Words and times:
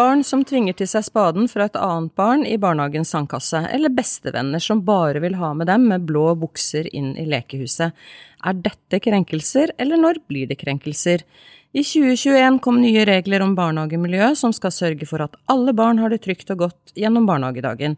barn 0.00 0.22
som 0.24 0.40
tvinger 0.46 0.76
til 0.78 0.88
seg 0.88 1.04
spaden 1.04 1.48
fra 1.50 1.66
et 1.68 1.76
annet 1.76 2.14
barn 2.16 2.46
i 2.48 2.56
barnehagens 2.60 3.12
sandkasse, 3.12 3.60
eller 3.74 3.92
bestevenner 3.92 4.62
som 4.62 4.80
bare 4.86 5.20
vil 5.20 5.36
ha 5.40 5.52
med 5.56 5.68
dem 5.68 5.88
med 5.90 6.06
blå 6.08 6.30
bukser 6.40 6.88
inn 6.96 7.12
i 7.20 7.26
lekehuset. 7.28 7.96
Er 8.40 8.60
dette 8.64 9.02
krenkelser, 9.04 9.74
eller 9.76 10.00
når 10.00 10.22
blir 10.30 10.48
det 10.48 10.60
krenkelser? 10.62 11.26
I 11.70 11.84
2021 11.86 12.56
kom 12.64 12.80
nye 12.82 13.04
regler 13.06 13.44
om 13.44 13.52
barnehagemiljø 13.54 14.32
som 14.38 14.54
skal 14.56 14.72
sørge 14.74 15.06
for 15.06 15.22
at 15.22 15.36
alle 15.52 15.74
barn 15.76 16.00
har 16.02 16.10
det 16.10 16.22
trygt 16.24 16.48
og 16.50 16.64
godt 16.64 16.94
gjennom 16.98 17.28
barnehagedagen. 17.28 17.94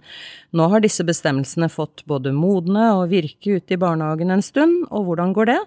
Nå 0.52 0.66
har 0.74 0.82
disse 0.84 1.06
bestemmelsene 1.08 1.70
fått 1.72 2.02
både 2.10 2.34
modne 2.36 2.90
og 2.98 3.06
virke 3.14 3.56
ute 3.56 3.76
i 3.76 3.80
barnehagen 3.80 4.34
en 4.34 4.44
stund, 4.44 4.82
og 4.90 5.06
hvordan 5.06 5.32
går 5.38 5.52
det? 5.54 5.60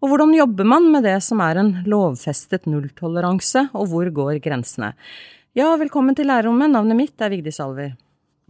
Og 0.00 0.08
hvordan 0.08 0.32
jobber 0.38 0.70
man 0.72 0.88
med 0.94 1.04
det 1.04 1.18
som 1.26 1.42
er 1.44 1.60
en 1.60 1.74
lovfestet 1.90 2.70
nulltoleranse, 2.70 3.66
og 3.74 3.92
hvor 3.92 4.14
går 4.22 4.40
grensene? 4.46 4.94
Ja, 5.58 5.72
velkommen 5.74 6.14
til 6.14 6.28
lærerrommet, 6.30 6.70
navnet 6.70 6.94
mitt 6.94 7.22
er 7.26 7.32
Vigdis 7.32 7.56
Alver. 7.58 7.96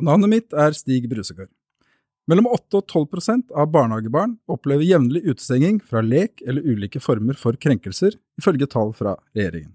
Navnet 0.04 0.28
mitt 0.28 0.52
er 0.52 0.74
Stig 0.77 1.06
Brusegård. 1.09 1.48
Mellom 2.28 2.50
8 2.52 2.76
og 2.76 2.92
12% 2.92 3.54
av 3.56 3.70
barnehagebarn 3.73 4.34
opplever 4.52 4.84
jevnlig 4.84 5.23
utestenging 5.24 5.78
fra 5.80 6.02
lek 6.04 6.45
eller 6.45 6.60
ulike 6.60 7.00
former 7.00 7.40
for 7.40 7.56
krenkelser, 7.56 8.18
ifølge 8.36 8.68
tall 8.68 8.92
fra 8.92 9.16
regjeringen. 9.32 9.73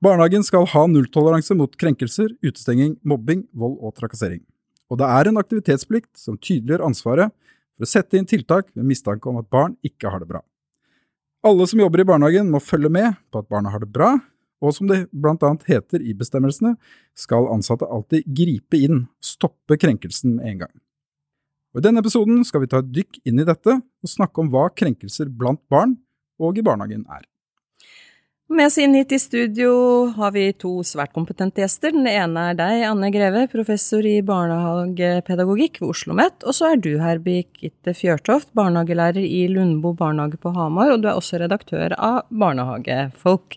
Barnehagen 0.00 0.48
skal 0.48 0.64
ha 0.72 0.86
nulltoleranse 0.88 1.58
mot 1.60 1.76
krenkelser, 1.76 2.32
utestenging, 2.40 2.96
mobbing, 3.04 3.44
vold 3.52 3.76
og 3.84 3.92
trakassering. 4.00 4.40
Og 4.88 5.04
det 5.04 5.12
er 5.20 5.28
en 5.28 5.44
aktivitetsplikt 5.44 6.14
som 6.16 6.40
tydeliggjør 6.40 6.88
ansvaret 6.88 7.36
for 7.76 7.84
å 7.84 7.94
sette 7.98 8.16
inn 8.16 8.32
tiltak 8.32 8.72
ved 8.72 8.88
mistanke 8.88 9.28
om 9.28 9.44
at 9.44 9.52
barn 9.52 9.76
ikke 9.84 10.08
har 10.08 10.24
det 10.24 10.32
bra. 10.32 10.40
Alle 11.44 11.68
som 11.68 11.84
jobber 11.84 12.00
i 12.00 12.08
barnehagen 12.08 12.48
må 12.48 12.64
følge 12.64 12.88
med 12.88 13.12
på 13.28 13.44
at 13.44 13.52
barna 13.52 13.76
har 13.76 13.84
det 13.84 13.92
bra, 13.92 14.14
og 14.62 14.74
som 14.76 14.88
det 14.90 15.04
blant 15.10 15.42
annet 15.46 15.66
heter 15.68 16.02
i 16.02 16.14
bestemmelsene, 16.16 16.74
skal 17.18 17.50
ansatte 17.52 17.88
alltid 17.90 18.26
gripe 18.36 18.78
inn, 18.78 19.06
stoppe 19.22 19.78
krenkelsen 19.80 20.38
med 20.38 20.50
en 20.50 20.64
gang. 20.64 20.74
Og 21.74 21.82
I 21.82 21.88
denne 21.88 22.04
episoden 22.04 22.44
skal 22.46 22.62
vi 22.62 22.70
ta 22.70 22.80
et 22.80 22.92
dykk 22.94 23.18
inn 23.26 23.42
i 23.42 23.46
dette 23.46 23.80
og 23.80 24.10
snakke 24.10 24.40
om 24.40 24.50
hva 24.52 24.68
krenkelser 24.70 25.30
blant 25.30 25.62
barn 25.72 25.96
og 26.38 26.58
i 26.58 26.64
barnehagen 26.66 27.02
er. 27.10 27.24
Med 28.52 28.66
oss 28.66 28.74
inn 28.76 28.92
hit 28.92 29.12
i 29.12 29.16
studio 29.18 29.70
har 30.18 30.34
vi 30.34 30.42
to 30.60 30.82
svært 30.84 31.14
kompetente 31.16 31.62
gjester. 31.62 31.94
Den 31.96 32.04
ene 32.04 32.42
er 32.50 32.56
deg, 32.58 32.82
Anne 32.84 33.08
Greve, 33.08 33.46
professor 33.48 34.04
i 34.04 34.18
barnehagepedagogikk 34.20 35.78
ved 35.80 35.86
Oslo 35.88 36.12
OsloMet. 36.12 36.44
Og 36.44 36.52
så 36.52 36.66
er 36.74 36.82
du 36.84 36.90
her, 37.00 37.22
Birgitte 37.24 37.94
Fjørtoft, 37.96 38.50
barnehagelærer 38.52 39.24
i 39.24 39.46
Lundbo 39.48 39.94
barnehage 39.96 40.36
på 40.42 40.52
Hamar. 40.52 40.92
Og 40.92 41.00
du 41.00 41.08
er 41.08 41.16
også 41.16 41.40
redaktør 41.40 41.94
av 41.96 42.26
Barnehagefolk. 42.28 43.56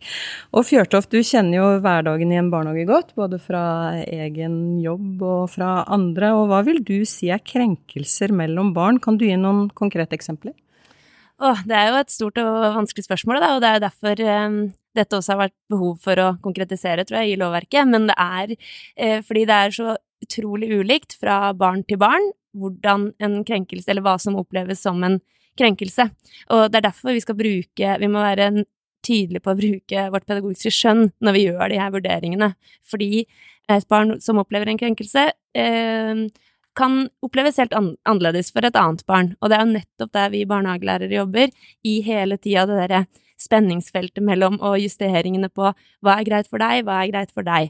Og 0.56 0.68
Fjørtoft, 0.70 1.12
du 1.12 1.20
kjenner 1.20 1.58
jo 1.60 1.66
hverdagen 1.84 2.32
i 2.32 2.40
en 2.40 2.54
barnehage 2.54 2.88
godt, 2.88 3.12
både 3.20 3.42
fra 3.44 3.66
egen 4.08 4.78
jobb 4.86 5.20
og 5.20 5.50
fra 5.58 5.82
andre. 5.84 6.32
Og 6.32 6.48
hva 6.48 6.62
vil 6.64 6.80
du 6.80 7.02
si 7.04 7.28
er 7.28 7.44
krenkelser 7.44 8.32
mellom 8.32 8.72
barn? 8.78 9.04
Kan 9.04 9.20
du 9.20 9.28
gi 9.28 9.36
noen 9.36 9.68
konkrete 9.76 10.16
eksempler? 10.16 10.56
Åh, 11.38 11.60
det 11.70 11.76
er 11.78 11.92
jo 11.92 11.98
et 12.00 12.10
stort 12.10 12.40
og 12.42 12.56
vanskelig 12.80 13.06
spørsmål, 13.06 13.40
da, 13.44 13.50
og 13.54 13.62
det 13.62 13.70
er 13.70 13.84
derfor 13.84 14.22
um, 14.26 14.56
dette 14.98 15.18
også 15.18 15.36
har 15.36 15.44
vært 15.44 15.56
behov 15.70 16.00
for 16.02 16.18
å 16.18 16.32
konkretisere, 16.42 17.06
tror 17.06 17.22
jeg, 17.22 17.36
i 17.36 17.40
lovverket. 17.40 17.90
Men 17.90 18.08
det 18.10 18.16
er 18.18 18.54
eh, 18.56 19.20
fordi 19.26 19.44
det 19.46 19.58
er 19.58 19.76
så 19.76 19.94
utrolig 20.26 20.72
ulikt 20.80 21.14
fra 21.22 21.52
barn 21.54 21.84
til 21.86 22.00
barn 22.02 22.32
hvordan 22.58 23.12
en 23.22 23.44
krenkelse, 23.46 23.86
eller 23.92 24.02
hva 24.06 24.16
som 24.22 24.40
oppleves 24.40 24.82
som 24.82 25.04
en 25.06 25.20
krenkelse. 25.60 26.08
Og 26.56 26.64
det 26.72 26.80
er 26.80 26.88
derfor 26.88 27.14
vi 27.14 27.22
skal 27.22 27.38
bruke 27.38 27.94
Vi 28.02 28.10
må 28.10 28.24
være 28.24 28.66
tydelige 29.06 29.44
på 29.46 29.54
å 29.54 29.60
bruke 29.60 30.08
vårt 30.14 30.26
pedagogiske 30.26 30.74
skjønn 30.74 31.12
når 31.22 31.38
vi 31.38 31.46
gjør 31.46 31.70
de 31.70 31.80
her 31.84 31.94
vurderingene. 31.94 32.50
Fordi 32.82 33.28
et 33.70 33.88
barn 33.92 34.18
som 34.24 34.42
opplever 34.42 34.72
en 34.72 34.82
krenkelse, 34.82 35.28
uh, 35.30 36.26
kan 36.78 37.08
oppleves 37.26 37.58
helt 37.62 37.74
an 37.78 37.96
annerledes 38.08 38.52
for 38.54 38.66
et 38.68 38.78
annet 38.78 39.04
barn. 39.10 39.34
Og 39.42 39.50
det 39.50 39.58
er 39.58 39.66
jo 39.66 39.74
nettopp 39.74 40.14
der 40.16 40.34
vi 40.34 40.46
barnehagelærere 40.50 41.20
jobber, 41.20 41.50
i 41.84 42.00
hele 42.06 42.38
tida 42.38 42.68
det 42.70 42.78
derre 42.84 43.06
spenningsfeltet 43.42 44.24
mellom 44.26 44.58
og 44.66 44.80
justeringene 44.82 45.50
på 45.54 45.70
hva 45.70 46.16
er 46.18 46.26
greit 46.28 46.50
for 46.50 46.62
deg, 46.62 46.86
hva 46.86 47.04
er 47.04 47.12
greit 47.12 47.34
for 47.34 47.46
deg. 47.46 47.70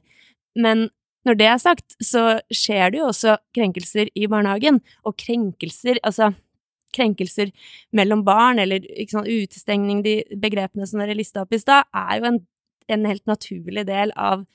Men 0.55 0.87
når 1.27 1.39
det 1.39 1.47
er 1.51 1.59
sagt, 1.59 1.97
så 2.03 2.39
skjer 2.53 2.93
det 2.93 3.01
jo 3.01 3.09
også 3.09 3.35
krenkelser 3.55 4.11
i 4.15 4.29
barnehagen, 4.31 4.79
og 5.03 5.17
krenkelser, 5.19 5.99
altså 6.07 6.31
krenkelser 6.95 7.51
mellom 7.95 8.23
barn, 8.27 8.61
eller 8.63 8.85
sånn, 9.11 9.27
utestengning, 9.27 10.05
de 10.05 10.21
begrepene 10.39 10.87
som 10.87 11.03
dere 11.03 11.17
lista 11.17 11.43
opp 11.43 11.51
i 11.51 11.59
stad, 11.59 11.89
er 11.91 12.21
jo 12.21 12.29
en, 12.31 12.39
en 12.95 13.09
helt 13.09 13.25
naturlig 13.27 13.83
del 13.89 14.15
av 14.15 14.47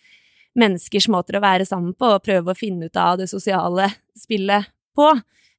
menneskers 0.59 1.09
måter 1.13 1.39
å 1.39 1.45
være 1.45 1.67
sammen 1.69 1.95
på, 1.97 2.15
og 2.15 2.25
prøve 2.27 2.53
å 2.53 2.59
finne 2.59 2.89
ut 2.89 2.99
av 3.01 3.19
det 3.21 3.29
sosiale 3.31 3.89
spillet 4.19 4.69
på, 4.97 5.09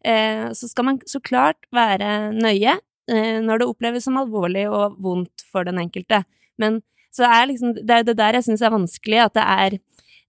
eh, 0.05 0.49
så 0.53 0.69
skal 0.69 0.89
man 0.89 0.99
så 1.09 1.21
klart 1.23 1.65
være 1.73 2.33
nøye 2.35 2.75
eh, 2.77 3.39
når 3.43 3.63
det 3.63 3.69
oppleves 3.69 4.07
som 4.07 4.19
alvorlig 4.21 4.67
og 4.69 4.99
vondt 5.01 5.45
for 5.49 5.65
den 5.67 5.81
enkelte. 5.81 6.23
Men 6.61 6.81
så 7.13 7.27
er 7.29 7.49
liksom, 7.49 7.75
det 7.77 7.97
er 7.99 8.05
det 8.05 8.17
der 8.19 8.37
jeg 8.37 8.47
syns 8.49 8.63
er 8.65 8.73
vanskelig, 8.73 9.25
at 9.25 9.35
det 9.37 9.47
er 9.57 9.81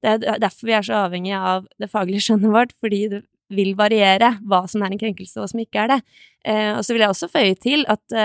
det 0.05 0.29
er 0.29 0.41
derfor 0.43 0.69
vi 0.69 0.75
er 0.77 0.85
så 0.85 0.99
avhengige 1.07 1.39
av 1.41 1.63
det 1.81 1.87
faglige 1.89 2.27
skjønnet 2.27 2.53
vårt, 2.53 2.75
fordi 2.77 2.99
det 3.09 3.23
vil 3.57 3.71
variere 3.79 4.35
hva 4.45 4.59
som 4.69 4.83
er 4.85 4.93
en 4.93 5.01
krenkelse, 5.01 5.39
og 5.41 5.49
som 5.49 5.63
ikke 5.63 5.81
er 5.81 5.95
det. 5.95 5.97
Eh, 6.45 6.73
og 6.77 6.83
så 6.85 6.93
vil 6.93 7.07
jeg 7.07 7.15
også 7.15 7.31
føye 7.33 7.55
til 7.57 7.87
at 7.89 8.17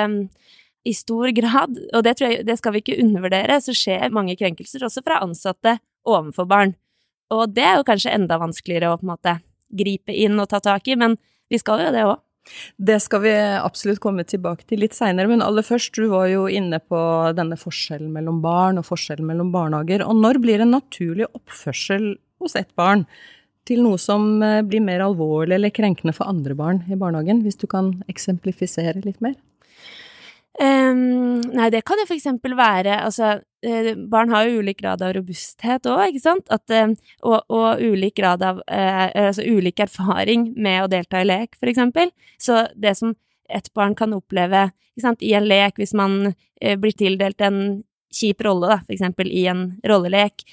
i 0.88 0.94
stor 0.96 1.32
grad, 1.36 1.78
og 1.96 2.04
det, 2.04 2.16
jeg, 2.20 2.44
det 2.48 2.58
skal 2.60 2.76
vi 2.76 2.82
ikke 2.84 2.98
undervurdere, 3.04 3.60
så 3.64 3.76
skjer 3.76 4.14
mange 4.16 4.36
krenkelser 4.40 4.84
også 4.88 5.04
fra 5.06 5.20
ansatte 5.26 5.78
overfor 6.08 6.48
barn. 6.50 6.74
Og 7.34 7.52
det 7.54 7.66
er 7.66 7.78
jo 7.78 7.88
kanskje 7.88 8.16
enda 8.16 8.40
vanskeligere 8.42 8.94
å 8.94 8.98
på 9.00 9.06
en 9.06 9.14
måte 9.14 9.36
gripe 9.70 10.16
inn 10.16 10.40
og 10.42 10.50
ta 10.50 10.62
tak 10.64 10.88
i, 10.90 10.98
men 10.98 11.18
vi 11.50 11.60
skal 11.62 11.86
jo 11.86 11.94
det 11.94 12.06
òg. 12.08 12.18
Det 12.78 12.96
skal 13.04 13.22
vi 13.22 13.34
absolutt 13.60 14.00
komme 14.02 14.24
tilbake 14.26 14.66
til 14.70 14.82
litt 14.82 14.96
seinere, 14.98 15.30
men 15.30 15.44
aller 15.46 15.66
først, 15.66 15.94
du 15.94 16.10
var 16.10 16.30
jo 16.32 16.48
inne 16.50 16.80
på 16.82 17.00
denne 17.38 17.58
forskjellen 17.60 18.10
mellom 18.14 18.40
barn 18.42 18.82
og 18.82 18.88
forskjellen 18.88 19.28
mellom 19.28 19.52
barnehager. 19.54 20.06
Og 20.08 20.18
når 20.18 20.40
blir 20.42 20.64
en 20.64 20.74
naturlig 20.74 21.28
oppførsel 21.30 22.16
hos 22.42 22.56
ett 22.58 22.72
barn 22.80 23.06
til 23.70 23.84
noe 23.86 24.00
som 24.02 24.42
eh, 24.42 24.64
blir 24.66 24.82
mer 24.82 25.04
alvorlig 25.06 25.60
eller 25.60 25.74
krenkende 25.76 26.16
for 26.16 26.32
andre 26.32 26.56
barn 26.58 26.82
i 26.90 26.98
barnehagen, 26.98 27.44
hvis 27.46 27.60
du 27.60 27.68
kan 27.70 27.94
eksemplifisere 28.10 29.04
litt 29.04 29.20
mer? 29.22 29.36
Um, 30.60 31.40
nei, 31.56 31.70
det 31.72 31.86
kan 31.88 32.02
jo 32.02 32.08
for 32.10 32.18
eksempel 32.18 32.52
være 32.60 32.98
Altså, 33.06 33.38
barn 34.10 34.30
har 34.30 34.46
jo 34.48 34.60
ulik 34.60 34.80
grad 34.80 35.02
av 35.04 35.14
robusthet 35.18 35.88
òg, 35.90 36.06
ikke 36.10 36.24
sant? 36.24 36.46
At, 36.54 36.64
uh, 36.72 36.94
og, 37.22 37.42
og, 37.50 37.82
ulik 37.82 38.16
grad 38.20 38.44
av 38.46 38.62
eh, 38.68 39.10
Altså 39.28 39.44
ulik 39.44 39.80
erfaring 39.84 40.54
med 40.56 40.84
å 40.84 40.92
delta 40.92 41.22
i 41.22 41.28
lek, 41.28 41.58
for 41.60 41.72
eksempel. 41.72 42.14
Så 42.40 42.68
det 42.76 42.96
som 43.00 43.16
et 43.50 43.68
barn 43.76 43.96
kan 43.98 44.14
oppleve 44.16 44.70
sant, 45.00 45.22
i 45.24 45.34
en 45.34 45.48
lek, 45.48 45.78
hvis 45.80 45.96
man 45.96 46.34
blir 46.60 46.92
tildelt 46.92 47.40
en 47.42 47.82
kjip 48.12 48.42
rolle, 48.44 48.68
da, 48.68 48.78
for 48.84 48.92
eksempel 48.92 49.30
i 49.32 49.46
en 49.48 49.62
rollelek, 49.88 50.44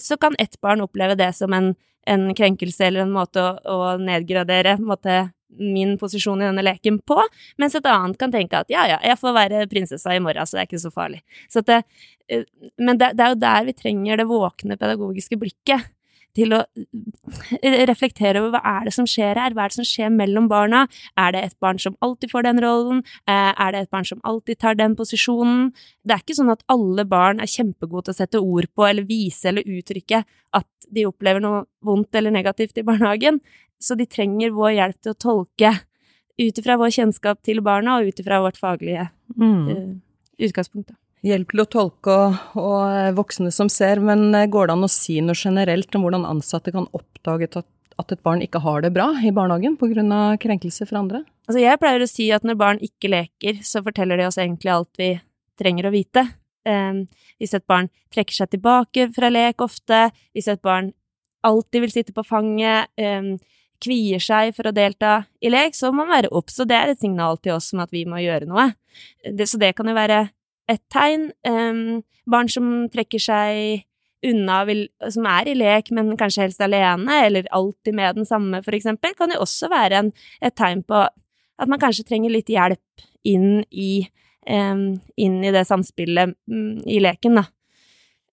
så 0.00 0.16
kan 0.16 0.38
ett 0.40 0.56
barn 0.64 0.80
oppleve 0.80 1.18
det 1.20 1.34
som 1.36 1.52
en, 1.52 1.74
en 2.08 2.24
krenkelse 2.34 2.86
eller 2.86 3.04
en 3.04 3.12
måte 3.12 3.44
å, 3.44 3.52
å 3.68 3.90
nedgradere 4.00 4.78
måte, 4.80 5.26
min 5.58 5.96
posisjon 5.98 6.42
i 6.42 6.48
denne 6.48 6.64
leken 6.64 6.98
på, 7.06 7.18
mens 7.60 7.76
et 7.76 7.86
annet 7.90 8.18
kan 8.20 8.32
tenke 8.32 8.60
at 8.60 8.72
ja, 8.72 8.86
ja, 8.88 8.98
jeg 9.04 9.20
får 9.20 9.36
være 9.36 9.68
prinsessa 9.70 10.14
i 10.16 10.22
morgen, 10.22 10.46
så 10.46 10.56
det 10.56 10.64
er 10.64 10.70
ikke 10.70 10.84
så 10.84 10.92
farlig. 10.94 11.22
Så 11.50 11.64
det, 11.66 11.82
eh, 12.30 12.44
men 12.78 13.00
det, 13.00 13.14
det, 13.18 13.24
er 13.24 13.34
jo 13.34 13.40
der 13.46 13.70
vi 13.70 13.78
trenger 13.78 14.20
det 14.20 14.28
våkne 14.30 14.78
pedagogiske 14.80 15.40
blikket. 15.40 15.90
Til 16.30 16.52
å 16.54 16.60
eh, 16.62 17.80
reflektere 17.90 18.38
over 18.38 18.52
hva 18.54 18.74
er 18.78 18.84
det 18.86 18.92
som 18.94 19.06
skjer 19.10 19.34
her, 19.34 19.50
hva 19.50 19.64
er 19.64 19.72
det 19.72 19.80
som 19.80 19.86
skjer 19.88 20.12
mellom 20.14 20.44
barna? 20.46 20.84
Er 21.18 21.32
det 21.34 21.40
et 21.42 21.56
barn 21.58 21.80
som 21.82 21.96
alltid 22.06 22.30
får 22.30 22.46
den 22.46 22.60
rollen? 22.62 23.00
Eh, 23.26 23.50
er 23.50 23.74
det 23.74 23.80
et 23.80 23.90
barn 23.90 24.06
som 24.06 24.20
alltid 24.22 24.60
tar 24.62 24.78
den 24.78 24.94
posisjonen? 24.94 25.72
Det 26.06 26.14
er 26.14 26.22
ikke 26.22 26.38
sånn 26.38 26.52
at 26.54 26.62
alle 26.70 27.02
barn 27.02 27.42
er 27.42 27.50
kjempegode 27.50 28.06
til 28.06 28.14
å 28.14 28.20
sette 28.20 28.44
ord 28.44 28.70
på 28.78 28.86
eller 28.86 29.08
vise 29.10 29.50
eller 29.50 29.66
uttrykke 29.66 30.22
at 30.60 30.86
de 30.86 31.08
opplever 31.10 31.42
noe 31.42 31.64
vondt 31.82 32.14
eller 32.14 32.30
negativt 32.34 32.78
i 32.78 32.86
barnehagen 32.86 33.42
så 33.80 33.96
de 33.98 34.06
trenger 34.08 34.54
vår 34.54 34.76
hjelp 34.76 35.00
til 35.00 35.14
å 35.14 35.20
tolke 35.26 35.72
ut 36.40 36.58
ifra 36.62 36.76
vår 36.80 36.92
kjennskap 36.94 37.40
til 37.44 37.60
barna 37.64 37.98
og 37.98 38.08
ut 38.08 38.22
ifra 38.22 38.40
vårt 38.44 38.60
faglige 38.60 39.08
mm. 39.36 39.68
uh, 39.68 39.90
utgangspunkt. 40.40 40.94
Hjelp 41.26 41.52
til 41.52 41.60
å 41.60 41.68
tolke 41.68 42.14
og, 42.14 42.36
og, 42.56 42.78
eh, 42.88 43.10
voksne 43.12 43.50
som 43.52 43.68
ser, 43.68 44.00
men 44.00 44.30
eh, 44.32 44.46
går 44.48 44.70
det 44.70 44.76
an 44.78 44.86
å 44.86 44.88
si 44.88 45.18
noe 45.20 45.36
generelt 45.36 45.92
om 45.96 46.06
hvordan 46.06 46.24
ansatte 46.24 46.72
kan 46.72 46.86
oppdage 46.96 47.50
at, 47.60 47.68
at 48.00 48.14
et 48.14 48.22
barn 48.24 48.40
ikke 48.40 48.62
har 48.64 48.80
det 48.80 48.92
bra 48.94 49.10
i 49.20 49.32
barnehagen 49.36 49.76
pga. 49.76 50.22
krenkelser 50.40 50.88
fra 50.88 51.02
andre? 51.02 51.20
Altså 51.44 51.60
jeg 51.60 51.80
pleier 51.82 52.00
å 52.00 52.08
si 52.08 52.30
at 52.32 52.46
når 52.46 52.56
barn 52.56 52.80
ikke 52.80 53.12
leker, 53.12 53.60
så 53.60 53.84
forteller 53.84 54.16
de 54.16 54.30
oss 54.30 54.40
egentlig 54.40 54.72
alt 54.72 54.96
vi 54.96 55.12
trenger 55.60 55.90
å 55.90 55.92
vite. 55.92 56.24
Um, 56.64 57.04
hvis 57.40 57.52
et 57.56 57.66
barn 57.68 57.88
trekker 58.12 58.36
seg 58.36 58.52
tilbake 58.54 59.10
fra 59.12 59.28
lek 59.32 59.60
ofte, 59.64 60.06
hvis 60.32 60.48
et 60.52 60.60
barn 60.64 60.92
alltid 61.44 61.84
vil 61.84 61.92
sitte 61.92 62.16
på 62.16 62.24
fanget, 62.24 62.88
um, 62.96 63.34
kvier 63.82 64.22
seg 64.22 64.54
for 64.56 64.68
å 64.68 64.74
delta 64.76 65.24
i 65.40 65.50
lek, 65.52 65.76
så 65.76 65.90
må 65.90 66.04
man 66.04 66.14
være 66.14 66.32
obs, 66.36 66.58
og 66.60 66.68
det 66.70 66.78
er 66.78 66.92
et 66.92 67.02
signal 67.02 67.40
til 67.42 67.56
oss 67.56 67.72
om 67.74 67.82
at 67.84 67.92
vi 67.94 68.04
må 68.08 68.20
gjøre 68.22 68.48
noe. 68.50 68.70
Det, 69.24 69.48
så 69.48 69.60
det 69.60 69.74
kan 69.78 69.88
jo 69.88 69.96
være 69.96 70.24
et 70.70 70.82
tegn. 70.92 71.30
Um, 71.46 72.02
barn 72.30 72.50
som 72.52 72.68
trekker 72.92 73.22
seg 73.22 73.86
unna, 74.26 74.60
vil, 74.68 74.84
som 75.08 75.26
er 75.30 75.48
i 75.48 75.56
lek, 75.56 75.90
men 75.96 76.12
kanskje 76.20 76.44
helst 76.44 76.60
alene, 76.64 77.22
eller 77.26 77.48
alltid 77.56 77.96
med 77.96 78.20
den 78.20 78.28
samme, 78.28 78.60
for 78.64 78.76
eksempel, 78.76 79.14
kan 79.16 79.32
jo 79.32 79.40
også 79.44 79.70
være 79.72 80.02
en, 80.04 80.10
et 80.44 80.56
tegn 80.58 80.84
på 80.84 81.00
at 81.60 81.68
man 81.68 81.80
kanskje 81.80 82.06
trenger 82.08 82.32
litt 82.32 82.52
hjelp 82.52 83.06
inn 83.28 83.62
i, 83.70 84.04
um, 84.48 85.00
inn 85.20 85.40
i 85.44 85.54
det 85.54 85.64
samspillet 85.68 86.36
um, 86.52 86.76
i 86.88 87.00
leken, 87.02 87.40
da. 87.40 87.48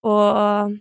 Og 0.07 0.77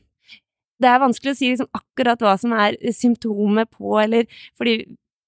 det 0.83 0.89
er 0.91 1.03
vanskelig 1.03 1.33
å 1.33 1.39
si 1.39 1.51
liksom 1.53 1.69
akkurat 1.77 2.23
hva 2.23 2.37
som 2.41 2.53
er 2.57 2.77
symptomet 2.95 3.71
på, 3.73 3.97
eller 4.03 4.29
fordi 4.59 4.83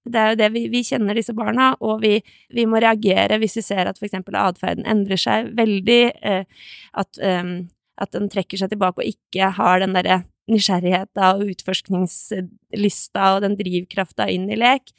det 0.09 0.21
er 0.21 0.33
jo 0.33 0.39
det 0.41 0.49
vi, 0.55 0.65
vi 0.73 0.85
kjenner 0.87 1.19
disse 1.19 1.35
barna, 1.37 1.71
og 1.85 2.03
vi, 2.05 2.19
vi, 2.55 2.65
må 2.69 2.81
reagere 2.83 3.39
hvis 3.41 3.59
vi 3.61 3.65
ser 3.67 3.91
at 3.91 4.00
eksempel 4.00 4.39
atferden 4.41 4.87
endrer 4.89 5.21
seg 5.21 5.53
veldig, 5.59 6.00
eh, 6.25 6.69
at, 7.03 7.21
um, 7.21 7.55
at 8.00 8.15
den 8.17 8.29
trekker 8.33 8.61
seg 8.61 8.73
tilbake 8.73 9.03
og 9.03 9.11
ikke 9.11 9.53
har 9.59 9.85
den 9.85 9.97
derre 9.97 10.23
nysgjerrigheten 10.49 11.25
og 11.29 11.53
utforskningslysta 11.53 13.33
og 13.35 13.43
den 13.45 13.59
drivkrafta 13.59 14.31
inn 14.33 14.49
i 14.49 14.56
lek 14.56 14.95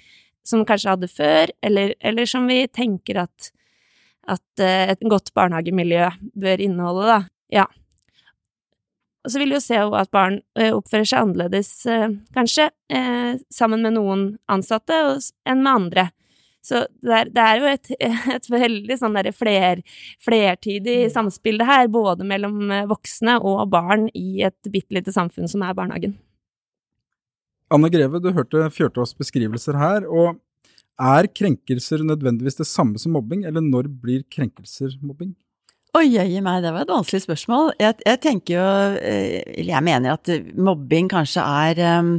som 0.46 0.66
kanskje 0.66 0.94
hadde 0.94 1.10
før, 1.12 1.52
eller, 1.66 1.96
eller 2.00 2.30
som 2.30 2.46
vi 2.50 2.64
tenker 2.74 3.24
at, 3.26 3.52
at 4.30 4.64
uh, 4.64 4.94
et 4.94 5.10
godt 5.10 5.34
barnehagemiljø 5.38 6.10
bør 6.38 6.66
inneholde, 6.66 7.10
da. 7.10 7.20
Ja. 7.62 7.68
Og 9.26 9.34
så 9.34 9.42
vil 9.42 9.52
jo 9.52 9.60
se 9.64 9.76
at 9.76 10.12
barn 10.16 10.40
eh, 10.60 10.72
oppfører 10.72 11.08
seg 11.10 11.26
annerledes, 11.26 11.74
eh, 11.92 12.08
kanskje, 12.36 12.70
eh, 12.94 13.36
sammen 13.52 13.84
med 13.84 13.98
noen 13.98 14.24
ansatte 14.52 14.96
enn 15.50 15.64
med 15.66 15.72
andre. 15.74 16.06
Så 16.64 16.84
det 17.04 17.16
er, 17.16 17.30
det 17.36 17.44
er 17.44 17.60
jo 17.60 17.68
et, 17.72 17.92
et, 18.36 18.48
veldig 18.52 18.98
sånn 19.00 19.18
derre 19.18 19.34
fler, 19.36 19.84
flertidig 20.24 20.98
mm. 21.10 21.14
samspill 21.16 21.60
det 21.60 21.68
her, 21.68 21.92
både 21.92 22.28
mellom 22.28 22.72
voksne 22.92 23.38
og 23.44 23.66
barn 23.74 24.08
i 24.16 24.44
et 24.48 24.72
bitte 24.72 24.96
lite 24.96 25.16
samfunn 25.16 25.52
som 25.52 25.64
er 25.68 25.76
barnehagen. 25.76 26.16
Anne 27.70 27.92
Greve, 27.94 28.22
du 28.24 28.32
hørte 28.34 28.70
Fjørtofts 28.74 29.18
beskrivelser 29.20 29.78
her, 29.78 30.08
og 30.08 30.40
er 31.00 31.28
krenkelser 31.32 32.02
nødvendigvis 32.08 32.58
det 32.60 32.68
samme 32.68 33.00
som 33.00 33.14
mobbing, 33.16 33.46
eller 33.48 33.64
når 33.64 33.92
blir 34.02 34.24
krenkelser 34.32 34.96
mobbing? 35.04 35.36
Oi, 35.98 36.06
jøye 36.14 36.42
meg, 36.46 36.62
det 36.62 36.70
var 36.70 36.84
et 36.86 36.92
vanskelig 36.92 37.24
spørsmål. 37.24 37.72
Jeg, 37.82 37.96
jeg, 38.06 38.20
tenker 38.22 38.54
jo, 38.54 38.66
eh, 39.02 39.40
eller 39.58 39.72
jeg 39.74 39.86
mener 39.88 40.14
at 40.14 40.30
mobbing 40.54 41.08
kanskje 41.10 41.42
er 41.42 41.80
um, 41.98 42.12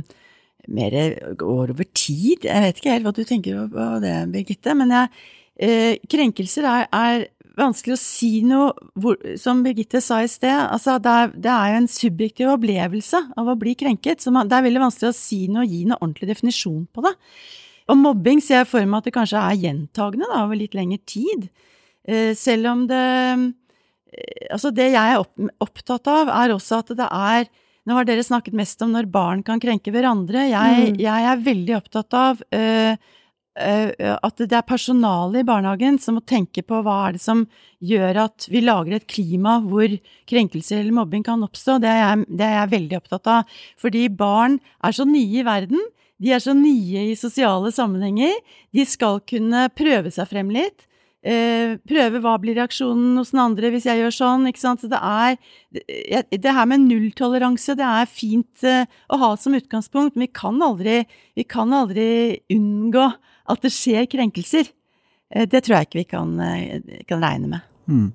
mer 0.74 0.96
går 1.38 1.70
over 1.70 1.86
tid. 1.94 2.48
Jeg 2.48 2.64
vet 2.64 2.80
ikke 2.80 2.96
helt 2.96 3.06
hva 3.06 3.12
du 3.14 3.20
tenker 3.28 3.68
på 3.70 3.86
det, 4.02 4.14
Birgitte. 4.32 4.74
Men 4.74 4.90
jeg, 4.96 5.22
eh, 5.62 6.02
krenkelser 6.10 6.66
er, 6.66 6.88
er, 6.90 7.28
vanskelig 7.60 7.96
å 7.96 8.00
si 8.00 8.30
noe 8.46 8.70
hvor, 8.98 9.18
Som 9.36 9.58
Birgitte 9.62 10.00
sa 10.00 10.20
i 10.24 10.28
sted, 10.30 10.54
altså 10.54 10.94
det 11.02 11.10
er, 11.12 11.32
det 11.34 11.50
er, 11.50 11.72
jo 11.72 11.80
en 11.80 11.88
subjektiv 11.92 12.52
opplevelse 12.54 13.22
av 13.38 13.50
å 13.52 13.56
bli 13.60 13.76
krenket. 13.78 14.22
Så 14.22 14.34
man, 14.34 14.50
det 14.50 14.58
er 14.58 14.66
veldig 14.66 14.82
vanskelig 14.88 15.12
å 15.12 15.18
si 15.18 15.44
noe 15.46 15.62
og 15.62 15.74
gi 15.74 15.84
noe 15.86 16.00
ordentlig 16.00 16.32
definisjon 16.32 16.84
på 16.90 17.06
det. 17.06 17.14
Og 17.90 18.02
mobbing 18.02 18.42
ser 18.42 18.64
jeg 18.64 18.70
for 18.74 18.86
meg 18.86 18.98
at 18.98 19.10
det 19.10 19.14
kanskje 19.14 19.46
er 19.46 19.62
gjentagende 19.62 20.26
da, 20.26 20.42
over 20.42 20.58
litt 20.58 20.74
lengre 20.78 20.98
tid. 21.06 21.50
Eh, 22.10 22.32
selv 22.38 22.70
om 22.72 22.86
det 22.90 23.06
altså 24.50 24.72
det 24.74 24.90
jeg 24.92 25.16
er 25.16 25.50
opptatt 25.62 26.10
av, 26.10 26.30
er 26.42 26.54
også 26.54 26.82
at 26.82 26.94
det 26.98 27.08
er 27.10 27.50
Nå 27.88 27.94
har 27.96 28.04
dere 28.04 28.22
snakket 28.22 28.54
mest 28.54 28.82
om 28.84 28.90
når 28.92 29.06
barn 29.10 29.40
kan 29.42 29.58
krenke 29.58 29.90
hverandre. 29.90 30.42
Jeg, 30.50 30.90
mm. 30.92 30.98
jeg 31.00 31.26
er 31.30 31.40
veldig 31.46 31.72
opptatt 31.78 32.14
av 32.14 32.42
uh, 32.52 32.92
at 33.56 34.42
det 34.44 34.54
er 34.54 34.66
personalet 34.68 35.40
i 35.40 35.46
barnehagen 35.48 35.96
som 35.98 36.18
må 36.18 36.22
tenke 36.22 36.62
på 36.62 36.82
hva 36.84 36.98
er 37.06 37.16
det 37.16 37.22
som 37.24 37.46
gjør 37.82 38.20
at 38.26 38.46
vi 38.52 38.62
lager 38.62 38.98
et 38.98 39.08
klima 39.10 39.56
hvor 39.64 39.96
krenkelser 40.30 40.82
eller 40.82 40.98
mobbing 41.00 41.24
kan 41.26 41.42
oppstå. 41.42 41.78
Det 41.82 41.88
er 41.90 42.02
jeg, 42.02 42.28
det 42.28 42.46
er 42.46 42.54
jeg 42.58 42.72
veldig 42.76 43.00
opptatt 43.00 43.32
av. 43.32 43.56
Fordi 43.80 44.04
barn 44.12 44.60
er 44.84 44.96
så 44.96 45.08
nye 45.08 45.40
i 45.40 45.48
verden. 45.48 45.82
De 46.20 46.36
er 46.36 46.44
så 46.44 46.54
nye 46.56 47.08
i 47.10 47.16
sosiale 47.18 47.72
sammenhenger. 47.74 48.36
De 48.76 48.84
skal 48.86 49.22
kunne 49.24 49.66
prøve 49.72 50.12
seg 50.14 50.28
frem 50.30 50.52
litt. 50.52 50.84
Eh, 51.20 51.74
prøve 51.84 52.22
hva 52.24 52.38
blir 52.40 52.56
reaksjonen 52.56 53.18
hos 53.20 53.34
den 53.34 53.42
andre 53.42 53.68
hvis 53.74 53.84
jeg 53.84 54.00
gjør 54.00 54.14
sånn. 54.16 54.46
ikke 54.48 54.62
sant? 54.62 54.80
Så 54.80 54.88
det 54.88 55.00
er 55.00 55.36
Det 56.30 56.54
her 56.56 56.66
med 56.66 56.86
nulltoleranse, 56.86 57.76
det 57.76 57.84
er 57.84 58.08
fint 58.08 58.64
eh, 58.64 58.88
å 59.12 59.18
ha 59.20 59.34
som 59.36 59.54
utgangspunkt, 59.54 60.16
men 60.16 60.28
vi 60.28 60.32
kan 60.32 60.56
aldri, 60.64 61.04
vi 61.36 61.44
kan 61.44 61.72
aldri 61.76 62.40
unngå 62.50 63.10
at 63.50 63.60
det 63.60 63.72
skjer 63.74 64.08
krenkelser. 64.08 64.72
Eh, 65.30 65.44
det 65.44 65.64
tror 65.66 65.76
jeg 65.76 65.90
ikke 65.90 66.00
vi 66.00 66.08
kan, 66.08 66.32
kan 67.06 67.20
regne 67.20 67.52
med. 67.52 67.68
Mm. 67.90 68.08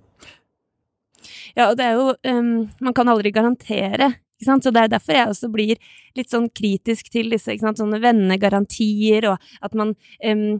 Ja, 1.55 1.69
og 1.69 1.77
det 1.77 1.85
er 1.85 1.97
jo 1.97 2.11
um, 2.13 2.67
Man 2.83 2.93
kan 2.95 3.09
aldri 3.09 3.31
garantere 3.33 4.13
ikke 4.35 4.47
sant? 4.49 4.65
Så 4.65 4.71
det 4.73 4.81
er 4.83 4.91
derfor 4.91 5.15
jeg 5.15 5.31
også 5.31 5.49
blir 5.51 5.79
litt 6.17 6.31
sånn 6.31 6.49
kritisk 6.51 7.07
til 7.13 7.31
disse 7.31 7.53
ikke 7.53 7.69
sant? 7.69 7.79
sånne 7.79 8.01
vennegarantier, 8.03 9.29
og 9.31 9.51
at 9.63 9.77
man 9.77 9.93
um, 10.25 10.59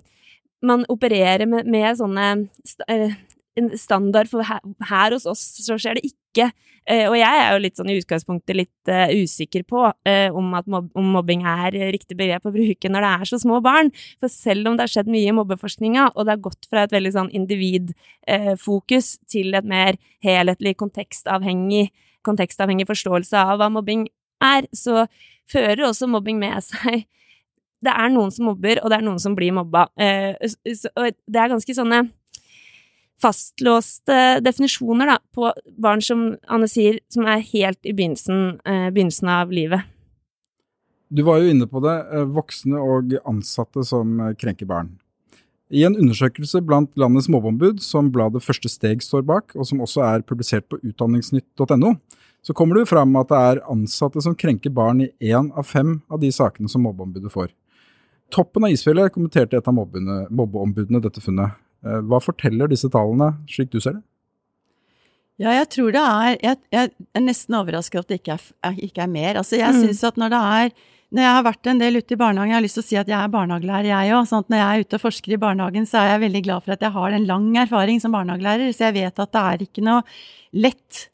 man 0.68 0.86
opererer 0.92 1.48
med, 1.50 1.70
med 1.72 1.98
sånne 2.00 2.30
eh, 2.90 3.16
standard 3.80 4.30
for 4.30 4.46
her, 4.46 4.62
her, 4.90 5.16
hos 5.16 5.26
oss 5.30 5.44
så 5.64 5.78
skjer 5.80 6.00
det 6.00 6.10
ikke. 6.10 6.50
Eh, 6.86 7.08
og 7.10 7.16
jeg 7.18 7.42
er 7.42 7.54
jo 7.54 7.62
litt 7.64 7.80
sånn 7.80 7.90
i 7.90 7.98
utgangspunktet 7.98 8.58
litt 8.58 8.92
uh, 8.92 9.10
usikker 9.10 9.64
på 9.66 9.88
uh, 9.90 10.36
om, 10.38 10.52
mob 10.68 10.92
om, 10.94 11.08
mobbing 11.16 11.46
er 11.50 11.74
riktig 11.96 12.18
begrep 12.20 12.46
å 12.46 12.54
bruke 12.54 12.92
når 12.92 13.06
det 13.06 13.14
er 13.14 13.32
så 13.32 13.40
små 13.42 13.62
barn. 13.66 13.90
For 14.22 14.30
selv 14.30 14.70
om 14.70 14.78
det 14.78 14.86
har 14.86 14.94
skjedd 14.94 15.10
mye 15.10 15.32
i 15.32 15.36
mobbeforskninga, 15.36 16.12
og 16.14 16.28
det 16.28 16.36
har 16.36 16.44
gått 16.46 16.70
fra 16.70 16.84
et 16.86 16.94
veldig 16.94 17.14
sånn 17.16 17.32
individfokus 17.40 19.16
uh, 19.16 19.24
til 19.32 19.58
et 19.58 19.72
mer 19.72 19.98
helhetlig 20.26 20.76
kontekstavhengig, 20.82 21.88
kontekstavhengig 22.28 22.90
forståelse 22.92 23.48
av 23.48 23.62
hva 23.62 23.72
mobbing 23.74 24.06
er, 24.44 24.70
så 24.76 25.08
fører 25.50 25.88
også 25.88 26.10
mobbing 26.12 26.38
med 26.42 26.62
seg 26.66 27.08
det 27.86 27.94
er 27.94 28.12
noen 28.14 28.34
som 28.34 28.50
mobber, 28.50 28.82
og 28.84 28.92
det 28.92 29.00
er 29.00 29.06
noen 29.06 29.22
som 29.22 29.36
blir 29.38 29.54
mobba. 29.56 29.88
Eh, 29.98 30.34
og 30.36 31.10
det 31.14 31.42
er 31.42 31.52
ganske 31.54 31.78
sånne 31.78 32.06
fastlåste 33.22 34.42
definisjoner 34.44 35.14
da, 35.14 35.20
på 35.36 35.52
barn 35.82 36.04
som 36.04 36.28
Anne 36.52 36.68
sier, 36.70 37.00
som 37.14 37.28
er 37.32 37.46
helt 37.54 37.80
i 37.88 37.94
begynnelsen, 37.96 38.60
eh, 38.66 38.90
begynnelsen 38.92 39.32
av 39.32 39.54
livet. 39.56 39.88
Du 41.16 41.24
var 41.24 41.40
jo 41.40 41.54
inne 41.54 41.68
på 41.70 41.80
det, 41.86 41.96
eh, 42.12 42.26
voksne 42.26 42.82
og 42.82 43.16
ansatte 43.24 43.86
som 43.86 44.18
krenker 44.36 44.68
barn. 44.68 44.98
I 45.74 45.84
en 45.84 45.96
undersøkelse 45.96 46.62
blant 46.62 46.92
landets 46.96 47.28
mobbeombud, 47.28 47.82
som 47.82 48.12
bladet 48.14 48.44
Første 48.46 48.70
steg 48.70 49.02
står 49.02 49.26
bak, 49.26 49.56
og 49.56 49.66
som 49.66 49.82
også 49.82 50.04
er 50.06 50.22
publisert 50.22 50.68
på 50.70 50.78
utdanningsnytt.no, 50.78 51.96
så 52.46 52.54
kommer 52.54 52.78
det 52.78 52.86
jo 52.86 52.92
fram 52.94 53.16
at 53.18 53.32
det 53.32 53.38
er 53.42 53.64
ansatte 53.74 54.22
som 54.22 54.36
krenker 54.38 54.70
barn 54.70 55.02
i 55.02 55.10
én 55.26 55.50
av 55.58 55.66
fem 55.66 55.98
av 56.12 56.22
de 56.22 56.30
sakene 56.30 56.70
som 56.70 56.86
mobbeombudet 56.86 57.34
får. 57.34 57.50
Toppen 58.36 58.68
av 58.68 58.74
isfjellet 58.74 59.14
kommenterte 59.16 59.56
et 59.60 59.70
av 59.70 59.76
mobbeombudene 59.76 61.00
dette 61.04 61.24
funnet. 61.24 61.56
Eh, 61.86 62.02
hva 62.04 62.20
forteller 62.24 62.72
disse 62.72 62.90
tallene, 62.92 63.32
slik 63.52 63.72
du 63.72 63.80
ser 63.80 64.00
det? 64.00 64.04
Ja, 65.42 65.52
jeg 65.52 65.68
tror 65.74 65.92
det 65.92 66.00
er 66.00 66.38
Jeg, 66.40 66.58
jeg 66.72 66.92
er 67.12 67.24
nesten 67.24 67.58
overrasket 67.58 68.06
at 68.06 68.12
det 68.12 68.22
ikke 68.22 68.38
er, 68.38 68.76
ikke 68.88 69.04
er 69.04 69.10
mer. 69.12 69.40
Altså, 69.42 69.58
jeg 69.60 69.76
mm. 69.76 69.82
syns 69.84 70.04
at 70.08 70.20
når 70.20 70.32
det 70.32 70.44
er 70.60 70.70
Når 71.16 71.22
jeg 71.26 71.36
har 71.38 71.44
vært 71.46 71.68
en 71.70 71.82
del 71.82 72.00
ute 72.00 72.16
i 72.16 72.20
barnehagen, 72.20 72.52
jeg 72.52 72.58
har 72.58 72.64
lyst 72.66 72.80
til 72.80 72.84
å 72.84 72.88
si 72.88 72.98
at 73.00 73.10
jeg 73.12 73.16
er 73.20 73.32
barnehagelærer, 73.32 73.90
jeg 73.92 74.16
òg. 74.16 74.30
Sånn 74.30 74.48
når 74.52 74.60
jeg 74.60 74.68
er 74.68 74.86
ute 74.86 74.98
og 74.98 75.04
forsker 75.04 75.36
i 75.36 75.40
barnehagen, 75.40 75.86
så 75.88 76.00
er 76.02 76.10
jeg 76.10 76.24
veldig 76.26 76.42
glad 76.48 76.66
for 76.66 76.76
at 76.76 76.82
jeg 76.84 76.96
har 76.96 77.16
en 77.16 77.28
lang 77.30 77.46
erfaring 77.62 78.02
som 78.04 78.16
barnehagelærer. 78.16 78.74
Så 78.76 78.88
jeg 78.88 78.98
vet 78.98 79.22
at 79.24 79.36
det 79.36 79.44
er 79.52 79.66
ikke 79.68 79.84
noe 79.86 80.02
lett 80.66 81.06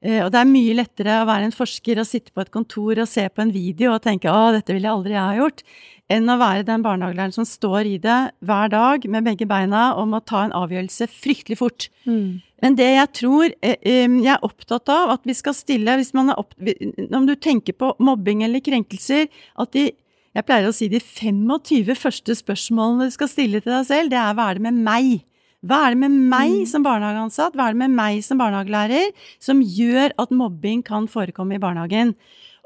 og 0.00 0.30
det 0.32 0.38
er 0.40 0.48
mye 0.48 0.74
lettere 0.78 1.18
å 1.20 1.28
være 1.28 1.44
en 1.50 1.52
forsker 1.52 1.98
og 2.00 2.08
sitte 2.08 2.32
på 2.32 2.40
et 2.40 2.52
kontor 2.54 3.02
og 3.02 3.08
se 3.10 3.26
på 3.28 3.42
en 3.42 3.52
video 3.52 3.92
og 3.92 4.02
tenke 4.02 4.32
'Å, 4.32 4.52
dette 4.56 4.72
ville 4.72 4.88
jeg 4.88 4.96
aldri 4.96 5.12
jeg 5.12 5.20
ha 5.20 5.36
gjort', 5.36 5.64
enn 6.10 6.30
å 6.30 6.38
være 6.40 6.66
den 6.66 6.82
barnehagelæreren 6.82 7.34
som 7.34 7.46
står 7.46 7.86
i 7.86 7.96
det 8.02 8.18
hver 8.42 8.70
dag 8.72 9.04
med 9.12 9.26
begge 9.28 9.46
beina 9.46 9.90
og 9.98 10.10
må 10.10 10.20
ta 10.26 10.42
en 10.44 10.56
avgjørelse 10.56 11.06
fryktelig 11.12 11.58
fort. 11.60 11.88
Mm. 12.08 12.40
Men 12.60 12.76
det 12.76 12.88
jeg 12.90 13.10
tror 13.16 13.54
eh, 13.64 13.78
Jeg 13.86 14.34
er 14.34 14.44
opptatt 14.44 14.90
av 14.92 15.14
at 15.14 15.24
vi 15.24 15.36
skal 15.36 15.56
stille 15.56 15.94
hvis 15.96 16.12
man 16.16 16.32
er 16.32 16.40
opp, 16.40 16.52
Om 16.60 17.24
du 17.28 17.34
tenker 17.36 17.72
på 17.72 17.94
mobbing 18.02 18.44
eller 18.44 18.60
krenkelser, 18.60 19.30
at 19.56 19.72
de 19.72 19.90
Jeg 20.36 20.46
pleier 20.46 20.68
å 20.68 20.74
si 20.74 20.86
de 20.86 21.00
25 21.00 21.96
første 21.98 22.36
spørsmålene 22.38 23.08
du 23.08 23.14
skal 23.14 23.30
stille 23.30 23.62
til 23.62 23.72
deg 23.72 23.86
selv, 23.88 24.10
det 24.10 24.18
er 24.20 24.34
'hva 24.34 24.50
er 24.50 24.54
det 24.54 24.62
med 24.62 24.78
meg'? 24.78 25.24
Hva 25.66 25.82
er 25.84 25.94
det 25.94 26.00
med 26.06 26.14
meg 26.32 26.54
mm. 26.62 26.68
som 26.70 26.84
barnehageansatt, 26.86 27.56
hva 27.56 27.68
er 27.68 27.76
det 27.76 27.82
med 27.82 27.96
meg 27.98 28.22
som 28.24 28.40
barnehagelærer, 28.40 29.10
som 29.42 29.60
gjør 29.60 30.14
at 30.22 30.32
mobbing 30.32 30.80
kan 30.86 31.08
forekomme 31.10 31.58
i 31.58 31.62
barnehagen? 31.62 32.14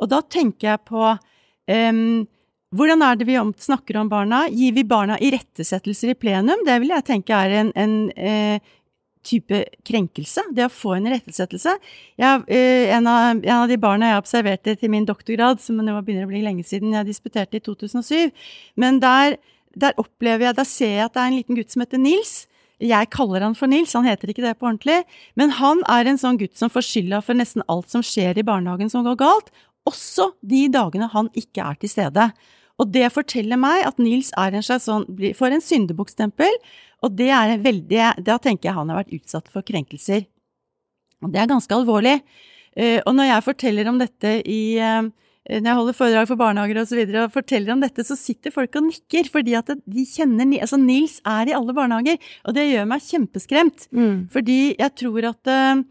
Og 0.02 0.10
da 0.12 0.20
tenker 0.22 0.72
jeg 0.72 0.84
på 0.86 1.08
um, 1.10 2.22
hvordan 2.74 3.02
er 3.06 3.18
det 3.18 3.26
vi 3.28 3.36
snakker 3.62 3.98
om 4.00 4.08
barna? 4.10 4.44
Gir 4.50 4.74
vi 4.74 4.86
barna 4.86 5.18
irettesettelser 5.22 6.10
i 6.10 6.16
plenum? 6.18 6.64
Det 6.66 6.78
vil 6.82 6.90
jeg 6.94 7.06
tenke 7.06 7.36
er 7.36 7.60
en, 7.60 7.70
en 7.78 7.94
eh, 8.18 8.72
type 9.24 9.60
krenkelse, 9.86 10.42
det 10.56 10.66
å 10.66 10.72
få 10.72 10.96
en 10.96 11.06
irettesettelse. 11.08 11.76
Eh, 12.18 12.94
en, 12.96 13.06
av, 13.06 13.28
en, 13.36 13.52
av, 13.56 13.68
de 13.70 13.78
barna 13.80 14.10
jeg 14.10 14.22
observerte 14.24 14.74
til 14.80 14.90
min 14.92 15.06
doktorgrad, 15.08 15.62
som 15.62 15.78
nå 15.78 15.94
begynner 16.00 16.26
å 16.26 16.32
bli 16.32 16.42
lenge 16.44 16.66
siden, 16.66 16.96
jeg 16.96 17.08
disputerte 17.08 17.60
i 17.60 17.64
2007, 17.64 18.34
men 18.80 18.98
der, 19.04 19.38
der 19.78 19.94
opplever 20.00 20.48
jeg, 20.48 20.58
der 20.58 20.68
ser 20.68 20.96
jeg 20.98 21.06
at 21.06 21.14
det 21.14 21.22
er 21.22 21.30
en 21.30 21.38
liten 21.38 21.60
gutt 21.60 21.74
som 21.74 21.84
heter 21.84 22.02
Nils, 22.02 22.34
Jeg 22.82 23.10
kaller 23.14 23.44
han 23.44 23.54
for 23.54 23.70
Nils, 23.70 23.92
han 23.94 24.06
heter 24.06 24.32
ikke 24.32 24.42
det 24.44 24.56
på 24.58 24.66
ordentlig. 24.66 25.02
Men 25.38 25.54
han 25.60 25.82
er 25.90 26.10
en 26.10 26.18
sånn 26.20 26.38
gutt 26.40 26.58
som 26.58 26.72
får 26.72 26.86
skylda 26.88 27.20
for 27.24 27.38
nesten 27.38 27.64
alt 27.70 27.92
som 27.92 28.02
skjer 28.04 28.40
i 28.40 28.46
barnehagen 28.46 28.90
som 28.90 29.06
går 29.06 29.20
galt, 29.22 29.52
også 29.88 30.30
de 30.40 30.64
dagene 30.72 31.10
han 31.12 31.28
ikke 31.38 31.64
er 31.64 31.78
til 31.80 31.92
stede. 31.92 32.28
Og 32.80 32.90
det 32.90 33.06
forteller 33.14 33.60
meg 33.60 33.84
at 33.86 34.00
Nils 34.02 34.32
er 34.40 34.56
en 34.56 34.64
slags 34.64 34.88
sånn, 34.88 35.04
får 35.38 35.54
en 35.54 35.62
syndebukkstempel, 35.62 36.56
og 37.04 37.18
det 37.18 37.28
er 37.36 37.58
veldig 37.60 38.24
Da 38.24 38.38
tenker 38.40 38.70
jeg 38.70 38.78
han 38.78 38.90
har 38.90 39.02
vært 39.02 39.12
utsatt 39.14 39.50
for 39.52 39.66
krenkelser. 39.66 40.24
Og 41.22 41.30
det 41.32 41.42
er 41.42 41.50
ganske 41.50 41.76
alvorlig. 41.76 42.16
Eh, 42.74 42.98
og 43.04 43.14
når 43.14 43.28
jeg 43.28 43.46
forteller 43.46 43.90
om 43.90 44.00
dette 44.00 44.38
i 44.50 44.62
eh, 44.82 45.04
når 45.44 45.68
jeg 45.68 45.76
holder 45.76 45.96
foredrag 45.96 46.28
for 46.30 46.40
barnehager 46.40 46.78
og 46.80 46.86
så 46.88 46.96
videre, 46.96 47.26
og 47.26 47.34
forteller 47.34 47.74
om 47.74 47.82
dette, 47.82 48.04
så 48.06 48.16
sitter 48.16 48.52
folk 48.54 48.78
og 48.80 48.86
nikker, 48.86 49.28
fordi 49.32 49.56
at 49.58 49.74
de 49.76 50.06
kjenner 50.08 50.48
Altså, 50.56 50.78
Nils 50.80 51.18
er 51.28 51.50
i 51.50 51.56
alle 51.56 51.74
barnehager, 51.76 52.16
og 52.48 52.56
det 52.56 52.64
gjør 52.70 52.88
meg 52.88 53.04
kjempeskremt. 53.04 53.86
Mm. 53.92 54.16
Fordi 54.32 54.58
jeg 54.72 54.94
tror 55.02 55.28
at 55.34 55.52
uh, 55.52 55.82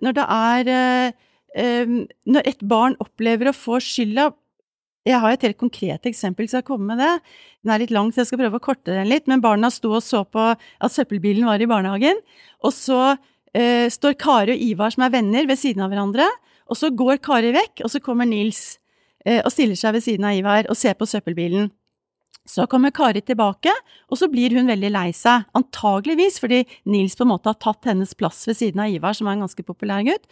når 0.00 0.16
det 0.16 0.24
er 0.24 0.72
uh, 0.72 1.96
Når 2.28 2.48
et 2.48 2.60
barn 2.64 2.96
opplever 3.02 3.50
å 3.50 3.56
få 3.56 3.80
skylda 3.82 4.30
Jeg 5.08 5.20
har 5.20 5.32
et 5.32 5.44
helt 5.44 5.60
konkret 5.60 6.08
eksempel, 6.08 6.48
så 6.48 6.60
jeg 6.60 6.68
kommer 6.68 6.94
med 6.94 7.04
det. 7.04 7.12
Den 7.64 7.72
er 7.74 7.84
litt 7.84 7.92
lang, 7.92 8.08
så 8.12 8.22
jeg 8.22 8.30
skal 8.30 8.40
prøve 8.40 8.56
å 8.60 8.64
korte 8.64 8.92
den 8.92 9.08
litt. 9.12 9.28
Men 9.28 9.44
barna 9.44 9.68
sto 9.72 9.92
og 9.92 10.04
så 10.04 10.24
på 10.24 10.48
at 10.56 10.96
søppelbilen 10.96 11.48
var 11.48 11.60
i 11.60 11.68
barnehagen, 11.68 12.20
og 12.64 12.72
så 12.72 13.02
uh, 13.12 13.86
står 13.92 14.16
Kari 14.20 14.56
og 14.56 14.68
Ivar, 14.72 14.96
som 14.96 15.04
er 15.04 15.12
venner, 15.12 15.48
ved 15.48 15.60
siden 15.60 15.84
av 15.84 15.92
hverandre. 15.92 16.28
Og 16.68 16.76
så 16.76 16.90
går 16.92 17.20
Kari 17.24 17.52
vekk, 17.56 17.82
og 17.84 17.92
så 17.92 18.00
kommer 18.04 18.28
Nils 18.28 18.78
eh, 19.24 19.40
og 19.40 19.52
stiller 19.54 19.78
seg 19.78 19.96
ved 19.96 20.04
siden 20.04 20.28
av 20.28 20.36
Ivar 20.36 20.68
og 20.68 20.78
ser 20.78 20.96
på 20.98 21.08
søppelbilen. 21.08 21.70
Så 22.48 22.64
kommer 22.70 22.92
Kari 22.94 23.20
tilbake, 23.20 23.72
og 24.08 24.20
så 24.20 24.28
blir 24.32 24.54
hun 24.56 24.70
veldig 24.70 24.90
lei 24.94 25.08
seg. 25.16 25.44
Antageligvis 25.58 26.38
fordi 26.40 26.62
Nils 26.88 27.16
på 27.16 27.26
en 27.26 27.32
måte 27.34 27.52
har 27.52 27.60
tatt 27.60 27.90
hennes 27.90 28.14
plass 28.16 28.46
ved 28.48 28.56
siden 28.60 28.84
av 28.84 28.92
Ivar, 28.92 29.16
som 29.16 29.28
er 29.28 29.36
en 29.36 29.44
ganske 29.44 29.64
populær 29.68 30.04
gutt. 30.06 30.24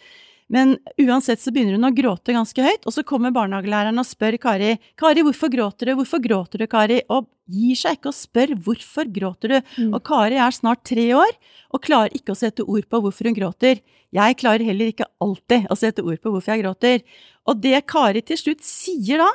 Men 0.47 0.77
uansett 1.03 1.41
så 1.43 1.51
begynner 1.51 1.75
hun 1.75 1.89
å 1.89 1.95
gråte 1.95 2.31
ganske 2.31 2.63
høyt, 2.63 2.85
og 2.87 2.93
så 2.95 3.03
kommer 3.07 3.33
barnehagelæreren 3.35 3.99
og 3.99 4.07
spør 4.07 4.37
Kari 4.39 4.77
Kari, 4.99 5.23
hvorfor 5.27 5.51
gråter 5.51 5.89
du, 5.89 5.93
hvorfor 5.99 6.21
gråter 6.23 6.63
du, 6.63 6.67
Kari? 6.71 7.01
Og 7.11 7.27
gir 7.51 7.75
seg 7.79 7.97
ikke 7.97 8.13
og 8.13 8.15
spør 8.15 8.53
hvorfor 8.63 9.11
gråter 9.11 9.53
du. 9.53 9.57
Mm. 9.75 9.91
Og 9.91 9.99
Kari 10.07 10.39
er 10.39 10.55
snart 10.55 10.85
tre 10.87 11.09
år 11.17 11.33
og 11.75 11.83
klarer 11.83 12.15
ikke 12.15 12.31
å 12.31 12.39
sette 12.39 12.63
ord 12.63 12.87
på 12.87 13.01
hvorfor 13.03 13.27
hun 13.27 13.35
gråter. 13.35 13.83
Jeg 14.15 14.39
klarer 14.39 14.63
heller 14.69 14.93
ikke 14.93 15.09
alltid 15.23 15.67
å 15.67 15.79
sette 15.79 16.05
ord 16.05 16.21
på 16.23 16.31
hvorfor 16.31 16.55
jeg 16.55 16.63
gråter. 16.63 17.03
Og 17.47 17.59
det 17.63 17.83
Kari 17.91 18.23
til 18.23 18.39
slutt 18.39 18.63
sier 18.63 19.23
da, 19.23 19.29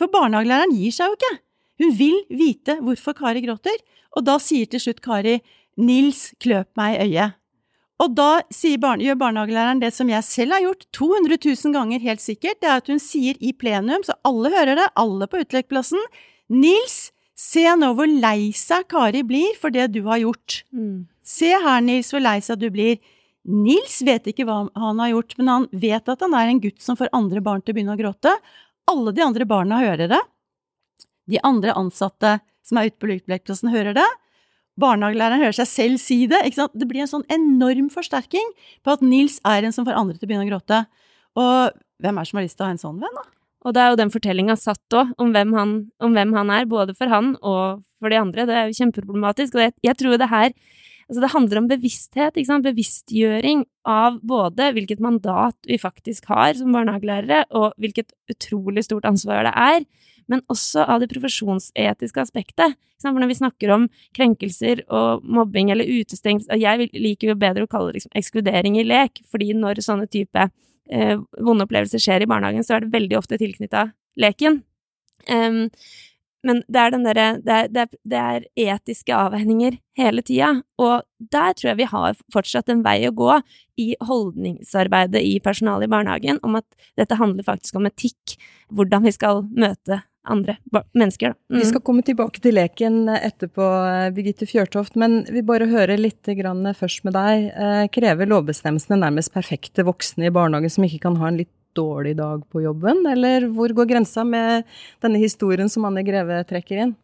for 0.00 0.12
barnehagelæreren 0.12 0.72
gir 0.74 0.96
seg 0.96 1.12
jo 1.12 1.18
ikke, 1.18 1.34
hun 1.82 1.94
vil 1.98 2.18
vite 2.32 2.78
hvorfor 2.80 3.16
Kari 3.18 3.44
gråter, 3.44 3.76
og 4.14 4.24
da 4.24 4.38
sier 4.40 4.68
til 4.70 4.80
slutt 4.80 5.04
Kari 5.04 5.40
Nils 5.76 6.30
kløp 6.42 6.70
meg 6.78 6.96
i 6.96 7.08
øyet. 7.08 7.40
Og 8.02 8.14
da 8.18 8.42
barne, 8.82 9.04
gjør 9.06 9.18
barnehagelæreren 9.20 9.80
det 9.82 9.92
som 9.94 10.08
jeg 10.10 10.26
selv 10.26 10.56
har 10.56 10.64
gjort 10.64 10.86
200 10.96 11.38
000 11.38 11.74
ganger 11.76 12.02
helt 12.02 12.22
sikkert, 12.22 12.58
det 12.60 12.68
er 12.70 12.80
at 12.82 12.90
hun 12.90 13.02
sier 13.02 13.38
i 13.38 13.52
plenum, 13.54 14.02
så 14.02 14.16
alle 14.26 14.50
hører 14.50 14.80
det, 14.80 14.88
alle 14.98 15.28
på 15.30 15.44
utelekkplassen, 15.44 16.02
Nils, 16.50 17.12
se 17.38 17.64
nå 17.78 17.92
hvor 17.96 18.10
lei 18.10 18.50
seg 18.56 18.88
Kari 18.90 19.22
blir 19.26 19.54
for 19.60 19.74
det 19.74 19.88
du 19.94 20.02
har 20.08 20.20
gjort. 20.22 20.62
Mm. 20.74 21.06
Se 21.24 21.54
her, 21.54 21.80
Nils, 21.84 22.10
hvor 22.12 22.22
lei 22.22 22.40
seg 22.44 22.60
du 22.60 22.68
blir. 22.74 22.98
Nils 23.44 24.00
vet 24.04 24.26
ikke 24.30 24.46
hva 24.48 24.64
han 24.80 25.00
har 25.02 25.12
gjort, 25.14 25.36
men 25.38 25.50
han 25.52 25.66
vet 25.72 26.10
at 26.10 26.22
han 26.24 26.36
er 26.36 26.50
en 26.50 26.60
gutt 26.60 26.82
som 26.82 26.98
får 26.98 27.12
andre 27.16 27.42
barn 27.44 27.62
til 27.62 27.74
å 27.74 27.78
begynne 27.78 27.96
å 27.96 28.00
gråte. 28.00 28.34
Alle 28.90 29.14
de 29.16 29.24
andre 29.24 29.46
barna 29.48 29.80
hører 29.84 30.10
det. 30.12 30.20
De 31.30 31.40
andre 31.46 31.72
ansatte 31.76 32.38
som 32.64 32.80
er 32.80 32.90
ute 32.90 33.00
på 33.00 33.10
utelekkplassen, 33.12 33.72
hører 33.72 33.96
det. 33.96 34.06
Barnehagelæreren 34.80 35.42
hører 35.42 35.56
seg 35.60 35.70
selv 35.70 36.02
si 36.02 36.24
det. 36.30 36.40
Det 36.50 36.88
blir 36.90 37.04
en 37.04 37.10
sånn 37.10 37.26
enorm 37.32 37.90
forsterking 37.94 38.48
på 38.82 38.96
at 38.96 39.04
Nils 39.06 39.38
er 39.46 39.66
en 39.66 39.74
som 39.74 39.86
får 39.86 39.98
andre 39.98 40.18
til 40.18 40.26
å 40.26 40.30
begynne 40.32 40.46
å 40.48 40.50
gråte. 40.50 40.80
Og 41.38 41.76
hvem 42.02 42.18
er 42.18 42.26
det 42.26 42.30
som 42.30 42.40
har 42.40 42.46
lyst 42.46 42.58
til 42.58 42.66
å 42.66 42.68
ha 42.68 42.74
en 42.74 42.82
sånn 42.82 43.00
venn, 43.02 43.18
da? 43.20 43.26
Og 43.64 43.72
det 43.72 43.80
er 43.80 43.92
jo 43.92 44.00
den 44.00 44.12
fortellinga 44.12 44.56
satt 44.60 44.96
òg, 44.98 45.14
om, 45.16 45.30
om 45.32 46.16
hvem 46.16 46.34
han 46.36 46.50
er, 46.52 46.66
både 46.68 46.92
for 46.98 47.08
han 47.08 47.32
og 47.40 47.80
for 48.02 48.12
de 48.12 48.18
andre. 48.20 48.44
Det 48.44 48.56
er 48.56 48.66
jo 48.68 48.76
kjempeproblematisk. 48.82 49.56
Og 49.56 49.64
jeg, 49.64 49.74
jeg 49.86 49.98
tror 50.00 50.18
det 50.20 50.28
her 50.28 50.50
Altså, 51.08 51.20
det 51.20 51.32
handler 51.34 51.60
om 51.60 51.68
bevissthet? 51.68 52.38
Bevisstgjøring 52.64 53.64
av 53.88 54.20
både 54.24 54.70
hvilket 54.76 55.02
mandat 55.04 55.56
vi 55.68 55.78
faktisk 55.80 56.30
har 56.32 56.56
som 56.58 56.72
barnehagelærere, 56.72 57.44
og 57.52 57.76
hvilket 57.80 58.14
utrolig 58.32 58.86
stort 58.86 59.04
ansvar 59.08 59.44
det 59.44 59.54
er, 59.54 59.86
men 60.32 60.40
også 60.48 60.86
av 60.88 61.02
det 61.02 61.10
profesjonsetiske 61.12 62.22
aspektet. 62.22 62.76
Når 63.04 63.28
vi 63.28 63.36
snakker 63.36 63.72
om 63.74 63.82
krenkelser 64.16 64.80
og 64.88 65.24
mobbing 65.28 65.68
eller 65.68 65.84
utestengt 65.84 66.46
Jeg 66.48 66.88
liker 66.94 67.34
jo 67.34 67.34
bedre 67.36 67.66
å 67.66 67.68
kalle 67.68 67.90
det 67.90 67.98
liksom 67.98 68.14
ekskludering 68.16 68.78
i 68.80 68.86
lek, 68.86 69.20
fordi 69.28 69.52
når 69.52 69.82
sånne 69.84 70.08
type 70.08 70.46
eh, 70.88 71.18
vonde 71.36 71.66
opplevelser 71.66 72.00
skjer 72.00 72.24
i 72.24 72.30
barnehagen, 72.30 72.64
så 72.64 72.78
er 72.78 72.84
det 72.86 72.94
veldig 72.94 73.18
ofte 73.20 73.36
tilknytta 73.36 73.90
leken. 74.16 74.62
Em, 75.28 75.66
men 76.44 76.62
det 76.68 76.80
er, 76.80 76.94
den 76.94 77.06
derre- 77.08 77.40
det, 77.42 77.58
det, 77.74 77.86
det 78.04 78.20
er 78.20 78.46
etiske 78.76 79.14
avveininger 79.16 79.78
hele 79.98 80.24
tida, 80.26 80.52
og 80.80 81.04
der 81.18 81.54
tror 81.56 81.72
jeg 81.72 81.80
vi 81.82 81.90
har 81.90 82.16
fortsatt 82.34 82.70
en 82.72 82.84
vei 82.84 82.98
å 83.08 83.14
gå 83.14 83.38
i 83.80 83.92
holdningsarbeidet 84.04 85.22
i 85.24 85.38
personalet 85.42 85.88
i 85.88 85.94
barnehagen, 85.94 86.40
om 86.46 86.58
at 86.60 86.66
dette 87.00 87.18
handler 87.18 87.46
faktisk 87.46 87.78
om 87.78 87.88
etikk, 87.90 88.36
hvordan 88.74 89.06
vi 89.06 89.14
skal 89.14 89.44
møte 89.50 90.02
andre 90.24 90.56
mennesker. 90.96 91.34
Mm. 91.52 91.58
Vi 91.58 91.66
skal 91.68 91.82
komme 91.84 92.04
tilbake 92.04 92.40
til 92.40 92.56
leken 92.56 93.10
etterpå, 93.12 93.66
Birgitte 94.16 94.48
Fjørtoft, 94.48 94.96
men 95.00 95.22
vi 95.28 95.42
bare 95.44 95.68
hører 95.68 96.00
litt 96.00 96.24
først 96.24 97.04
med 97.04 97.12
deg. 97.16 97.50
Eh, 97.52 97.82
Krever 97.92 98.30
lovbestemmelsene 98.30 99.02
nærmest 99.02 99.34
perfekte 99.34 99.84
voksne 99.84 100.30
i 100.30 100.32
barnehagen 100.32 100.72
som 100.72 100.86
ikke 100.86 101.02
kan 101.04 101.20
ha 101.20 101.28
en 101.28 101.42
litt 101.42 101.52
dårlig 101.76 102.16
dag 102.18 102.44
på 102.50 102.62
jobben, 102.64 103.04
eller 103.10 103.48
hvor 103.54 103.72
går 103.76 103.88
grensa 103.90 104.24
med 104.26 104.68
denne 105.04 105.20
historien 105.22 105.70
som 105.72 105.86
Anne 105.88 106.04
Greve 106.06 106.42
trekker 106.48 106.84
inn? 106.84 106.94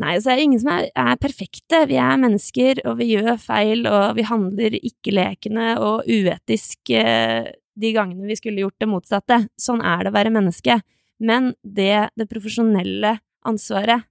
Nei, 0.00 0.16
så 0.18 0.32
er 0.32 0.38
det 0.38 0.46
ingen 0.48 0.62
som 0.62 0.72
er, 0.74 0.88
er 0.98 1.18
perfekte. 1.22 1.84
Vi 1.86 1.98
er 2.02 2.16
mennesker, 2.18 2.80
og 2.88 2.98
vi 2.98 3.12
gjør 3.12 3.36
feil, 3.38 3.84
og 3.86 4.16
vi 4.18 4.24
handler 4.26 4.78
ikke-lekende 4.80 5.68
og 5.78 6.08
uetisk 6.10 6.90
eh, 6.90 7.52
de 7.78 7.92
gangene 7.94 8.26
vi 8.26 8.38
skulle 8.38 8.64
gjort 8.64 8.80
det 8.82 8.90
motsatte. 8.90 9.38
Sånn 9.60 9.84
er 9.86 10.02
det 10.02 10.10
å 10.10 10.16
være 10.16 10.34
menneske. 10.34 10.80
Men 11.22 11.52
det 11.62 12.08
det 12.18 12.26
profesjonelle 12.30 13.16
ansvaret 13.46 14.02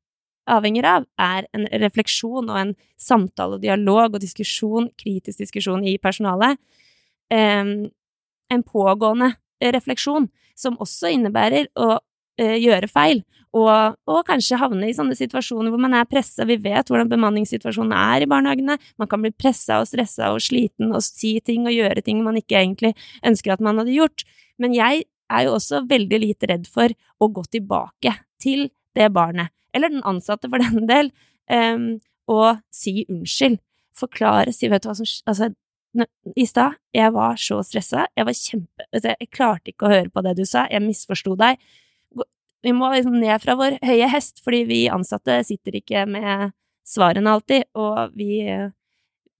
avhenger 0.50 0.88
av, 0.88 1.06
er 1.20 1.48
en 1.56 1.68
refleksjon 1.84 2.50
og 2.52 2.58
en 2.60 2.74
samtale 3.00 3.58
og 3.58 3.64
dialog 3.64 4.16
og 4.16 4.24
diskusjon, 4.24 4.90
kritisk 5.00 5.40
diskusjon 5.40 5.86
i 5.88 5.96
personalet. 6.02 6.60
Um, 7.32 7.88
en 8.52 8.64
pågående 8.68 9.32
refleksjon, 9.72 10.28
som 10.60 10.76
også 10.84 11.14
innebærer 11.16 11.70
å 11.80 11.96
eh, 12.42 12.58
gjøre 12.62 12.90
feil, 12.92 13.24
og, 13.54 14.00
og 14.10 14.24
kanskje 14.26 14.58
havne 14.58 14.88
i 14.90 14.96
sånne 14.98 15.16
situasjoner 15.18 15.70
hvor 15.70 15.82
man 15.82 15.94
er 15.94 16.08
pressa. 16.10 16.46
Vi 16.50 16.58
vet 16.62 16.90
hvordan 16.90 17.12
bemanningssituasjonen 17.12 17.94
er 17.94 18.26
i 18.26 18.30
barnehagene. 18.30 18.80
Man 18.98 19.10
kan 19.10 19.22
bli 19.22 19.30
pressa 19.30 19.78
og 19.82 19.90
stressa 19.92 20.32
og 20.34 20.42
sliten 20.42 20.90
og 20.90 21.04
si 21.06 21.36
ting 21.46 21.68
og 21.70 21.76
gjøre 21.76 22.02
ting 22.06 22.24
man 22.26 22.40
ikke 22.40 22.58
egentlig 22.64 22.96
ønsker 23.22 23.54
at 23.54 23.62
man 23.62 23.78
hadde 23.82 23.94
gjort. 23.94 24.26
Men 24.58 24.74
jeg 24.74 25.06
er 25.34 25.46
jo 25.46 25.58
også 25.60 25.84
veldig 25.90 26.20
lite 26.26 26.50
redd 26.50 26.66
for 26.70 26.94
å 27.22 27.30
gå 27.30 27.46
tilbake 27.54 28.16
til 28.42 28.72
det 28.98 29.10
barnet, 29.14 29.54
eller 29.74 29.94
den 29.94 30.06
ansatte 30.06 30.50
for 30.50 30.62
den 30.62 30.90
del, 30.90 31.10
um, 31.50 31.88
og 32.30 32.60
si 32.74 33.04
unnskyld. 33.10 33.60
Forklare, 33.94 34.50
si 34.54 34.66
vet 34.70 34.82
du 34.82 34.90
hva 34.90 34.96
som. 34.98 35.06
Altså, 35.30 35.52
i 36.36 36.46
stad, 36.50 36.78
jeg 36.96 37.14
var 37.14 37.38
så 37.38 37.60
stressa, 37.66 38.08
jeg 38.18 38.26
var 38.26 38.38
kjempe 38.38 39.02
Jeg 39.04 39.30
klarte 39.30 39.74
ikke 39.74 39.88
å 39.88 39.94
høre 39.94 40.10
på 40.10 40.24
det 40.26 40.36
du 40.40 40.46
sa, 40.50 40.66
jeg 40.72 40.82
misforsto 40.84 41.36
deg. 41.40 41.62
Vi 42.64 42.72
må 42.74 42.90
liksom 42.94 43.20
ned 43.20 43.44
fra 43.44 43.58
vår 43.60 43.78
høye 43.84 44.08
hest, 44.10 44.40
fordi 44.44 44.64
vi 44.70 44.80
ansatte 44.90 45.42
sitter 45.46 45.78
ikke 45.82 46.06
med 46.10 46.54
svarene 46.88 47.36
alltid, 47.36 47.68
og 47.76 48.16
vi 48.18 48.42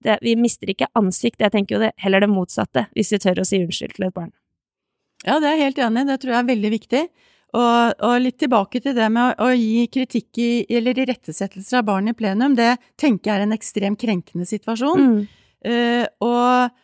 det, 0.04 0.18
Vi 0.20 0.34
mister 0.36 0.68
ikke 0.68 0.90
ansikt, 0.94 1.40
jeg 1.40 1.50
tenker 1.50 1.76
jo 1.76 1.84
det, 1.86 1.94
heller 1.96 2.20
det 2.20 2.28
motsatte, 2.28 2.88
hvis 2.92 3.12
vi 3.14 3.22
tør 3.24 3.40
å 3.40 3.46
si 3.48 3.62
unnskyld 3.64 3.94
til 3.96 4.10
et 4.10 4.14
barn. 4.14 4.32
Ja, 5.24 5.38
det 5.40 5.48
er 5.48 5.56
jeg 5.56 5.70
helt 5.70 5.78
enig 5.86 6.02
i. 6.02 6.08
Det 6.10 6.18
tror 6.20 6.34
jeg 6.34 6.42
er 6.42 6.50
veldig 6.50 6.70
viktig. 6.74 7.00
Og, 7.54 8.02
og 8.02 8.14
litt 8.20 8.36
tilbake 8.42 8.82
til 8.82 8.96
det 8.96 9.06
med 9.14 9.38
å, 9.38 9.46
å 9.46 9.54
gi 9.54 9.86
kritikk 9.94 10.40
i, 10.42 10.50
eller 10.74 10.98
irettesettelser 11.04 11.80
av 11.80 11.86
barn 11.88 12.10
i 12.10 12.14
plenum, 12.18 12.56
det 12.58 12.74
tenker 13.00 13.30
jeg 13.30 13.38
er 13.38 13.46
en 13.46 13.56
ekstremt 13.56 14.00
krenkende 14.00 14.46
situasjon. 14.48 15.04
Mm. 15.04 15.43
Eh, 15.64 16.04
og, 16.24 16.74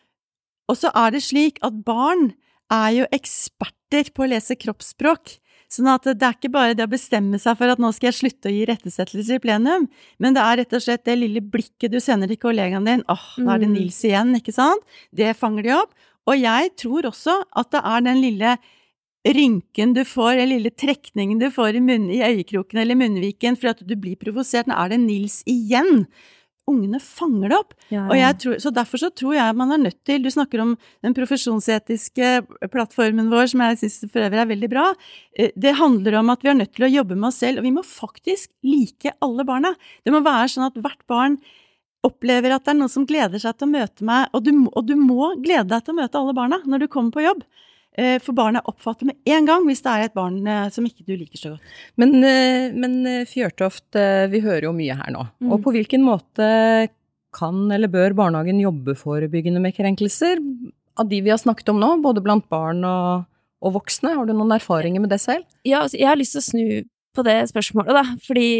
og 0.71 0.79
så 0.79 0.93
er 0.97 1.15
det 1.15 1.23
slik 1.27 1.61
at 1.67 1.77
barn 1.87 2.33
er 2.71 2.91
jo 3.01 3.07
eksperter 3.15 4.13
på 4.15 4.25
å 4.25 4.31
lese 4.31 4.57
kroppsspråk. 4.59 5.37
Sånn 5.71 5.87
at 5.93 6.07
det 6.09 6.27
er 6.27 6.35
ikke 6.35 6.51
bare 6.51 6.75
det 6.75 6.83
å 6.83 6.91
bestemme 6.91 7.39
seg 7.39 7.55
for 7.59 7.71
at 7.71 7.79
nå 7.79 7.93
skal 7.95 8.09
jeg 8.09 8.19
slutte 8.19 8.51
å 8.51 8.55
gi 8.55 8.65
rettesettelser 8.67 9.39
i 9.39 9.43
plenum, 9.43 9.87
men 10.19 10.35
det 10.35 10.43
er 10.43 10.59
rett 10.59 10.75
og 10.75 10.83
slett 10.83 11.05
det 11.07 11.15
lille 11.21 11.43
blikket 11.47 11.93
du 11.93 12.01
sender 12.03 12.31
til 12.31 12.41
kollegaen 12.43 12.89
din. 12.89 13.05
åh, 13.07 13.29
da 13.39 13.55
er 13.55 13.63
det 13.63 13.69
Mm. 13.71 13.77
Nils 13.79 14.01
igjen, 14.03 14.35
ikke 14.35 14.55
sant? 14.57 14.83
Det 15.15 15.37
fanger 15.39 15.63
de 15.63 15.75
opp. 15.79 15.95
Og 16.27 16.37
jeg 16.39 16.75
tror 16.77 17.07
også 17.07 17.45
at 17.57 17.71
det 17.71 17.83
er 17.85 18.01
den 18.03 18.21
lille 18.21 18.59
rynken 19.27 19.95
du 19.95 20.03
får, 20.05 20.41
den 20.41 20.49
lille 20.55 20.71
trekningen 20.71 21.39
du 21.39 21.51
får 21.53 21.77
i, 21.77 21.81
munn, 21.85 22.11
i 22.11 22.23
øyekroken 22.25 22.81
eller 22.81 22.97
munnviken 22.97 23.57
fordi 23.57 23.71
at 23.71 23.87
du 23.87 23.95
blir 23.95 24.17
provosert. 24.17 24.67
Nå 24.67 24.75
er 24.75 24.89
det 24.95 25.01
Nils 25.03 25.43
igjen. 25.47 26.07
Ungene 26.71 27.01
fanger 27.03 27.53
det 27.53 27.59
opp. 27.59 27.75
Ja, 27.93 28.07
Og 28.07 28.17
jeg 28.17 28.39
tror, 28.43 28.57
så 28.63 28.73
derfor 28.75 29.03
så 29.03 29.11
tror 29.13 29.35
jeg 29.37 29.57
man 29.59 29.73
er 29.75 29.83
nødt 29.83 29.99
til 30.07 30.23
Du 30.23 30.31
snakker 30.31 30.63
om 30.63 30.77
den 31.03 31.15
profesjonsetiske 31.15 32.31
plattformen 32.73 33.31
vår, 33.33 33.51
som 33.53 33.61
jeg 33.67 33.79
syns 33.83 34.01
for 34.13 34.23
øvrig 34.25 34.41
er 34.43 34.51
veldig 34.51 34.71
bra. 34.73 34.87
Eh, 35.37 35.51
Det 35.59 35.75
handler 35.77 36.19
om 36.21 36.31
at 36.31 36.43
vi 36.43 36.49
er 36.53 36.59
nødt 36.61 36.75
til 36.75 36.87
å 36.89 36.93
jobbe 36.95 37.17
med 37.17 37.29
oss 37.29 37.41
selv, 37.43 37.59
og 37.59 37.65
vi 37.65 37.75
må 37.75 37.83
faktisk 37.87 38.51
like 38.63 39.13
alle 39.21 39.45
barna. 39.45 39.75
Det 40.05 40.13
må 40.15 40.23
være 40.25 40.49
sånn 40.49 40.67
at 40.71 40.79
hvert 40.81 41.05
barn 41.07 41.39
opplever 42.07 42.55
at 42.55 42.65
det 42.65 42.73
er 42.73 42.79
noen 42.81 42.89
som 42.93 43.05
gleder 43.05 43.39
seg 43.43 43.59
til 43.59 43.69
å 43.69 43.75
møte 43.75 44.05
meg, 44.09 44.29
og 44.33 44.45
du, 44.47 44.53
og 44.73 44.87
du 44.89 44.95
må 44.97 45.35
glede 45.43 45.69
deg 45.69 45.85
til 45.85 45.93
å 45.93 46.01
møte 46.01 46.17
alle 46.17 46.33
barna 46.37 46.61
når 46.65 46.85
du 46.87 46.89
kommer 46.89 47.13
på 47.13 47.25
jobb. 47.27 47.43
Eh, 47.99 48.19
For 48.23 48.37
barnet 48.37 48.67
oppfatter 48.71 49.09
med 49.09 49.19
en 49.27 49.49
gang 49.49 49.67
hvis 49.67 49.83
det 49.83 49.93
er 49.93 50.07
et 50.07 50.17
barn 50.17 50.39
eh, 50.47 50.69
som 50.71 50.87
ikke 50.87 51.07
du 51.09 51.15
liker 51.17 51.41
så 51.41 51.55
godt. 51.55 51.73
Men, 52.01 52.15
eh, 52.23 52.71
men 52.71 53.27
Fjørtoft, 53.29 53.89
vi 54.31 54.43
hører 54.45 54.69
jo 54.69 54.77
mye 54.77 54.97
her 54.97 55.15
nå. 55.15 55.27
Mm. 55.43 55.55
Og 55.55 55.65
på 55.65 55.75
hvilken 55.75 56.05
måte 56.07 56.51
kan 57.37 57.67
eller 57.71 57.91
bør 57.91 58.15
barnehagen 58.19 58.63
jobbe 58.63 58.97
forebyggende 58.99 59.63
med 59.63 59.77
krenkelser? 59.77 60.41
Av 60.99 61.09
de 61.09 61.21
vi 61.23 61.33
har 61.33 61.39
snakket 61.41 61.71
om 61.73 61.79
nå, 61.83 61.93
både 62.03 62.23
blant 62.25 62.47
barn 62.51 62.83
og, 62.87 63.27
og 63.63 63.77
voksne, 63.79 64.15
har 64.17 64.27
du 64.27 64.35
noen 64.35 64.57
erfaringer 64.57 65.03
med 65.03 65.13
det 65.13 65.21
selv? 65.23 65.47
Ja, 65.63 65.85
altså, 65.85 65.99
jeg 66.01 66.11
har 66.11 66.19
lyst 66.19 66.35
til 66.37 66.43
å 66.43 66.49
snu 66.49 66.65
på 67.17 67.25
det 67.27 67.39
spørsmålet, 67.51 67.97
da. 67.97 68.17
Fordi 68.23 68.51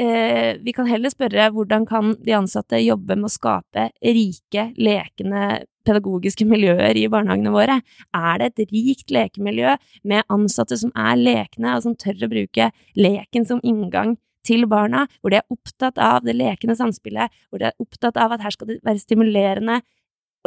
eh, 0.00 0.56
vi 0.62 0.74
kan 0.76 0.88
heller 0.90 1.12
spørre 1.12 1.50
hvordan 1.54 1.86
kan 1.88 2.14
de 2.24 2.34
ansatte 2.36 2.80
jobbe 2.82 3.16
med 3.16 3.28
å 3.28 3.32
skape 3.32 3.90
rike, 4.02 4.70
lekende 4.80 5.62
pedagogiske 5.86 6.46
miljøer 6.48 6.98
i 6.98 7.06
barnehagene 7.10 7.52
våre? 7.54 7.78
Er 8.16 8.40
det 8.42 8.50
et 8.50 8.74
rikt 8.74 9.14
lekemiljø 9.14 9.76
med 10.10 10.26
ansatte 10.32 10.78
som 10.80 10.92
er 10.98 11.20
lekne, 11.20 11.76
og 11.76 11.86
som 11.86 11.96
tør 11.98 12.26
å 12.26 12.32
bruke 12.32 12.70
leken 12.98 13.46
som 13.48 13.62
inngang 13.62 14.16
til 14.46 14.64
barna, 14.70 15.04
hvor 15.20 15.32
de 15.32 15.40
er 15.40 15.52
opptatt 15.52 15.98
av 16.00 16.24
det 16.24 16.34
lekende 16.36 16.76
samspillet, 16.78 17.32
hvor 17.50 17.60
de 17.60 17.68
er 17.68 17.80
opptatt 17.82 18.16
av 18.20 18.32
at 18.34 18.44
her 18.44 18.54
skal 18.56 18.70
det 18.70 18.80
være 18.86 19.02
stimulerende 19.02 19.80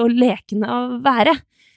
og 0.02 0.16
lekende 0.18 0.70
å 0.70 0.80
være? 1.06 1.36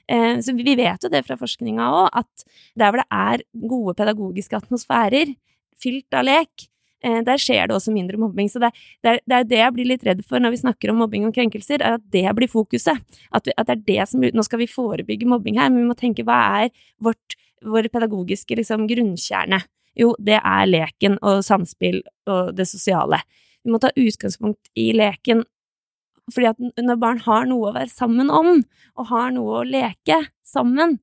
Eh, 0.09 0.39
Så 0.41 0.55
vi 0.57 0.77
vet 0.79 1.03
jo 1.03 1.11
det 1.13 1.25
fra 1.27 1.37
forskninga 1.37 1.91
òg, 1.91 2.09
at 2.13 2.47
der 2.75 2.91
hvor 2.93 3.03
det 3.03 3.11
er 3.11 3.45
gode 3.69 3.95
pedagogiske 3.99 4.57
atmosfærer, 4.57 5.35
fylt 5.83 6.17
av 6.17 6.27
lek, 6.27 6.67
eh, 7.05 7.21
der 7.27 7.41
skjer 7.41 7.69
det 7.69 7.77
også 7.77 7.95
mindre 7.95 8.21
mobbing. 8.21 8.51
Så 8.53 8.63
det, 8.63 8.73
det, 9.05 9.19
er, 9.29 9.47
det 9.49 9.61
jeg 9.61 9.77
blir 9.77 9.91
litt 9.93 10.05
redd 10.07 10.23
for 10.27 10.43
når 10.43 10.57
vi 10.57 10.63
snakker 10.65 10.93
om 10.93 11.01
mobbing 11.05 11.29
og 11.29 11.35
krenkelser, 11.37 11.81
er 11.81 11.99
at 12.01 12.07
det 12.13 12.27
blir 12.39 12.51
fokuset. 12.51 13.03
At, 13.31 13.49
vi, 13.49 13.57
at 13.57 13.71
det 13.71 13.77
er 13.77 13.87
det 13.87 14.11
som 14.11 14.25
Nå 14.27 14.47
skal 14.47 14.63
vi 14.63 14.71
forebygge 14.71 15.29
mobbing 15.31 15.61
her, 15.61 15.73
men 15.73 15.85
vi 15.85 15.91
må 15.91 15.99
tenke 15.99 16.27
hva 16.27 16.43
er 16.65 16.71
vårt, 17.03 17.39
vår 17.65 17.91
pedagogiske 17.93 18.59
liksom, 18.59 18.89
grunnkjerne? 18.91 19.63
Jo, 19.97 20.13
det 20.21 20.39
er 20.43 20.69
leken 20.69 21.17
og 21.25 21.41
samspill 21.45 22.03
og 22.29 22.53
det 22.57 22.67
sosiale. 22.69 23.23
Vi 23.65 23.73
må 23.73 23.81
ta 23.83 23.89
utgangspunkt 23.97 24.69
i 24.79 24.91
leken, 24.95 25.41
fordi 26.31 26.51
at 26.51 26.83
når 26.83 27.01
barn 27.01 27.23
har 27.25 27.49
noe 27.49 27.71
å 27.71 27.75
være 27.75 27.91
sammen 27.91 28.31
om, 28.31 28.61
og 28.99 29.09
har 29.11 29.33
noe 29.35 29.63
å 29.63 29.67
leke 29.67 30.21
sammen, 30.47 30.99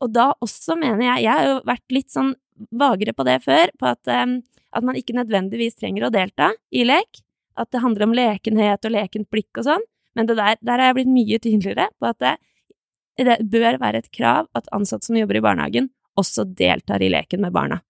og 0.00 0.12
da 0.14 0.30
også 0.40 0.78
mener 0.80 1.04
jeg 1.04 1.26
Jeg 1.26 1.32
har 1.36 1.46
jo 1.48 1.56
vært 1.68 1.92
litt 1.92 2.12
sånn 2.12 2.30
vagere 2.70 3.14
på 3.16 3.26
det 3.28 3.38
før, 3.44 3.72
på 3.80 3.90
at, 3.90 4.02
eh, 4.08 4.36
at 4.76 4.86
man 4.86 4.98
ikke 4.98 5.16
nødvendigvis 5.16 5.78
trenger 5.80 6.06
å 6.06 6.14
delta 6.14 6.52
i 6.70 6.84
lek. 6.86 7.22
At 7.58 7.70
det 7.74 7.82
handler 7.82 8.06
om 8.06 8.14
lekenhet 8.16 8.86
og 8.86 8.94
lekent 8.94 9.30
blikk 9.32 9.60
og 9.60 9.66
sånn. 9.66 9.86
Men 10.16 10.26
der, 10.30 10.56
der 10.60 10.78
har 10.78 10.90
jeg 10.90 11.00
blitt 11.00 11.12
mye 11.12 11.38
tydeligere 11.42 11.88
på 12.00 12.10
at 12.10 12.18
det, 12.22 12.34
det 13.20 13.36
bør 13.52 13.78
være 13.82 14.02
et 14.02 14.10
krav 14.14 14.48
at 14.56 14.70
ansatte 14.74 15.06
som 15.06 15.18
jobber 15.18 15.38
i 15.38 15.44
barnehagen, 15.44 15.90
også 16.18 16.46
deltar 16.56 17.02
i 17.02 17.10
leken 17.12 17.42
med 17.44 17.54
barna. 17.54 17.80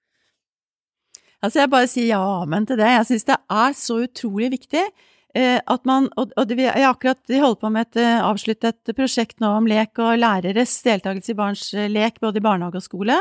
Altså, 1.41 1.63
jeg 1.63 1.73
bare 1.73 1.89
sier 1.89 2.11
ja 2.11 2.21
amen 2.43 2.67
til 2.69 2.77
det. 2.81 2.89
Jeg 2.99 3.07
syns 3.09 3.29
det 3.31 3.39
er 3.63 3.77
så 3.79 3.97
utrolig 4.05 4.51
viktig. 4.53 4.83
Eh, 5.35 5.61
At 5.67 5.85
man, 5.87 6.09
og 6.17 6.33
og 6.37 6.49
vi- 6.49 6.63
jeg 6.67 6.85
akkurat 6.85 7.19
de 7.29 7.41
holder 7.41 7.61
på 7.61 7.71
med 7.73 7.87
et 7.87 7.97
eh, 8.03 8.21
avsluttet 8.23 8.95
prosjekt 8.97 9.41
nå 9.41 9.57
om 9.57 9.67
lek 9.67 9.99
og 9.99 10.19
læreres 10.19 10.83
deltakelse 10.83 11.31
i 11.31 11.35
barns 11.39 11.75
eh, 11.75 11.89
lek, 11.89 12.21
både 12.21 12.39
i 12.39 12.41
barnehage 12.41 12.77
og 12.77 12.83
skole. 12.83 13.17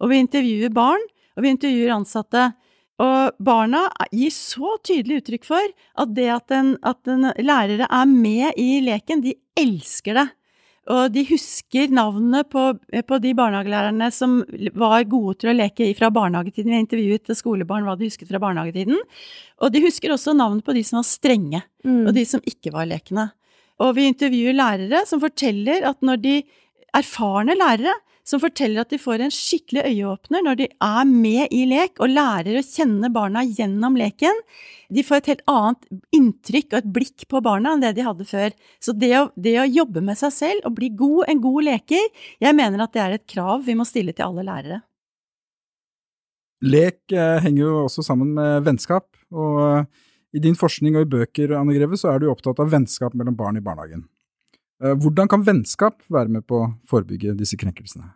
Og 0.00 0.08
vi 0.10 0.18
intervjuer 0.22 0.72
barn, 0.72 1.00
og 1.36 1.42
vi 1.42 1.50
intervjuer 1.50 1.94
ansatte. 1.96 2.52
Og 2.98 3.30
barna 3.38 3.84
gir 4.10 4.30
så 4.34 4.76
tydelig 4.82 5.20
uttrykk 5.22 5.44
for 5.44 5.62
at 6.02 6.14
det 6.14 6.28
at, 6.34 6.50
en, 6.50 6.76
at 6.82 6.98
en 7.06 7.30
lærere 7.38 7.86
er 7.86 8.06
med 8.06 8.52
i 8.58 8.80
leken, 8.82 9.20
de 9.22 9.34
elsker 9.56 10.14
det. 10.18 10.28
Og 10.88 11.12
de 11.12 11.24
husker 11.28 11.90
navnene 11.92 12.44
på, 12.48 12.62
på 12.80 13.18
de 13.20 13.32
barnehagelærerne 13.36 14.08
som 14.14 14.38
var 14.78 15.04
gode 15.10 15.34
til 15.42 15.50
å 15.52 15.56
leke 15.56 15.90
fra 15.98 16.08
barnehagetiden. 16.14 16.72
Vi 16.72 16.80
intervjuet 16.84 17.32
skolebarn 17.36 17.84
hva 17.84 17.96
de 17.98 18.08
husket 18.08 18.30
fra 18.30 18.40
barnehagetiden. 18.40 18.96
Og 19.60 19.74
de 19.74 19.82
husker 19.84 20.14
også 20.14 20.32
navnet 20.38 20.64
på 20.64 20.72
de 20.76 20.84
som 20.88 21.02
var 21.02 21.08
strenge, 21.10 21.60
og 21.84 22.14
de 22.16 22.24
som 22.28 22.44
ikke 22.48 22.72
var 22.72 22.88
lekende. 22.88 23.28
Og 23.84 23.92
vi 23.98 24.08
intervjuer 24.08 24.56
lærere 24.56 25.04
som 25.06 25.20
forteller 25.22 25.84
at 25.86 26.00
når 26.02 26.22
de 26.24 26.36
erfarne 26.96 27.54
lærere 27.58 27.92
som 28.28 28.40
forteller 28.42 28.82
at 28.82 28.92
de 28.92 28.98
får 29.00 29.22
en 29.24 29.32
skikkelig 29.32 29.86
øyeåpner 29.88 30.44
når 30.44 30.58
de 30.60 30.66
er 30.84 31.06
med 31.08 31.54
i 31.54 31.62
lek 31.70 31.96
og 32.02 32.12
lærer 32.12 32.58
å 32.58 32.64
kjenne 32.64 33.08
barna 33.12 33.44
gjennom 33.46 33.96
leken. 33.96 34.42
De 34.92 35.04
får 35.04 35.22
et 35.22 35.30
helt 35.32 35.46
annet 35.48 35.88
inntrykk 36.16 36.72
og 36.72 36.78
et 36.80 36.90
blikk 36.98 37.24
på 37.32 37.40
barna 37.44 37.72
enn 37.72 37.84
det 37.84 37.94
de 37.96 38.04
hadde 38.04 38.26
før. 38.28 38.52
Så 38.84 38.92
det 38.96 39.14
å, 39.16 39.28
det 39.36 39.56
å 39.62 39.68
jobbe 39.68 40.04
med 40.04 40.20
seg 40.20 40.34
selv 40.34 40.68
og 40.68 40.76
bli 40.76 40.90
god, 40.98 41.24
en 41.32 41.40
god 41.44 41.68
leker, 41.70 42.12
jeg 42.44 42.58
mener 42.58 42.84
at 42.84 42.92
det 42.92 43.04
er 43.04 43.16
et 43.16 43.26
krav 43.28 43.64
vi 43.64 43.76
må 43.78 43.88
stille 43.88 44.12
til 44.12 44.28
alle 44.28 44.44
lærere. 44.48 44.82
Lek 46.68 47.14
eh, 47.14 47.38
henger 47.44 47.62
jo 47.62 47.74
også 47.84 48.02
sammen 48.02 48.32
med 48.34 48.64
vennskap, 48.66 49.06
og 49.30 49.58
eh, 49.62 50.06
i 50.34 50.42
din 50.42 50.58
forskning 50.58 50.98
og 50.98 51.06
i 51.06 51.10
bøker, 51.12 51.54
Anne 51.56 51.76
Greve, 51.76 51.96
så 51.96 52.10
er 52.12 52.20
du 52.20 52.32
opptatt 52.32 52.58
av 52.60 52.72
vennskap 52.72 53.14
mellom 53.16 53.36
barn 53.38 53.60
i 53.60 53.62
barnehagen. 53.64 54.02
Eh, 54.82 54.94
Hvordan 54.98 55.30
kan 55.30 55.46
vennskap 55.46 56.02
være 56.10 56.34
med 56.34 56.46
på 56.50 56.64
å 56.64 56.72
forebygge 56.90 57.36
disse 57.38 57.58
krenkelsene? 57.60 58.10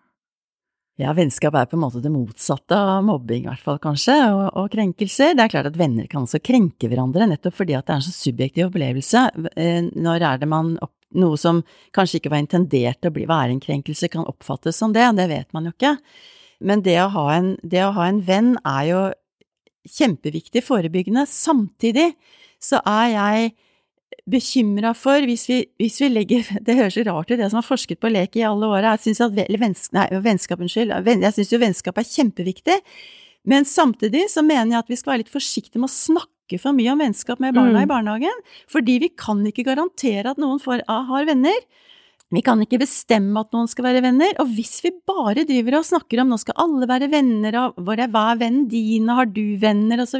Ja, 1.01 1.15
vennskap 1.17 1.55
er 1.57 1.69
på 1.71 1.79
en 1.79 1.83
måte 1.87 2.03
det 2.05 2.11
motsatte 2.13 2.77
av 2.77 3.05
mobbing, 3.07 3.47
i 3.47 3.49
hvert 3.49 3.65
fall 3.65 3.79
kanskje, 3.81 4.13
og, 4.35 4.43
og 4.61 4.67
krenkelser. 4.75 5.33
Det 5.33 5.47
er 5.47 5.53
klart 5.55 5.71
at 5.71 5.79
venner 5.81 6.05
kan 6.11 6.27
også 6.27 6.43
krenke 6.45 6.91
hverandre, 6.93 7.31
nettopp 7.31 7.57
fordi 7.63 7.79
at 7.79 7.87
det 7.89 7.95
er 7.95 8.03
en 8.03 8.05
så 8.05 8.13
subjektiv 8.13 8.69
opplevelse. 8.69 9.23
Eh, 9.57 9.89
Når 9.89 10.27
er 10.29 10.43
det 10.43 10.51
man 10.53 10.75
opp, 10.85 10.93
noe 11.17 11.39
som 11.41 11.63
kanskje 11.97 12.21
ikke 12.21 12.33
var 12.33 12.43
intendert 12.45 13.09
å 13.09 13.13
bli, 13.13 13.25
være 13.29 13.55
en 13.55 13.65
krenkelse, 13.65 14.13
kan 14.13 14.29
oppfattes 14.29 14.77
som 14.81 14.93
det? 14.93 15.09
Det 15.17 15.29
vet 15.33 15.49
man 15.57 15.69
jo 15.69 15.73
ikke. 15.75 15.97
Men 16.63 16.85
det 16.85 16.99
å 17.03 17.11
ha 17.17 17.27
en, 17.39 17.51
å 17.57 17.91
ha 17.97 18.07
en 18.09 18.23
venn 18.29 18.55
er 18.61 18.85
jo 18.91 19.03
kjempeviktig 19.89 20.63
forebyggende. 20.65 21.25
Samtidig 21.29 22.13
så 22.63 22.85
er 22.87 23.09
jeg 23.17 23.53
bekymra 24.29 24.93
for, 24.97 25.25
hvis 25.29 25.47
vi, 25.51 25.59
hvis 25.81 26.01
vi 26.03 26.09
legger 26.13 26.47
Det 26.67 26.77
høres 26.79 26.97
jo 26.99 27.05
rart 27.09 27.31
ut, 27.31 27.39
det 27.39 27.49
som 27.51 27.61
har 27.61 27.67
forsket 27.67 28.01
på 28.03 28.11
lek 28.13 28.37
i 28.39 28.45
alle 28.47 28.69
åra. 28.69 28.95
Jeg 28.97 29.07
syns 29.09 29.23
vennskap. 29.61 30.59
Venn- 30.61 31.25
jo 31.53 31.59
vennskap 31.63 31.99
er 31.99 32.09
kjempeviktig. 32.09 32.79
Men 33.45 33.65
samtidig 33.67 34.29
så 34.31 34.45
mener 34.47 34.77
jeg 34.77 34.85
at 34.85 34.91
vi 34.93 34.97
skal 35.01 35.13
være 35.15 35.25
litt 35.25 35.33
forsiktige 35.33 35.81
med 35.83 35.91
å 35.91 35.95
snakke 35.97 36.61
for 36.63 36.77
mye 36.77 36.93
om 36.93 37.01
vennskap 37.01 37.41
med 37.41 37.55
barna 37.57 37.81
Mm. 37.81 37.83
i 37.83 37.91
barnehagen. 37.91 38.43
Fordi 38.71 38.99
vi 39.01 39.09
kan 39.09 39.43
ikke 39.47 39.65
garantere 39.67 40.31
at 40.31 40.39
noen 40.39 40.61
får, 40.63 40.85
har 40.87 41.25
venner. 41.27 41.59
Vi 42.33 42.41
kan 42.41 42.61
ikke 42.65 42.79
bestemme 42.81 43.41
at 43.41 43.51
noen 43.53 43.69
skal 43.69 43.85
være 43.85 44.01
venner, 44.01 44.33
og 44.41 44.49
hvis 44.57 44.81
vi 44.85 44.91
bare 45.05 45.45
driver 45.45 45.77
og 45.81 45.85
snakker 45.85 46.23
om 46.23 46.31
nå 46.33 46.39
skal 46.41 46.57
alle 46.57 46.87
være 46.89 47.11
venner, 47.13 47.53
og 47.61 47.75
hvor 47.85 48.01
er 48.01 48.09
hva 48.09 48.33
er 48.33 48.39
vennen 48.41 48.69
din, 48.73 49.11
og 49.11 49.17
har 49.17 49.27
du 49.27 49.57
venner, 49.61 50.01
og 50.01 50.09
så 50.09 50.17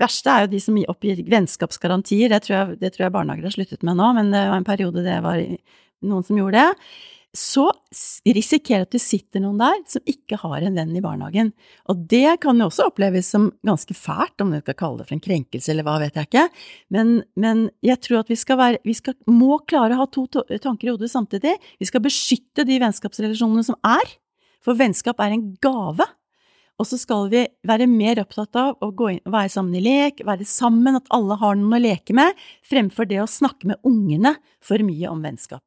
Verste 0.00 0.32
er 0.32 0.44
jo 0.44 0.52
de 0.54 0.60
som 0.62 0.78
oppgir 0.90 1.22
vennskapsgarantier, 1.30 2.32
det 2.32 2.42
tror, 2.44 2.54
jeg, 2.56 2.78
det 2.82 2.94
tror 2.94 3.06
jeg 3.06 3.14
barnehager 3.14 3.46
har 3.46 3.54
sluttet 3.54 3.84
med 3.86 3.98
nå, 4.00 4.12
men 4.16 4.32
det 4.34 4.46
var 4.50 4.58
en 4.58 4.66
periode 4.66 5.04
det 5.06 5.18
var 5.22 5.42
noen 6.04 6.24
som 6.26 6.38
gjorde 6.38 6.62
det. 6.62 6.88
Så 7.34 7.64
risikerer 8.30 8.84
at 8.86 8.94
det 8.94 9.00
sitter 9.02 9.42
noen 9.42 9.58
der 9.58 9.80
som 9.90 10.04
ikke 10.06 10.38
har 10.38 10.62
en 10.62 10.76
venn 10.78 10.92
i 10.94 11.02
barnehagen. 11.02 11.50
Og 11.90 12.04
det 12.10 12.36
kan 12.44 12.60
jo 12.62 12.68
også 12.68 12.86
oppleves 12.92 13.26
som 13.34 13.48
ganske 13.66 13.96
fælt, 13.98 14.36
om 14.42 14.52
du 14.54 14.60
skal 14.60 14.76
kalle 14.78 15.00
det 15.00 15.08
for 15.08 15.16
en 15.16 15.24
krenkelse 15.24 15.72
eller 15.72 15.86
hva 15.86 15.96
vet 16.02 16.14
jeg 16.14 16.30
ikke. 16.30 16.44
Men, 16.94 17.14
men 17.34 17.64
jeg 17.82 17.98
tror 18.06 18.20
at 18.22 18.30
vi, 18.30 18.38
skal 18.38 18.60
være, 18.60 18.82
vi 18.86 18.94
skal, 18.94 19.18
må 19.26 19.58
klare 19.66 19.96
å 19.96 20.04
ha 20.04 20.10
to 20.14 20.28
tanker 20.30 20.86
i 20.86 20.92
hodet 20.92 21.10
samtidig. 21.10 21.56
Vi 21.82 21.90
skal 21.90 22.04
beskytte 22.06 22.66
de 22.68 22.78
vennskapsrelasjonene 22.84 23.66
som 23.66 23.80
er, 23.82 24.14
for 24.62 24.78
vennskap 24.78 25.18
er 25.22 25.34
en 25.34 25.48
gave. 25.62 26.06
Og 26.80 26.88
så 26.90 26.98
skal 26.98 27.28
vi 27.30 27.44
være 27.66 27.86
mer 27.86 28.18
opptatt 28.24 28.56
av 28.58 28.82
å 28.82 28.90
inn, 29.12 29.20
være 29.30 29.52
sammen 29.52 29.76
i 29.78 29.82
lek, 29.84 30.24
være 30.26 30.46
sammen, 30.48 30.98
at 30.98 31.10
alle 31.14 31.36
har 31.38 31.54
noen 31.58 31.76
å 31.76 31.82
leke 31.82 32.16
med, 32.16 32.34
fremfor 32.66 33.06
det 33.10 33.20
å 33.22 33.30
snakke 33.30 33.70
med 33.70 33.86
ungene 33.86 34.34
for 34.64 34.82
mye 34.82 35.12
om 35.12 35.22
vennskap. 35.22 35.62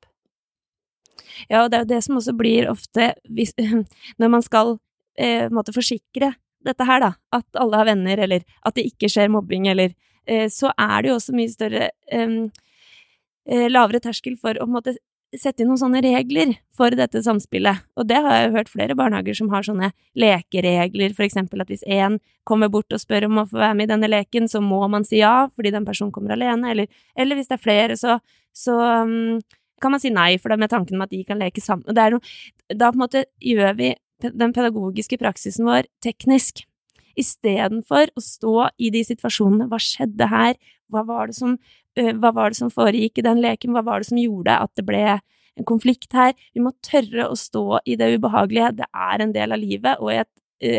Ja, 1.48 1.64
og 1.64 1.72
det 1.72 1.78
er 1.80 1.86
jo 1.86 1.92
det 1.94 2.02
som 2.04 2.20
også 2.20 2.34
blir 2.36 2.68
ofte 2.72 3.14
hvis, 3.32 3.54
Når 4.20 4.34
man 4.34 4.44
skal 4.44 4.76
eh, 5.16 5.48
måtte 5.54 5.76
forsikre 5.76 6.34
dette 6.66 6.88
her, 6.90 7.00
da, 7.04 7.14
at 7.32 7.60
alle 7.62 7.80
har 7.80 7.88
venner, 7.88 8.20
eller 8.26 8.44
at 8.66 8.76
det 8.76 8.88
ikke 8.90 9.10
skjer 9.12 9.32
mobbing, 9.32 9.70
eller 9.72 9.94
eh, 10.26 10.48
Så 10.52 10.74
er 10.74 10.98
det 11.02 11.14
jo 11.14 11.20
også 11.20 11.36
mye 11.38 11.54
større 11.54 11.92
eh, 12.12 13.68
Lavere 13.72 14.02
terskel 14.04 14.36
for 14.42 14.60
å 14.60 14.68
måte 14.68 14.98
sette 15.36 15.64
inn 15.64 15.68
noen 15.68 15.80
sånne 15.82 16.00
regler 16.06 16.54
for 16.76 16.94
dette 16.96 17.20
samspillet. 17.24 17.84
Og 18.00 18.08
det 18.08 18.20
har 18.24 18.38
jeg 18.38 18.54
hørt 18.54 18.72
flere 18.72 18.96
barnehager 18.96 19.36
som 19.36 19.50
har 19.52 19.66
sånne 19.68 19.92
lekeregler, 20.16 21.16
for 21.18 21.26
eksempel 21.28 21.64
at 21.64 21.72
hvis 21.72 21.84
én 21.84 22.20
kommer 22.48 22.72
bort 22.72 22.94
og 22.96 23.02
spør 23.02 23.28
om 23.28 23.42
å 23.42 23.48
få 23.50 23.60
være 23.60 23.76
med 23.76 23.90
i 23.90 23.92
denne 23.92 24.10
leken, 24.12 24.48
så 24.48 24.62
må 24.64 24.80
man 24.92 25.08
si 25.08 25.20
ja 25.20 25.50
fordi 25.54 25.74
den 25.76 25.88
personen 25.88 26.14
kommer 26.16 26.38
alene, 26.38 26.72
eller, 26.72 27.00
eller 27.20 27.40
hvis 27.40 27.52
det 27.52 27.58
er 27.58 27.64
flere, 27.64 28.00
så, 28.00 28.20
så 28.56 28.78
um, 29.04 29.40
kan 29.84 29.94
man 29.94 30.04
si 30.04 30.14
nei, 30.14 30.38
for 30.40 30.50
det 30.50 30.58
er 30.58 30.64
med 30.64 30.74
tanken 30.74 30.98
om 30.98 31.06
at 31.06 31.14
de 31.14 31.24
kan 31.28 31.42
leke 31.42 31.64
sammen. 31.64 31.88
Det 31.92 32.04
er 32.04 32.16
noe, 32.16 32.38
da 32.72 32.92
på 32.94 33.00
en 33.00 33.04
måte 33.04 33.28
gjør 33.44 33.76
vi 33.78 33.94
den 34.24 34.56
pedagogiske 34.56 35.20
praksisen 35.22 35.68
vår 35.68 35.92
teknisk. 36.04 36.64
Istedenfor 37.18 38.12
å 38.14 38.24
stå 38.24 38.70
i 38.78 38.92
de 38.94 39.04
situasjonene 39.08 39.70
Hva 39.72 39.80
skjedde 39.82 40.30
her? 40.32 40.58
Hva 40.94 41.04
var, 41.08 41.34
som, 41.36 41.58
uh, 42.00 42.14
hva 42.22 42.32
var 42.36 42.54
det 42.54 42.60
som 42.62 42.72
foregikk 42.74 43.20
i 43.20 43.26
den 43.26 43.42
leken? 43.44 43.74
Hva 43.76 43.84
var 43.86 44.02
det 44.04 44.12
som 44.12 44.22
gjorde 44.22 44.56
at 44.68 44.74
det 44.80 44.86
ble 44.88 45.04
en 45.18 45.68
konflikt 45.68 46.14
her? 46.16 46.36
Vi 46.56 46.64
må 46.64 46.74
tørre 46.86 47.30
å 47.32 47.38
stå 47.38 47.82
i 47.86 47.98
det 48.00 48.14
ubehagelige. 48.16 48.76
Det 48.80 48.90
er 48.94 49.24
en 49.24 49.36
del 49.36 49.56
av 49.56 49.62
livet, 49.62 50.00
og 50.00 50.14
i 50.14 50.22
et, 50.22 50.34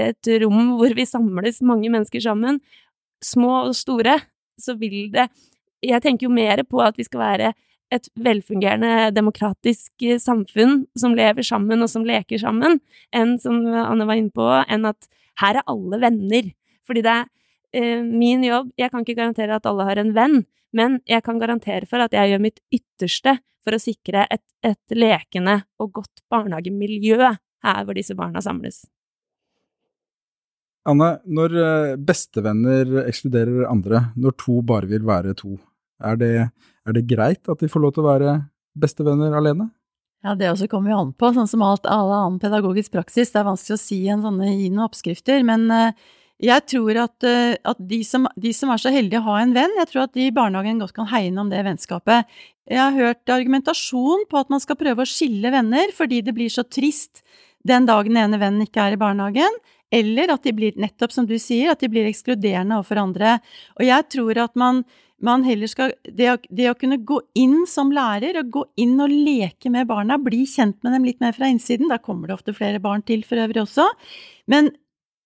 et 0.09 0.33
rom 0.43 0.77
hvor 0.79 0.95
vi 0.97 1.07
samles 1.09 1.61
mange 1.67 1.91
mennesker 1.91 2.23
sammen, 2.25 2.63
små 3.25 3.65
og 3.67 3.77
store, 3.77 4.17
så 4.59 4.75
vil 4.79 5.11
det 5.15 5.29
Jeg 5.83 6.03
tenker 6.03 6.27
jo 6.27 6.35
mer 6.35 6.59
på 6.67 6.81
at 6.83 6.97
vi 6.99 7.05
skal 7.07 7.21
være 7.21 7.53
et 7.95 8.09
velfungerende 8.19 9.13
demokratisk 9.15 10.05
samfunn 10.19 10.81
som 10.99 11.15
lever 11.15 11.47
sammen 11.47 11.85
og 11.85 11.91
som 11.93 12.03
leker 12.07 12.41
sammen, 12.43 12.81
enn 13.15 13.37
som 13.39 13.63
Anne 13.63 14.07
var 14.09 14.19
inne 14.19 14.35
på, 14.35 14.49
enn 14.67 14.89
at 14.91 15.09
her 15.43 15.61
er 15.61 15.67
alle 15.71 16.01
venner. 16.03 16.53
Fordi 16.89 17.03
det 17.05 17.15
er 17.15 17.27
eh, 17.77 18.05
min 18.05 18.45
jobb 18.47 18.73
Jeg 18.79 18.91
kan 18.93 19.05
ikke 19.05 19.19
garantere 19.19 19.59
at 19.59 19.67
alle 19.69 19.87
har 19.89 20.01
en 20.01 20.15
venn, 20.17 20.41
men 20.73 21.01
jeg 21.09 21.25
kan 21.25 21.41
garantere 21.41 21.89
for 21.89 22.05
at 22.05 22.15
jeg 22.17 22.33
gjør 22.33 22.45
mitt 22.45 22.61
ytterste 22.75 23.39
for 23.65 23.77
å 23.77 23.83
sikre 23.83 24.27
et, 24.33 24.45
et 24.65 24.97
lekende 24.97 25.61
og 25.81 25.93
godt 26.01 26.23
barnehagemiljø 26.33 27.19
her 27.21 27.83
hvor 27.85 27.97
disse 27.99 28.17
barna 28.17 28.43
samles. 28.45 28.85
Anne, 30.89 31.19
når 31.29 31.57
eh, 31.61 31.97
bestevenner 32.01 33.03
ekskluderer 33.05 33.67
andre, 33.69 34.07
når 34.17 34.37
to 34.41 34.63
bare 34.65 34.89
vil 34.89 35.05
være 35.05 35.35
to, 35.37 35.59
er 36.01 36.17
det, 36.17 36.33
er 36.87 36.97
det 36.97 37.09
greit 37.11 37.51
at 37.51 37.61
de 37.61 37.69
får 37.69 37.83
lov 37.83 37.93
til 37.97 38.07
å 38.07 38.09
være 38.09 38.37
bestevenner 38.79 39.35
alene? 39.37 39.69
Ja, 40.27 40.35
det 40.35 40.51
også 40.51 40.67
kommer 40.71 40.93
jo 40.93 41.01
an 41.01 41.11
på, 41.15 41.31
sånn 41.35 41.49
som 41.51 41.63
alt 41.63 41.87
all 41.87 42.11
annen 42.11 42.39
pedagogisk 42.43 42.95
praksis. 42.97 43.31
Det 43.31 43.39
er 43.39 43.47
vanskelig 43.47 43.77
å 43.77 43.83
si 43.83 44.01
en 44.11 44.25
sånne, 44.25 44.51
gi 44.51 44.67
noen 44.73 44.89
oppskrifter, 44.89 45.45
men 45.47 45.69
uh, 45.71 45.93
jeg 46.43 46.65
tror 46.73 46.99
at, 47.05 47.15
uh, 47.23 47.55
at 47.71 47.79
de, 47.79 48.01
som, 48.07 48.27
de, 48.35 48.53
som, 48.55 48.73
er 48.75 48.83
så 48.83 48.91
heldige 48.95 49.23
å 49.23 49.29
ha 49.29 49.39
en 49.45 49.55
venn, 49.55 49.77
jeg 49.79 49.91
tror 49.93 50.05
at 50.09 50.17
de 50.19 50.27
i 50.27 50.35
barnehagen 50.35 50.83
godt 50.83 50.97
kan 50.97 51.11
hegne 51.13 51.45
om 51.45 51.53
det 51.53 51.63
vennskapet. 51.67 52.27
Jeg 52.69 52.83
har 52.83 52.99
hørt 52.99 53.33
argumentasjon 53.33 54.27
på 54.29 54.43
at 54.43 54.51
man 54.53 54.63
skal 54.63 54.79
prøve 54.81 55.07
å 55.07 55.09
skille 55.09 55.55
venner 55.55 55.95
fordi 55.97 56.21
det 56.27 56.35
blir 56.37 56.51
så 56.53 56.67
trist 56.67 57.23
den 57.67 57.87
dagen 57.89 58.15
den 58.15 58.25
ene 58.27 58.41
vennen 58.43 58.67
ikke 58.67 58.85
er 58.85 58.97
i 58.97 59.01
barnehagen, 59.01 59.55
eller 59.95 60.35
at 60.35 60.45
de 60.45 60.53
blir, 60.53 60.75
nettopp 60.77 61.15
som 61.15 61.27
du 61.29 61.37
sier, 61.41 61.71
at 61.73 61.81
de 61.81 61.89
blir 61.91 62.07
ekskluderende 62.11 62.77
overfor 62.77 63.01
andre. 63.07 63.39
Og 63.79 63.87
jeg 63.87 64.11
tror 64.13 64.43
at 64.45 64.59
man 64.59 64.83
man 65.25 65.43
heller 65.47 65.71
skal 65.71 65.95
det 66.05 66.29
å, 66.31 66.37
det 66.55 66.69
å, 66.71 66.77
kunne 66.79 67.01
gå 67.07 67.21
inn 67.39 67.65
som 67.71 67.91
lærer, 67.95 68.39
og 68.41 68.53
gå 68.55 68.65
inn 68.83 68.97
og 69.03 69.13
leke 69.13 69.71
med 69.75 69.89
barna, 69.91 70.19
bli 70.23 70.45
kjent 70.47 70.79
med 70.87 70.95
dem 70.95 71.09
litt 71.09 71.23
mer 71.25 71.35
fra 71.37 71.51
innsiden, 71.51 71.91
da 71.91 71.99
kommer 72.03 72.31
det 72.31 72.39
ofte 72.39 72.55
flere 72.57 72.83
barn 72.83 73.03
til 73.07 73.25
for 73.27 73.41
øvrig 73.43 73.65
også, 73.65 73.89
men 74.51 74.71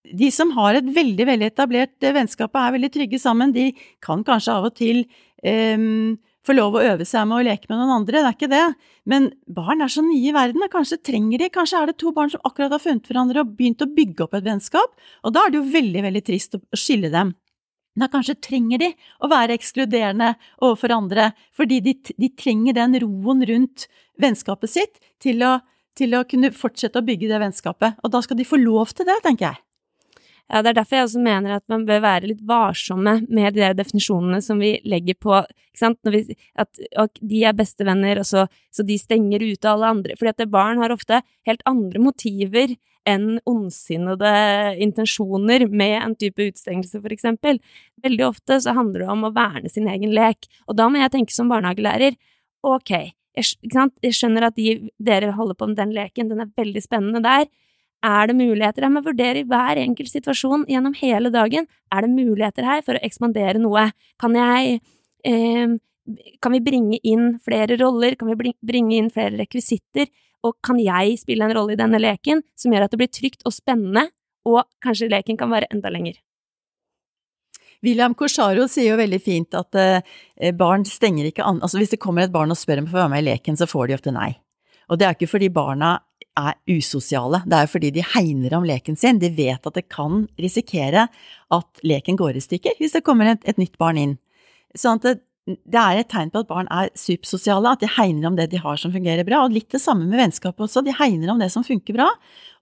de 0.02 0.32
som 0.34 0.50
har 0.56 0.78
et 0.78 0.88
veldig, 0.96 1.26
veldig 1.28 1.48
etablert 1.52 2.04
eh, 2.04 2.14
vennskap 2.16 2.50
og 2.50 2.60
er 2.62 2.74
veldig 2.74 2.90
trygge 2.94 3.20
sammen, 3.22 3.52
de 3.54 3.70
kan 4.02 4.24
kanskje 4.26 4.56
av 4.56 4.66
og 4.66 4.74
til 4.74 5.04
um, 5.46 6.16
få 6.42 6.56
lov 6.56 6.74
å 6.74 6.82
øve 6.82 7.06
seg 7.06 7.28
med 7.30 7.38
å 7.38 7.44
leke 7.46 7.70
med 7.70 7.78
noen 7.78 7.94
andre, 8.00 8.18
det 8.18 8.30
er 8.32 8.36
ikke 8.36 8.50
det, 8.50 8.64
men 9.08 9.28
barn 9.46 9.84
er 9.84 9.92
så 9.92 10.02
nye 10.02 10.32
i 10.32 10.34
verden, 10.34 10.64
og 10.64 10.74
kanskje 10.74 10.98
trenger 11.06 11.44
de, 11.44 11.52
kanskje 11.54 11.78
er 11.78 11.92
det 11.92 12.00
to 12.02 12.10
barn 12.16 12.32
som 12.32 12.42
akkurat 12.48 12.74
har 12.74 12.82
funnet 12.82 13.06
hverandre 13.06 13.44
og 13.44 13.54
begynt 13.58 13.84
å 13.84 13.90
bygge 13.94 14.26
opp 14.26 14.34
et 14.38 14.48
vennskap, 14.48 14.98
og 15.22 15.36
da 15.36 15.46
er 15.46 15.54
det 15.54 15.62
jo 15.62 15.70
veldig, 15.76 16.02
veldig 16.08 16.24
trist 16.26 16.58
å 16.58 16.62
skille 16.74 17.12
dem. 17.14 17.36
Da 17.98 18.08
kanskje 18.08 18.38
trenger 18.40 18.80
de 18.80 18.88
å 19.20 19.28
være 19.28 19.56
ekskluderende 19.58 20.32
overfor 20.62 20.94
andre, 20.96 21.32
fordi 21.56 21.80
de, 21.84 21.96
de 22.16 22.30
trenger 22.38 22.78
den 22.78 22.96
roen 23.02 23.44
rundt 23.48 23.88
vennskapet 24.20 24.72
sitt 24.72 25.02
til 25.20 25.44
å, 25.44 25.58
til 25.98 26.16
å, 26.16 26.22
kunne 26.28 26.52
fortsette 26.56 27.00
å 27.00 27.04
bygge 27.04 27.28
det 27.28 27.42
vennskapet. 27.42 28.00
Og 28.00 28.14
da 28.14 28.22
skal 28.24 28.40
de 28.40 28.48
få 28.48 28.60
lov 28.62 28.94
til 28.96 29.08
det, 29.08 29.18
tenker 29.26 29.50
jeg. 29.50 29.60
Ja, 30.52 30.60
det 30.60 30.72
er 30.72 30.78
derfor 30.80 30.98
jeg 30.98 31.06
også 31.06 31.20
mener 31.22 31.54
at 31.56 31.64
man 31.72 31.84
bør 31.88 32.02
være 32.04 32.28
litt 32.28 32.40
varsomme 32.44 33.14
med 33.28 33.54
de 33.54 33.62
der 33.62 33.76
definisjonene 33.78 34.40
som 34.44 34.60
vi 34.60 34.74
legger 34.88 35.16
på 35.16 35.36
ikke 35.72 35.80
sant? 35.80 36.10
Vi, 36.12 36.36
at, 36.60 36.80
de 37.20 37.44
er 37.48 37.56
bestevenner, 37.56 38.20
og 38.20 38.28
så, 38.28 38.46
så 38.72 38.84
de 38.84 38.98
stenger 39.00 39.44
ute 39.44 39.70
alle 39.70 39.92
andre. 39.94 40.16
Fordi 40.20 40.34
at 40.34 40.52
barn 40.52 40.82
har 40.82 40.92
ofte 40.92 41.22
helt 41.48 41.64
andre 41.68 42.02
motiver 42.04 42.74
enn 43.08 43.40
ondsinnede 43.48 44.32
intensjoner 44.84 45.66
med 45.70 45.96
en 46.00 46.14
type 46.18 46.50
utestengelse, 46.50 47.00
eksempel. 47.14 47.58
Veldig 48.04 48.26
ofte 48.28 48.60
så 48.62 48.74
handler 48.76 49.04
det 49.04 49.10
om 49.14 49.26
å 49.26 49.32
verne 49.34 49.72
sin 49.72 49.88
egen 49.90 50.14
lek, 50.14 50.46
og 50.68 50.78
da 50.78 50.88
må 50.88 51.02
jeg 51.02 51.14
tenke 51.16 51.34
som 51.34 51.50
barnehagelærer, 51.50 52.18
ok, 52.62 52.92
jeg, 53.36 53.56
jeg 54.04 54.14
skjønner 54.16 54.48
at 54.48 54.56
de, 54.58 54.90
dere 55.02 55.32
holder 55.36 55.58
på 55.58 55.70
med 55.70 55.78
den 55.80 55.94
leken, 55.96 56.30
den 56.30 56.44
er 56.44 56.52
veldig 56.58 56.82
spennende 56.84 57.22
der. 57.24 57.46
Er 58.02 58.26
det 58.26 58.34
muligheter? 58.34 58.82
Jeg 58.82 58.94
må 58.96 59.04
vurdere 59.04 59.44
hver 59.46 59.78
enkelt 59.78 60.10
situasjon 60.10 60.66
gjennom 60.70 60.94
hele 60.98 61.30
dagen. 61.30 61.68
Er 61.94 62.02
det 62.02 62.10
muligheter 62.10 62.66
her 62.66 62.82
for 62.82 62.98
å 62.98 63.02
ekspandere 63.06 63.62
noe? 63.62 63.86
Kan 64.20 64.34
jeg 64.38 64.80
eh, 65.24 65.78
Kan 66.42 66.56
vi 66.56 66.60
bringe 66.66 66.98
inn 67.06 67.36
flere 67.38 67.78
roller? 67.78 68.16
Kan 68.18 68.32
vi 68.32 68.54
bringe 68.58 68.96
inn 68.98 69.10
flere 69.14 69.38
rekvisitter? 69.38 70.10
Og 70.42 70.58
kan 70.64 70.80
jeg 70.82 71.16
spille 71.20 71.46
en 71.46 71.54
rolle 71.56 71.76
i 71.76 71.80
denne 71.80 72.00
leken 72.00 72.42
som 72.58 72.74
gjør 72.74 72.86
at 72.86 72.92
det 72.94 73.00
blir 73.00 73.12
trygt 73.12 73.46
og 73.48 73.54
spennende, 73.54 74.08
og 74.48 74.64
kanskje 74.82 75.10
leken 75.12 75.38
kan 75.38 75.50
vare 75.52 75.70
enda 75.70 75.90
lenger. 75.92 76.18
William 77.82 78.14
Corsaro 78.14 78.68
sier 78.70 78.92
jo 78.92 78.98
veldig 79.00 79.18
fint 79.22 79.56
at 79.58 79.78
eh, 79.78 80.54
barn 80.54 80.84
stenger 80.86 81.26
ikke 81.28 81.46
an... 81.46 81.58
Altså 81.62 81.80
hvis 81.80 81.90
det 81.94 82.00
kommer 82.02 82.24
et 82.26 82.34
barn 82.34 82.54
og 82.54 82.58
spør 82.58 82.82
om 82.82 82.86
å 82.86 82.92
få 82.92 83.00
være 83.00 83.12
med 83.14 83.24
i 83.24 83.28
leken, 83.32 83.58
så 83.58 83.66
får 83.70 83.90
de 83.90 83.96
ofte 83.98 84.14
nei. 84.14 84.30
Og 84.90 84.98
det 84.98 85.06
er 85.06 85.16
ikke 85.16 85.30
fordi 85.32 85.50
barna 85.54 85.96
er 86.38 86.56
usosiale, 86.70 87.42
det 87.44 87.58
er 87.58 87.68
fordi 87.68 87.90
de 87.92 88.04
hegner 88.14 88.54
om 88.56 88.66
leken 88.66 88.96
sin. 88.98 89.18
De 89.20 89.32
vet 89.34 89.66
at 89.66 89.76
det 89.76 89.88
kan 89.92 90.24
risikere 90.40 91.08
at 91.52 91.82
leken 91.84 92.18
går 92.18 92.38
i 92.38 92.44
stykker 92.44 92.78
hvis 92.78 92.94
det 92.96 93.04
kommer 93.04 93.34
et, 93.34 93.42
et 93.44 93.58
nytt 93.60 93.74
barn 93.82 94.00
inn. 94.00 94.14
Sånn 94.78 95.02
at 95.02 95.08
det 95.08 95.18
er 95.50 95.98
et 95.98 96.10
tegn 96.10 96.30
på 96.30 96.42
at 96.42 96.48
barn 96.48 96.68
er 96.70 96.90
supersosiale, 96.98 97.72
at 97.72 97.82
de 97.82 97.90
hegner 97.90 98.28
om 98.28 98.36
det 98.38 98.48
de 98.52 98.60
har 98.62 98.78
som 98.78 98.92
fungerer 98.94 99.26
bra. 99.26 99.42
Og 99.42 99.54
litt 99.56 99.70
det 99.74 99.82
samme 99.82 100.06
med 100.06 100.20
vennskapet 100.20 100.68
også, 100.68 100.84
de 100.86 100.94
hegner 100.94 101.32
om 101.32 101.42
det 101.42 101.50
som 101.54 101.66
funker 101.66 101.96
bra. 101.96 102.08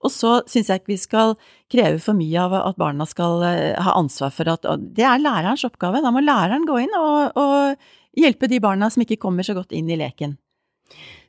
Og 0.00 0.12
så 0.14 0.38
syns 0.48 0.70
jeg 0.70 0.80
ikke 0.80 0.94
vi 0.94 1.00
skal 1.00 1.34
kreve 1.72 2.00
for 2.00 2.16
mye 2.16 2.40
av 2.40 2.56
at 2.62 2.78
barna 2.80 3.04
skal 3.08 3.44
eh, 3.44 3.76
ha 3.76 3.96
ansvar 4.00 4.32
for 4.32 4.48
at 4.48 4.64
Det 4.96 5.04
er 5.04 5.20
lærerens 5.20 5.66
oppgave. 5.68 6.00
Da 6.00 6.12
må 6.14 6.24
læreren 6.24 6.64
gå 6.68 6.78
inn 6.86 6.96
og, 6.96 7.36
og 7.36 8.16
hjelpe 8.16 8.48
de 8.48 8.62
barna 8.64 8.88
som 8.90 9.04
ikke 9.04 9.20
kommer 9.20 9.44
så 9.46 9.56
godt 9.58 9.76
inn 9.76 9.90
i 9.90 9.98
leken. 10.00 10.38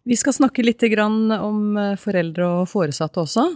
Vi 0.08 0.16
skal 0.18 0.34
snakke 0.34 0.64
litt 0.64 0.82
om 1.04 1.78
eh, 1.78 1.98
foreldre 2.00 2.48
og 2.62 2.72
foresatte 2.72 3.26
også. 3.28 3.50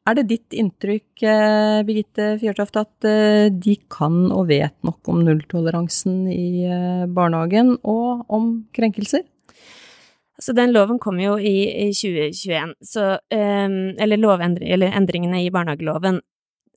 Ehm, 0.00 0.10
er 0.10 0.14
det 0.14 0.28
ditt 0.28 0.52
inntrykk, 0.52 1.22
eh, 1.22 1.82
Birgitte 1.84 2.38
Fjørtoft, 2.40 2.76
at 2.76 3.04
eh, 3.04 3.50
de 3.50 3.76
kan 3.88 4.32
og 4.32 4.48
vet 4.48 4.74
nok 4.82 5.06
om 5.08 5.24
nulltoleransen 5.24 6.28
i 6.28 6.64
eh, 6.64 7.06
barnehagen, 7.06 7.78
og 7.84 8.24
om 8.28 8.66
krenkelser? 8.72 9.22
Så 10.40 10.54
den 10.54 10.72
loven 10.72 10.98
kom 10.98 11.20
jo 11.20 11.36
i, 11.36 11.88
i 11.88 11.92
2021, 11.92 12.74
så, 12.80 13.18
um, 13.30 13.94
eller, 14.00 14.62
eller 14.62 14.96
endringene 14.96 15.44
i 15.44 15.50
barnehageloven. 15.50 16.22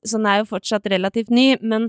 Så 0.04 0.18
den 0.18 0.26
er 0.26 0.42
jo 0.42 0.50
fortsatt 0.50 0.86
relativt 0.86 1.30
ny, 1.30 1.56
men 1.62 1.88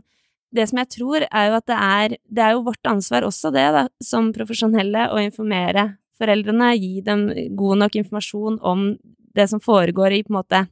det 0.55 0.69
som 0.69 0.79
jeg 0.79 0.87
tror, 0.95 1.25
er 1.27 1.49
jo 1.49 1.57
at 1.57 1.65
det 1.67 1.75
er 1.75 2.15
Det 2.31 2.43
er 2.43 2.51
jo 2.53 2.63
vårt 2.63 2.87
ansvar 2.87 3.23
også, 3.27 3.51
det, 3.51 3.65
da, 3.75 3.89
som 4.01 4.31
profesjonelle, 4.31 5.09
å 5.11 5.19
informere 5.19 5.97
foreldrene, 6.17 6.77
gi 6.79 7.01
dem 7.03 7.27
god 7.59 7.83
nok 7.83 7.95
informasjon 7.99 8.59
om 8.61 8.95
det 9.35 9.49
som 9.49 9.59
foregår 9.59 10.15
i 10.15 10.23
på 10.23 10.31
en 10.31 10.39
måte 10.39 10.63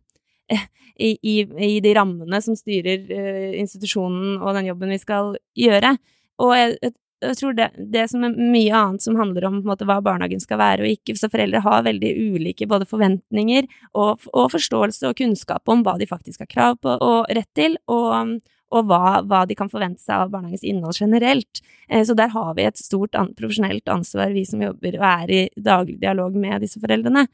i, 0.94 1.14
i, 1.20 1.70
de 1.82 1.94
rammene 1.98 2.42
som 2.46 2.58
styrer 2.58 3.08
uh, 3.10 3.54
institusjonen 3.60 4.42
og 4.42 4.54
den 4.58 4.70
jobben 4.70 4.94
vi 4.94 5.00
skal 5.02 5.34
gjøre. 5.58 5.96
Og 6.44 6.54
jeg, 6.58 6.94
jeg 7.24 7.38
tror 7.40 7.56
det, 7.58 7.68
det, 7.94 8.06
som 8.12 8.26
er 8.26 8.36
mye 8.36 8.74
annet 8.78 9.06
som 9.06 9.18
handler 9.20 9.48
om 9.48 9.60
måte, 9.66 9.88
hva 9.88 10.00
barnehagen 10.04 10.42
skal 10.44 10.60
være 10.62 10.86
og 10.86 10.96
ikke, 10.96 11.16
så 11.20 11.30
foreldre 11.32 11.64
har 11.64 11.86
veldig 11.86 12.12
ulike 12.34 12.68
både 12.70 12.88
forventninger 12.90 13.68
og, 13.92 14.26
og, 14.34 14.50
forståelse 14.54 15.12
og 15.12 15.18
kunnskap 15.20 15.70
om 15.72 15.86
hva 15.86 15.96
de 16.02 16.10
faktisk 16.10 16.44
har 16.44 16.52
krav 16.52 16.82
på 16.84 16.98
og 16.98 17.32
rett 17.34 17.50
til, 17.58 17.78
og, 17.92 18.36
og 18.74 18.90
hva, 18.90 19.22
hva, 19.30 19.44
de 19.50 19.58
kan 19.58 19.72
forvente 19.72 20.04
seg 20.04 20.26
av 20.26 20.34
barnehagens 20.34 20.66
innhold 20.68 21.00
generelt. 21.00 21.64
Eh, 21.88 22.04
så 22.06 22.18
der 22.18 22.34
har 22.34 22.54
vi 22.58 22.68
et 22.68 22.82
stort 22.82 23.16
profesjonelt 23.38 23.90
ansvar, 23.92 24.34
vi 24.36 24.46
som 24.50 24.64
jobber 24.66 25.00
og 25.00 25.10
er 25.14 25.34
i 25.34 25.44
daglig 25.56 26.00
dialog 26.02 26.38
med 26.40 26.66
disse 26.66 26.82
foreldrene. 26.84 27.28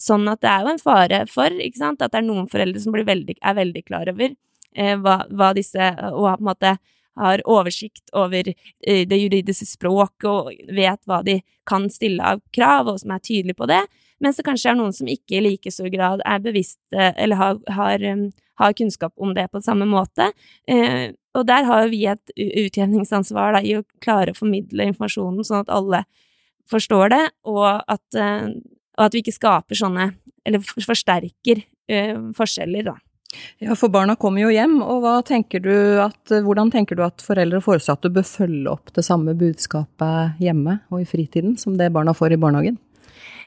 Sånn 0.00 0.26
at 0.28 0.42
det 0.42 0.50
er 0.50 0.64
jo 0.64 0.72
en 0.74 0.82
fare 0.82 1.20
for 1.30 1.62
ikke 1.66 1.80
sant, 1.80 2.02
at 2.02 2.12
det 2.12 2.20
er 2.20 2.26
noen 2.26 2.48
foreldre 2.50 2.82
som 2.82 2.94
veldig, 2.94 3.38
er 3.40 3.56
veldig 3.56 3.84
klar 3.86 4.10
over 4.10 4.30
eh, 4.30 4.96
hva, 5.00 5.20
hva, 5.30 5.52
disse 5.56 5.90
Og 6.10 6.26
på 6.26 6.34
en 6.34 6.48
måte 6.50 6.76
har 7.14 7.42
oversikt 7.46 8.10
over 8.12 8.48
eh, 8.50 9.04
det 9.06 9.20
juridiske 9.20 9.68
språket 9.70 10.30
og 10.30 10.50
vet 10.74 11.00
hva 11.06 11.20
de 11.22 11.38
kan 11.68 11.86
stille 11.90 12.22
av 12.22 12.42
krav, 12.52 12.90
og 12.90 12.98
som 13.00 13.14
er 13.14 13.22
tydelige 13.22 13.60
på 13.60 13.68
det, 13.70 13.84
mens 14.20 14.38
det 14.38 14.46
kanskje 14.46 14.72
er 14.72 14.78
noen 14.78 14.94
som 14.94 15.08
ikke 15.10 15.38
i 15.38 15.44
like 15.44 15.70
stor 15.70 15.90
grad 15.92 16.24
er 16.26 16.42
bevisst 16.42 16.80
eller 16.90 17.38
har, 17.38 17.60
har, 17.76 18.04
har 18.60 18.76
kunnskap 18.78 19.14
om 19.16 19.34
det 19.36 19.46
på 19.52 19.62
samme 19.62 19.86
måte. 19.88 20.30
Eh, 20.70 21.14
og 21.34 21.46
der 21.48 21.66
har 21.66 21.88
vi 21.90 22.04
et 22.06 22.34
utjevningsansvar 22.38 23.56
da, 23.56 23.62
i 23.62 23.76
å 23.78 23.86
klare 24.04 24.34
å 24.34 24.38
formidle 24.38 24.86
informasjonen 24.92 25.46
sånn 25.46 25.64
at 25.64 25.72
alle 25.74 26.04
forstår 26.70 27.10
det, 27.12 27.24
og 27.50 27.66
at, 27.90 28.04
eh, 28.18 28.54
og 28.98 29.06
at 29.06 29.16
vi 29.16 29.24
ikke 29.24 29.36
skaper 29.36 29.78
sånne, 29.78 30.12
eller 30.44 30.62
forsterker 30.62 31.64
uh, 31.64 32.30
forskjeller, 32.36 32.92
da. 32.92 32.98
Ja, 33.58 33.74
for 33.74 33.90
barna 33.90 34.14
kommer 34.20 34.44
jo 34.44 34.52
hjem, 34.54 34.76
og 34.82 35.06
tenker 35.26 35.64
at, 36.04 36.30
hvordan 36.46 36.70
tenker 36.70 36.98
du 36.98 37.04
at 37.06 37.22
foreldre 37.24 37.58
og 37.58 37.66
foresatte 37.66 38.12
bør 38.14 38.26
følge 38.28 38.70
opp 38.70 38.92
det 38.94 39.02
samme 39.06 39.34
budskapet 39.38 40.42
hjemme 40.42 40.78
og 40.92 41.02
i 41.02 41.08
fritiden 41.08 41.56
som 41.58 41.74
det 41.78 41.90
barna 41.94 42.14
får 42.14 42.36
i 42.36 42.40
barnehagen? 42.40 42.78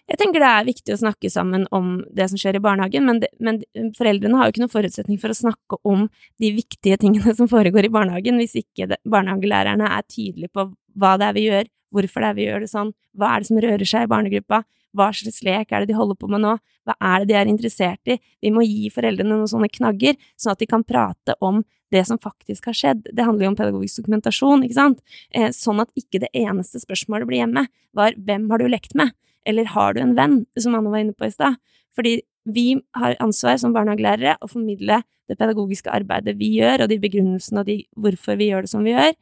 Jeg 0.08 0.22
tenker 0.22 0.40
det 0.40 0.50
er 0.50 0.68
viktig 0.70 0.94
å 0.96 1.00
snakke 1.02 1.30
sammen 1.32 1.66
om 1.76 1.98
det 2.16 2.30
som 2.32 2.40
skjer 2.40 2.56
i 2.56 2.64
barnehagen, 2.64 3.04
men, 3.10 3.18
det, 3.20 3.28
men, 3.44 3.60
foreldrene 3.98 4.40
har 4.40 4.48
jo 4.48 4.54
ikke 4.54 4.64
noen 4.64 4.72
forutsetning 4.72 5.20
for 5.20 5.34
å 5.34 5.36
snakke 5.36 5.80
om 5.88 6.06
de 6.40 6.52
viktige 6.56 7.00
tingene 7.02 7.34
som 7.36 7.50
foregår 7.52 7.90
i 7.90 7.92
barnehagen, 7.92 8.40
hvis 8.40 8.56
ikke 8.62 8.88
det, 8.94 9.02
barnehagelærerne 9.04 9.90
er 9.98 10.08
tydelige 10.08 10.54
på 10.56 10.70
hva 10.98 11.18
det 11.20 11.28
er 11.28 11.36
vi 11.36 11.44
gjør, 11.50 11.72
hvorfor 11.92 12.24
det 12.24 12.30
er 12.30 12.38
vi 12.38 12.48
gjør 12.48 12.64
det 12.64 12.72
sånn, 12.72 12.94
hva 13.20 13.34
er 13.34 13.44
det 13.44 13.50
som 13.50 13.60
rører 13.68 13.92
seg 13.92 14.08
i 14.08 14.12
barnegruppa, 14.14 14.62
hva 14.98 15.12
slags 15.16 15.44
lek 15.46 15.72
er 15.72 15.84
det 15.84 15.92
de 15.92 15.98
holder 15.98 16.18
på 16.20 16.30
med 16.32 16.44
nå, 16.44 16.58
hva 16.88 16.96
er 16.98 17.24
det 17.24 17.32
de 17.32 17.38
er 17.40 17.52
interessert 17.52 18.12
i, 18.12 18.18
vi 18.44 18.52
må 18.54 18.64
gi 18.66 18.92
foreldrene 18.94 19.36
noen 19.36 19.50
sånne 19.50 19.70
knagger, 19.72 20.18
sånn 20.40 20.56
at 20.56 20.64
de 20.64 20.70
kan 20.70 20.86
prate 20.88 21.38
om 21.44 21.64
det 21.94 22.04
som 22.08 22.20
faktisk 22.20 22.68
har 22.68 22.76
skjedd. 22.76 23.06
Det 23.16 23.24
handler 23.24 23.48
jo 23.48 23.52
om 23.54 23.60
pedagogisk 23.60 24.02
dokumentasjon, 24.02 24.66
ikke 24.66 24.80
sant, 24.80 25.04
eh, 25.32 25.50
sånn 25.56 25.80
at 25.84 25.92
ikke 26.00 26.22
det 26.24 26.32
eneste 26.36 26.82
spørsmålet 26.84 27.30
blir 27.30 27.44
hjemme 27.44 27.68
var 27.96 28.18
hvem 28.18 28.50
har 28.52 28.60
du 28.60 28.68
lekt 28.68 28.96
med? 28.96 29.14
Eller 29.48 29.70
har 29.72 29.96
du 29.96 30.02
en 30.04 30.16
venn, 30.16 30.42
som 30.60 30.76
Anne 30.76 30.92
var 30.92 31.06
inne 31.06 31.16
på 31.16 31.28
i 31.28 31.32
stad? 31.32 31.56
Fordi 31.96 32.20
vi 32.48 32.82
har 32.96 33.16
ansvar 33.24 33.58
som 33.60 33.74
barnehagelærere 33.76 34.38
å 34.44 34.50
formidle 34.52 35.02
det 35.28 35.38
pedagogiske 35.40 35.92
arbeidet 35.92 36.38
vi 36.40 36.54
gjør, 36.60 36.84
og 36.84 36.92
de 36.92 37.00
begrunnelsene 37.04 37.64
og 37.64 37.68
de 37.68 37.82
hvorfor 38.00 38.40
vi 38.40 38.52
gjør 38.52 38.68
det 38.68 38.72
som 38.72 38.86
vi 38.86 38.94
gjør, 38.96 39.16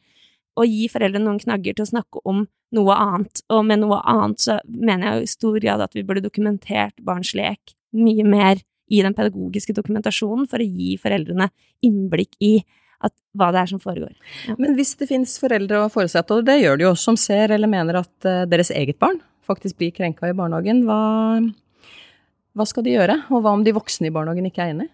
og 0.56 0.70
gi 0.72 0.88
foreldrene 0.92 1.28
noen 1.28 1.42
knagger 1.42 1.76
til 1.76 1.86
å 1.86 1.92
snakke 1.92 2.22
om 2.28 2.46
noe 2.76 2.96
annet. 2.96 3.44
Og 3.54 3.66
med 3.68 3.82
noe 3.84 4.00
annet 4.08 4.44
så 4.44 4.60
mener 4.68 5.08
jeg 5.08 5.18
jo 5.18 5.28
i 5.28 5.34
stor 5.34 5.60
grad 5.64 5.84
at 5.86 5.98
vi 5.98 6.06
burde 6.08 6.24
dokumentert 6.26 6.96
barns 7.04 7.34
lek 7.38 7.76
mye 7.96 8.26
mer 8.28 8.64
i 8.92 9.02
den 9.02 9.16
pedagogiske 9.18 9.74
dokumentasjonen 9.76 10.48
for 10.50 10.62
å 10.62 10.68
gi 10.68 10.96
foreldrene 11.02 11.50
innblikk 11.86 12.36
i 12.44 12.58
at, 13.06 13.14
hva 13.38 13.52
det 13.54 13.62
er 13.64 13.72
som 13.74 13.82
foregår. 13.82 14.14
Ja. 14.48 14.56
Men 14.62 14.76
hvis 14.78 14.96
det 15.00 15.10
finnes 15.10 15.36
foreldre 15.42 15.84
og 15.86 15.94
foresatte, 15.94 16.38
og 16.38 16.48
det 16.48 16.60
gjør 16.62 16.80
det 16.80 16.88
jo, 16.88 16.94
som 17.00 17.18
ser 17.20 17.54
eller 17.54 17.70
mener 17.70 18.00
at 18.02 18.28
uh, 18.28 18.46
deres 18.50 18.72
eget 18.74 19.00
barn 19.02 19.20
faktisk 19.46 19.78
blir 19.82 19.94
krenka 19.94 20.30
i 20.30 20.38
barnehagen, 20.38 20.84
hva, 20.88 21.42
hva 22.58 22.66
skal 22.70 22.86
de 22.86 22.96
gjøre? 22.96 23.20
Og 23.30 23.44
hva 23.44 23.54
om 23.58 23.66
de 23.66 23.76
voksne 23.76 24.10
i 24.10 24.14
barnehagen 24.16 24.48
ikke 24.50 24.64
er 24.64 24.74
enig? 24.74 24.90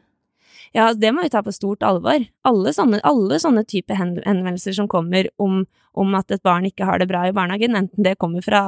Ja, 0.71 0.93
det 0.93 1.11
må 1.11 1.25
vi 1.25 1.29
ta 1.29 1.41
på 1.43 1.51
stort 1.51 1.83
alvor. 1.83 2.23
Alle 2.47 2.71
sånne, 2.73 3.01
alle 3.03 3.39
sånne 3.43 3.65
typer 3.67 3.97
henvendelser 3.99 4.75
som 4.77 4.87
kommer 4.91 5.27
om, 5.41 5.65
om, 5.91 6.13
at 6.15 6.31
et 6.31 6.43
barn 6.47 6.67
ikke 6.69 6.87
har 6.87 7.01
det 7.01 7.09
bra 7.11 7.25
i 7.27 7.33
barnehagen, 7.35 7.75
enten 7.75 8.07
det 8.07 8.15
kommer 8.21 8.45
fra 8.45 8.61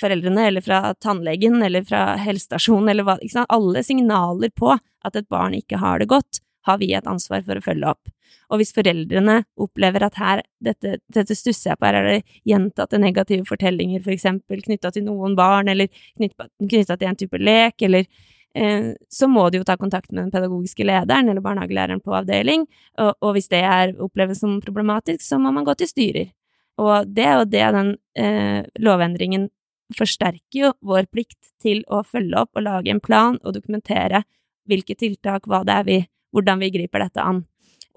foreldrene 0.00 0.46
eller 0.48 0.64
fra 0.64 0.94
tannlegen 1.02 1.60
eller 1.66 1.84
fra 1.84 2.14
helsestasjonen 2.16 2.92
eller 2.92 3.04
hva, 3.04 3.18
ikke 3.20 3.34
sant? 3.34 3.52
alle 3.52 3.82
signaler 3.84 4.52
på 4.56 4.70
at 4.76 5.18
et 5.18 5.28
barn 5.28 5.56
ikke 5.58 5.80
har 5.82 6.00
det 6.00 6.08
godt, 6.08 6.40
har 6.68 6.80
vi 6.80 6.92
et 6.94 7.08
ansvar 7.10 7.44
for 7.44 7.58
å 7.58 7.64
følge 7.64 7.92
opp. 7.92 8.08
Og 8.50 8.60
hvis 8.60 8.72
foreldrene 8.74 9.42
opplever 9.60 10.06
at 10.06 10.16
her, 10.20 10.42
dette, 10.62 10.96
dette 11.12 11.36
stusser 11.36 11.72
jeg 11.72 11.80
på, 11.80 11.86
her 11.86 12.00
er 12.00 12.08
det 12.08 12.40
gjentatte 12.48 12.98
negative 13.02 13.44
fortellinger, 13.48 14.00
for 14.04 14.14
eksempel 14.14 14.62
knytta 14.64 14.94
til 14.94 15.04
noen 15.06 15.36
barn, 15.38 15.68
eller 15.68 15.90
knytta 16.16 16.96
til 16.96 17.10
en 17.10 17.18
type 17.18 17.40
lek, 17.40 17.82
eller 17.86 18.08
så 18.50 19.28
må 19.30 19.44
du 19.50 19.60
jo 19.60 19.64
ta 19.66 19.76
kontakt 19.78 20.10
med 20.10 20.24
den 20.24 20.32
pedagogiske 20.34 20.82
lederen 20.82 21.28
eller 21.30 21.44
barnehagelæreren 21.44 22.00
på 22.02 22.16
avdeling, 22.18 22.64
og, 22.98 23.12
og 23.22 23.36
hvis 23.36 23.46
det 23.52 23.60
er, 23.62 23.92
oppleves 24.02 24.40
som 24.42 24.56
problematisk, 24.64 25.22
så 25.22 25.38
må 25.38 25.52
man 25.54 25.68
gå 25.68 25.76
til 25.78 25.90
styrer. 25.90 26.32
Og 26.80 27.06
det 27.06 27.26
er 27.28 27.38
jo 27.38 27.46
det 27.52 27.68
den 27.76 27.92
eh, 28.18 28.66
lovendringen 28.80 29.48
forsterker 29.96 30.58
jo 30.58 30.72
vår 30.86 31.08
plikt 31.10 31.52
til 31.62 31.82
å 31.90 32.02
følge 32.06 32.42
opp 32.42 32.58
og 32.58 32.66
lage 32.66 32.92
en 32.92 33.02
plan 33.02 33.38
og 33.42 33.54
dokumentere 33.56 34.24
hvilke 34.70 34.94
tiltak, 34.98 35.48
hva 35.50 35.62
det 35.66 35.76
er 35.76 35.86
vi, 35.86 35.98
hvordan 36.34 36.60
vi 36.62 36.70
griper 36.74 37.04
dette 37.04 37.22
an. 37.22 37.42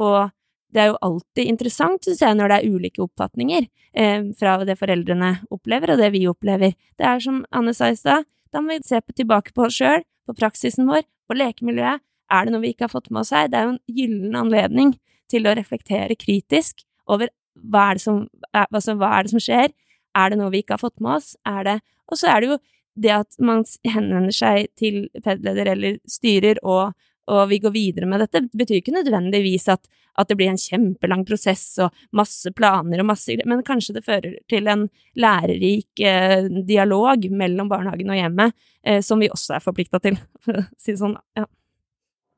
Og 0.01 0.31
det 0.73 0.81
er 0.81 0.89
jo 0.89 1.01
alltid 1.05 1.49
interessant, 1.49 2.05
synes 2.05 2.23
jeg, 2.25 2.37
når 2.37 2.49
det 2.49 2.57
er 2.57 2.75
ulike 2.75 3.03
oppfatninger 3.03 3.67
eh, 3.67 4.29
fra 4.39 4.57
det 4.65 4.77
foreldrene 4.79 5.35
opplever 5.53 5.93
og 5.93 6.01
det 6.01 6.09
vi 6.15 6.25
opplever. 6.29 6.73
Det 6.97 7.05
er 7.07 7.21
som 7.21 7.43
Anne 7.53 7.75
sa 7.77 7.91
i 7.93 7.99
stad, 7.99 8.25
da 8.53 8.61
må 8.61 8.73
vi 8.73 8.87
se 8.87 9.01
på, 9.01 9.13
tilbake 9.17 9.53
på 9.53 9.67
oss 9.67 9.77
sjøl, 9.77 10.01
på 10.27 10.35
praksisen 10.37 10.89
vår, 10.89 11.05
på 11.27 11.37
lekemiljøet. 11.37 12.03
Er 12.33 12.45
det 12.45 12.53
noe 12.53 12.63
vi 12.63 12.73
ikke 12.73 12.87
har 12.87 12.93
fått 12.93 13.11
med 13.11 13.23
oss 13.23 13.33
her? 13.35 13.49
Det 13.51 13.59
er 13.59 13.67
jo 13.67 13.75
en 13.75 13.97
gyllen 13.99 14.37
anledning 14.39 14.93
til 15.31 15.47
å 15.47 15.55
reflektere 15.57 16.17
kritisk 16.19 16.83
over 17.09 17.31
hva 17.53 17.91
er, 17.93 18.01
som, 18.01 18.23
altså, 18.53 18.95
hva 18.97 19.11
er 19.17 19.25
det 19.25 19.33
som 19.33 19.43
skjer, 19.43 19.73
er 20.17 20.29
det 20.29 20.39
noe 20.39 20.51
vi 20.53 20.63
ikke 20.63 20.77
har 20.77 20.83
fått 20.83 21.01
med 21.03 21.19
oss? 21.19 21.33
Er 21.45 21.63
det 21.67 21.79
Og 22.11 22.19
så 22.19 22.27
er 22.29 22.41
det 22.41 22.49
jo 22.49 22.57
det 22.99 23.11
at 23.15 23.37
man 23.39 23.63
henvender 23.87 24.33
seg 24.35 24.67
til 24.77 25.07
PED-leder 25.23 25.71
eller 25.71 25.97
styrer, 26.09 26.59
og, 26.61 26.93
og, 27.31 27.43
vi 27.49 27.59
går 27.63 27.73
videre 27.75 28.09
med 28.09 28.23
dette, 28.23 28.43
betyr 28.51 28.81
ikke 28.81 28.95
nødvendigvis 28.95 29.69
at, 29.71 29.87
at, 30.19 30.27
det 30.29 30.37
blir 30.39 30.51
en 30.51 30.59
kjempelang 30.59 31.23
prosess 31.27 31.65
og 31.83 31.95
masse 32.15 32.51
planer 32.55 33.03
og 33.03 33.09
masse 33.13 33.31
greier, 33.31 33.47
Men 33.49 33.63
kanskje 33.65 33.95
det 33.97 34.05
fører 34.05 34.37
til 34.51 34.67
en 34.71 34.87
lærerik 35.15 36.03
eh, 36.03 36.49
dialog 36.67 37.27
mellom 37.31 37.71
barnehagen 37.71 38.11
og 38.11 38.19
hjemmet, 38.19 38.55
eh, 38.83 39.01
som 39.01 39.23
vi 39.23 39.31
også 39.31 39.57
er 39.57 39.63
forplikta 39.63 40.01
til, 40.03 40.19
for 40.43 40.63
å 40.63 40.65
si 40.77 40.93
det 40.93 41.01
sånn. 41.01 41.17
Ja. 41.39 41.47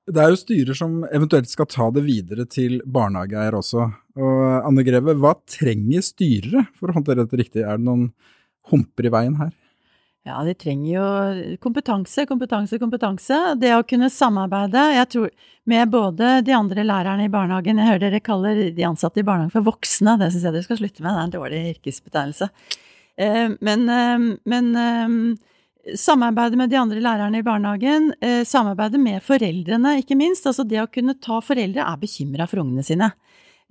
Det 0.06 0.22
er 0.22 0.30
jo 0.30 0.38
styrer 0.38 0.78
som 0.78 1.00
eventuelt 1.10 1.50
skal 1.50 1.66
ta 1.66 1.90
det 1.90 2.04
videre 2.06 2.46
til 2.46 2.78
barnehageeier 2.86 3.58
også. 3.58 3.88
Og 4.22 4.42
Anne 4.62 4.86
Greve, 4.86 5.16
hva 5.18 5.34
trenger 5.50 6.06
styrere 6.06 6.68
for 6.78 6.92
å 6.92 7.00
håndtere 7.00 7.26
dette 7.26 7.40
riktig? 7.42 7.64
Er 7.66 7.80
det 7.80 7.88
noen 7.88 8.12
humper 8.70 9.10
i 9.10 9.14
veien 9.14 9.40
her? 9.42 9.50
Ja, 10.26 10.40
de 10.42 10.56
trenger 10.58 10.88
jo 10.90 11.58
kompetanse, 11.62 12.24
kompetanse, 12.26 12.80
kompetanse. 12.82 13.38
Det 13.62 13.70
å 13.76 13.84
kunne 13.86 14.10
samarbeide 14.10 14.88
jeg 14.96 15.10
tror, 15.14 15.34
med 15.70 15.92
både 15.94 16.40
de 16.46 16.56
andre 16.58 16.86
lærerne 16.86 17.28
i 17.28 17.32
barnehagen 17.34 17.78
Jeg 17.78 17.92
hører 17.92 18.04
dere 18.08 18.22
kaller 18.26 18.62
de 18.74 18.88
ansatte 18.88 19.22
i 19.22 19.26
barnehagen 19.28 19.54
for 19.54 19.68
voksne. 19.68 20.18
Det 20.18 20.32
syns 20.34 20.48
jeg 20.48 20.56
dere 20.56 20.66
skal 20.66 20.80
slutte 20.82 21.06
med. 21.06 21.12
Det 21.14 21.20
er 21.22 21.28
en 21.28 21.36
dårlig 21.36 21.60
yrkesbetegnelse. 21.76 22.50
Eh, 23.22 23.54
men, 23.70 23.86
eh, 23.90 24.26
men 24.50 24.72
eh, 24.82 25.20
Samarbeide 25.94 26.58
med 26.58 26.72
de 26.74 26.80
andre 26.82 26.98
lærerne 26.98 27.38
i 27.38 27.46
barnehagen, 27.46 28.10
eh, 28.18 28.42
samarbeide 28.42 28.98
med 28.98 29.22
foreldrene, 29.22 30.00
ikke 30.02 30.18
minst. 30.18 30.48
Altså 30.50 30.66
det 30.66 30.82
å 30.82 30.90
kunne 30.90 31.14
ta 31.22 31.38
Foreldre 31.46 31.86
er 31.86 32.02
bekymra 32.02 32.48
for 32.50 32.64
ungene 32.64 32.82
sine. 32.84 33.12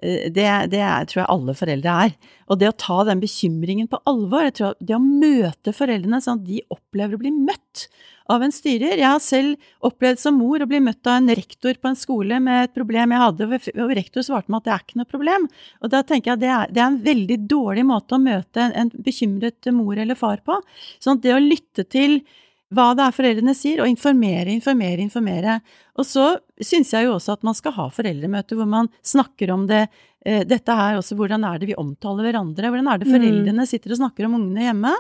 Eh, 0.04 0.30
det, 0.32 0.46
det 0.72 0.82
er, 0.84 1.08
tror 1.08 1.22
jeg 1.22 1.32
alle 1.32 1.56
foreldre 1.56 1.98
er. 2.06 2.16
Og 2.52 2.60
det 2.60 2.70
å 2.70 2.78
ta 2.78 3.02
den 3.08 3.22
bekymringen 3.22 3.88
på 3.90 4.00
alvor, 4.10 4.44
jeg 4.46 4.58
tror 4.58 4.74
det 4.80 4.96
å 4.96 5.04
møte 5.04 5.72
foreldrene 5.76 6.20
sånn 6.22 6.42
at 6.42 6.48
de 6.48 6.64
opplever 6.74 7.16
å 7.16 7.22
bli 7.22 7.32
møtt 7.34 7.86
av 8.32 8.40
en 8.44 8.52
styrer. 8.54 8.96
Jeg 8.96 9.08
har 9.08 9.20
selv 9.20 9.84
opplevd 9.84 10.20
som 10.20 10.36
mor 10.40 10.62
å 10.64 10.68
bli 10.68 10.80
møtt 10.80 11.04
av 11.08 11.18
en 11.18 11.32
rektor 11.36 11.76
på 11.76 11.90
en 11.90 11.98
skole 11.98 12.38
med 12.40 12.68
et 12.68 12.76
problem 12.76 13.12
jeg 13.12 13.22
hadde, 13.24 13.48
og 13.74 13.96
rektor 13.98 14.24
svarte 14.24 14.52
meg 14.52 14.62
at 14.62 14.68
det 14.68 14.74
er 14.74 14.84
ikke 14.84 15.00
noe 15.00 15.10
problem. 15.10 15.48
Og 15.84 15.92
da 15.92 16.00
tenker 16.06 16.32
jeg 16.32 16.38
at 16.38 16.44
det 16.44 16.52
er, 16.54 16.72
det 16.72 16.82
er 16.82 16.88
en 16.88 17.02
veldig 17.04 17.38
dårlig 17.52 17.84
måte 17.88 18.16
å 18.16 18.22
møte 18.22 18.64
en, 18.64 18.72
en 18.84 18.94
bekymret 19.04 19.72
mor 19.76 20.00
eller 20.00 20.18
far 20.20 20.40
på. 20.44 20.56
Sånn 21.04 21.20
at 21.20 21.26
det 21.26 21.36
å 21.36 21.42
lytte 21.42 21.84
til 21.84 22.22
hva 22.72 22.86
det 22.96 23.04
er 23.04 23.14
foreldrene 23.14 23.54
sier, 23.56 23.82
og 23.82 23.90
informere, 23.90 24.48
informere, 24.54 25.02
informere. 25.04 25.58
Og 26.00 26.06
så 26.08 26.30
syns 26.62 26.94
jeg 26.94 27.06
jo 27.06 27.14
også 27.16 27.36
at 27.36 27.44
man 27.46 27.56
skal 27.56 27.74
ha 27.76 27.88
foreldremøter 27.92 28.58
hvor 28.58 28.68
man 28.70 28.88
snakker 29.04 29.52
om 29.54 29.66
det. 29.70 29.84
Eh, 30.24 30.42
dette 30.48 30.74
her 30.74 30.98
også, 30.98 31.16
hvordan 31.18 31.44
er 31.44 31.60
det 31.60 31.68
vi 31.70 31.78
omtaler 31.78 32.30
hverandre? 32.30 32.72
Hvordan 32.72 32.90
er 32.90 33.02
det 33.02 33.10
mm. 33.10 33.14
foreldrene 33.14 33.68
sitter 33.68 33.94
og 33.94 34.00
snakker 34.00 34.28
om 34.28 34.38
ungene 34.40 34.66
hjemme? 34.68 34.94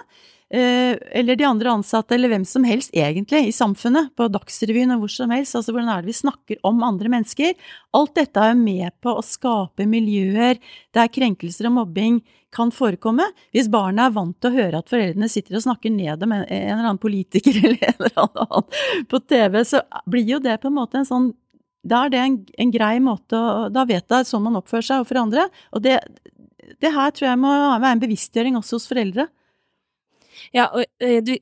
Eh, 0.52 0.98
eller 1.10 1.36
de 1.36 1.44
andre 1.44 1.70
ansatte, 1.72 2.14
eller 2.14 2.28
hvem 2.28 2.44
som 2.46 2.66
helst 2.68 2.92
egentlig 2.94 3.46
i 3.48 3.52
samfunnet, 3.54 4.10
på 4.14 4.28
Dagsrevyen 4.28 4.92
og 4.94 5.04
hvor 5.04 5.12
som 5.14 5.32
helst. 5.32 5.56
Altså 5.56 5.72
hvordan 5.72 5.90
er 5.90 6.04
det 6.04 6.12
vi 6.12 6.18
snakker 6.20 6.60
om 6.68 6.82
andre 6.84 7.10
mennesker? 7.10 7.54
Alt 7.96 8.14
dette 8.18 8.44
er 8.44 8.56
med 8.58 8.92
på 9.02 9.16
å 9.16 9.24
skape 9.24 9.88
miljøer 9.88 10.60
der 10.94 11.12
krenkelser 11.12 11.70
og 11.70 11.78
mobbing 11.80 12.20
kan 12.54 12.70
forekomme. 12.70 13.26
Hvis 13.56 13.70
barna 13.72 14.06
er 14.06 14.14
vant 14.14 14.36
til 14.38 14.52
å 14.52 14.58
høre 14.60 14.82
at 14.82 14.92
foreldrene 14.92 15.30
sitter 15.32 15.58
og 15.58 15.64
snakker 15.64 15.90
ned 15.90 16.22
om 16.22 16.36
en, 16.36 16.44
eller 16.46 16.84
annen 16.84 17.02
politiker 17.02 17.56
eller 17.64 17.80
en 17.80 17.96
eller 17.98 18.20
annen 18.44 19.08
på 19.10 19.22
TV, 19.24 19.58
så 19.66 19.82
blir 20.06 20.36
jo 20.36 20.42
det 20.44 20.60
på 20.62 20.70
en 20.70 20.78
måte 20.78 21.00
en 21.00 21.08
sånn 21.08 21.32
da 21.84 22.06
er 22.06 22.12
det 22.14 22.20
en, 22.22 22.36
en 22.62 22.70
grei 22.72 22.94
måte 23.04 23.36
å 23.36 23.66
Da 23.68 23.82
vet 23.84 24.08
jeg 24.08 24.24
sånn 24.24 24.46
man 24.46 24.56
oppfører 24.56 24.86
seg 24.86 25.02
overfor 25.02 25.18
andre. 25.20 25.42
Og 25.76 25.82
det, 25.84 25.98
det 26.80 26.92
her 26.94 27.10
tror 27.12 27.28
jeg 27.28 27.40
må 27.42 27.50
være 27.52 27.90
en 27.92 28.00
bevisstgjøring 28.00 28.56
også 28.56 28.78
hos 28.78 28.86
foreldre. 28.88 29.26
Ja, 30.52 30.66
og 30.74 30.84
eh, 31.02 31.20
du, 31.24 31.32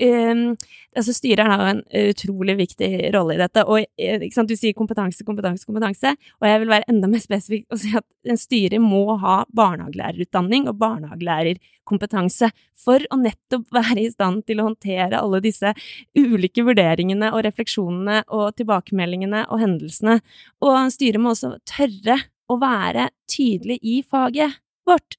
altså 0.96 1.14
styreren 1.16 1.50
har 1.50 1.68
en 1.70 1.82
utrolig 2.12 2.56
viktig 2.60 2.90
rolle 3.14 3.36
i 3.36 3.40
dette. 3.40 3.64
Og 3.66 3.84
eh, 3.98 4.26
sant, 4.34 4.50
du 4.50 4.58
sier 4.58 4.76
kompetanse, 4.76 5.24
kompetanse, 5.26 5.66
kompetanse. 5.68 6.14
Og 6.40 6.48
jeg 6.48 6.62
vil 6.62 6.72
være 6.72 6.88
enda 6.92 7.10
mer 7.10 7.22
spesifikk 7.24 7.66
og 7.72 7.80
si 7.82 7.92
at 7.98 8.06
en 8.30 8.40
styrer 8.40 8.82
må 8.82 9.16
ha 9.22 9.42
barnehagelærerutdanning 9.56 10.68
og 10.70 10.78
barnehagelærerkompetanse 10.82 12.52
for 12.84 13.02
å 13.10 13.20
nettopp 13.20 13.66
være 13.78 14.04
i 14.04 14.10
stand 14.12 14.44
til 14.48 14.62
å 14.62 14.68
håndtere 14.70 15.20
alle 15.20 15.42
disse 15.44 15.74
ulike 16.18 16.64
vurderingene 16.66 17.32
og 17.32 17.42
refleksjonene 17.48 18.22
og 18.30 18.52
tilbakemeldingene 18.60 19.46
og 19.48 19.64
hendelsene. 19.64 20.20
Og 20.62 20.92
styret 20.94 21.22
må 21.22 21.34
også 21.34 21.56
tørre 21.68 22.20
å 22.50 22.58
være 22.60 23.08
tydelig 23.30 23.78
i 23.82 24.00
faget 24.04 24.60
vårt. 24.88 25.16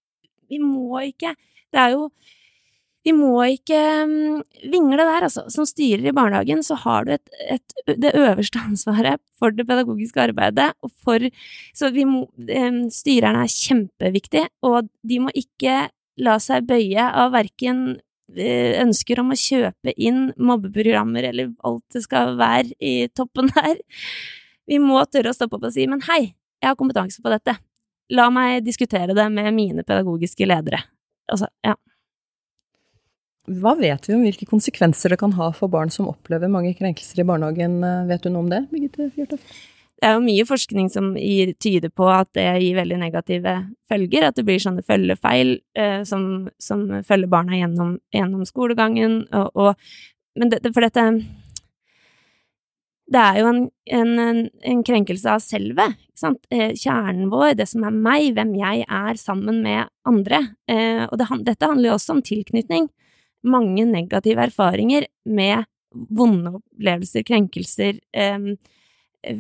Vi 0.49 0.59
må 0.61 1.01
ikke 1.07 1.35
Det 1.73 1.81
er 1.81 1.95
jo 1.95 2.09
vi 3.03 3.11
må 3.15 3.33
ikke 3.51 3.79
um, 4.07 4.43
vingle 4.71 5.03
der, 5.03 5.25
altså. 5.27 5.43
Som 5.51 5.67
styrer 5.67 6.05
i 6.07 6.15
barnehagen 6.15 6.63
så 6.63 6.77
har 6.85 7.07
du 7.07 7.13
et, 7.15 7.33
et, 7.51 7.75
det 7.99 8.13
øverste 8.15 8.61
ansvaret 8.63 9.19
for 9.39 9.55
det 9.55 9.65
pedagogiske 9.67 10.21
arbeidet, 10.29 10.71
og 10.83 10.91
for 11.03 11.27
Så 11.75 11.91
må 12.07 12.23
Styrerne 12.93 13.43
er 13.43 13.51
kjempeviktige, 13.51 14.47
og 14.63 14.87
de 15.03 15.19
må 15.19 15.33
ikke 15.35 15.89
la 16.23 16.37
seg 16.39 16.67
bøye 16.69 17.03
av 17.03 17.33
verken 17.35 17.83
uh, 17.97 18.71
ønsker 18.85 19.19
om 19.19 19.35
å 19.35 19.39
kjøpe 19.39 19.95
inn 19.97 20.29
mobbeprogrammer 20.37 21.27
eller 21.33 21.51
alt 21.67 21.83
det 21.91 22.05
skal 22.05 22.37
være 22.39 22.71
i 22.79 23.09
toppen 23.11 23.51
der. 23.57 23.83
Vi 24.69 24.79
må 24.79 25.03
tørre 25.11 25.33
å 25.33 25.35
stoppe 25.35 25.59
opp 25.59 25.67
og 25.67 25.75
si 25.75 25.89
men 25.91 26.05
hei, 26.07 26.35
jeg 26.63 26.71
har 26.71 26.79
kompetanse 26.79 27.19
på 27.19 27.31
dette. 27.33 27.57
La 28.15 28.29
meg 28.31 28.63
diskutere 28.63 29.15
det 29.15 29.25
med 29.31 29.51
mine 29.55 29.83
pedagogiske 29.83 30.47
ledere. 30.47 30.85
Altså, 31.31 31.49
ja. 31.65 31.75
Hva 33.43 33.73
vet 33.75 34.08
vi 34.08 34.15
om 34.15 34.23
hvilke 34.23 34.47
konsekvenser 34.47 35.12
det 35.12 35.19
kan 35.19 35.34
ha 35.36 35.49
for 35.56 35.71
barn 35.71 35.91
som 35.91 36.08
opplever 36.08 36.51
mange 36.51 36.71
krenkelser 36.77 37.19
i 37.23 37.27
barnehagen? 37.27 37.82
Vet 38.08 38.23
du 38.23 38.32
noe 38.32 38.45
om 38.45 38.51
det, 38.51 38.63
Birgitte 38.71 39.10
Fjørtoft? 39.15 39.56
Det 40.03 40.10
er 40.10 40.17
jo 40.17 40.23
mye 40.25 40.43
forskning 40.43 40.89
som 40.91 41.13
gir, 41.15 41.53
tyder 41.63 41.88
på 41.88 42.08
at 42.12 42.27
det 42.36 42.43
gir 42.60 42.75
veldig 42.75 42.97
negative 42.99 43.53
følger, 43.88 44.25
at 44.27 44.36
det 44.36 44.43
blir 44.47 44.60
sånne 44.60 44.84
følgefeil 44.84 45.53
eh, 45.79 46.01
som, 46.08 46.49
som, 46.60 46.82
følger 47.08 47.32
barna 47.32 47.56
gjennom, 47.56 47.93
gjennom 48.12 48.43
skolegangen, 48.47 49.21
og, 49.32 49.56
og, 49.56 49.93
men 50.36 50.51
det, 50.51 50.60
for 50.73 50.84
dette 50.84 51.06
det 53.13 53.21
er 53.21 53.39
jo 53.39 53.47
en, 53.53 53.62
en, 53.95 54.43
en 54.73 54.84
krenkelse 54.88 55.29
av 55.29 55.43
selve, 55.43 55.86
eh, 56.51 56.75
kjernen 56.75 57.32
vår, 57.32 57.53
det 57.60 57.69
som 57.71 57.88
er 57.88 57.95
meg, 57.95 58.34
hvem 58.36 58.56
jeg 58.60 58.84
er 58.88 59.19
sammen 59.19 59.62
med 59.63 59.91
andre. 60.08 60.39
Eh, 60.67 61.03
og 61.06 61.15
det, 61.19 61.27
dette 61.47 61.69
handler 61.69 61.91
jo 61.91 61.97
også 61.97 62.17
om 62.17 62.23
tilknytning. 62.25 62.88
Mange 63.43 63.86
negative 63.89 64.47
erfaringer 64.47 65.08
med 65.25 65.65
vonde 65.93 66.56
opplevelser, 66.58 67.25
krenkelser, 67.27 67.99
eh, 68.13 68.53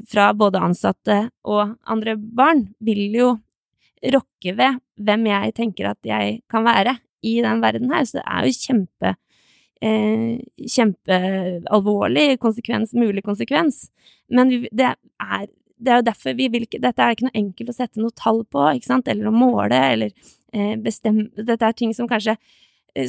fra 0.07 0.29
både 0.33 0.61
ansatte 0.63 1.17
og 1.43 1.75
andre 1.83 2.15
barn, 2.17 2.67
vil 2.79 3.09
jo 3.15 3.31
rokke 4.13 4.53
ved 4.55 4.79
hvem 4.99 5.27
jeg 5.31 5.55
tenker 5.57 5.89
at 5.91 6.07
jeg 6.07 6.41
kan 6.51 6.65
være 6.67 6.97
i 7.23 7.39
den 7.43 7.61
verden 7.63 7.91
her. 7.91 8.05
Så 8.05 8.19
det 8.19 8.25
er 8.27 8.47
jo 8.47 8.55
kjempe 8.59 9.13
eh, 9.83 10.39
kjempealvorlig 10.75 12.37
konsekvens, 12.43 12.93
mulig 12.93 13.23
konsekvens. 13.25 13.87
Men 14.31 14.51
det, 14.71 14.93
er, 15.19 15.47
det 15.77 15.93
er 15.93 16.01
jo 16.01 16.09
derfor 16.09 16.37
vi 16.39 16.49
vil 16.51 16.67
ikke 16.67 16.81
Dette 16.83 17.03
er 17.03 17.15
ikke 17.15 17.27
noe 17.27 17.39
enkelt 17.43 17.73
å 17.73 17.77
sette 17.77 18.01
noe 18.01 18.15
tall 18.15 18.43
på, 18.47 18.63
ikke 18.77 18.91
sant, 18.91 19.11
eller 19.11 19.29
å 19.29 19.35
måle, 19.35 19.79
eller 19.95 20.13
eh, 20.53 20.75
bestemme 20.81 21.29
Dette 21.37 21.67
er 21.67 21.79
ting 21.79 21.95
som 21.95 22.09
kanskje 22.11 22.37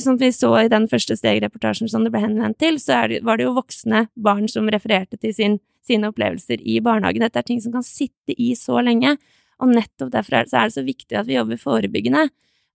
som 0.00 0.16
vi 0.20 0.30
så 0.32 0.50
i 0.62 0.70
den 0.72 0.86
første 0.88 1.16
stegreportasjen 1.18 1.90
som 1.92 2.04
det 2.06 2.12
ble 2.14 2.22
henvendt 2.24 2.58
til, 2.62 2.78
så 2.80 3.04
det, 3.10 3.20
var 3.26 3.38
det 3.38 3.48
jo 3.48 3.56
voksne 3.58 4.06
barn 4.16 4.48
som 4.48 4.70
refererte 4.72 5.18
til 5.20 5.34
sin, 5.36 5.58
sine 5.84 6.08
opplevelser 6.08 6.62
i 6.62 6.78
barnehagen. 6.84 7.26
Dette 7.26 7.42
er 7.42 7.48
ting 7.48 7.60
som 7.60 7.74
kan 7.74 7.84
sitte 7.84 8.36
i 8.36 8.54
så 8.58 8.80
lenge, 8.84 9.16
og 9.60 9.70
nettopp 9.70 10.10
derfor 10.14 10.38
er 10.38 10.48
det, 10.48 10.56
er 10.56 10.70
det 10.70 10.76
så 10.78 10.86
viktig 10.86 11.18
at 11.20 11.28
vi 11.28 11.36
jobber 11.36 11.60
forebyggende 11.60 12.28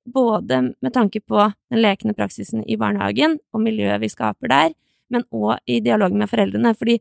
både 0.09 0.61
med 0.81 0.93
tanke 0.93 1.21
på 1.21 1.51
den 1.69 1.81
lekende 1.81 2.15
praksisen 2.17 2.63
i 2.65 2.77
barnehagen 2.79 3.37
og 3.53 3.63
miljøet 3.63 4.01
vi 4.01 4.09
skaper 4.11 4.51
der, 4.51 4.73
men 5.09 5.25
òg 5.33 5.59
i 5.69 5.79
dialogen 5.83 6.21
med 6.21 6.29
foreldrene. 6.31 6.73
Fordi 6.77 6.99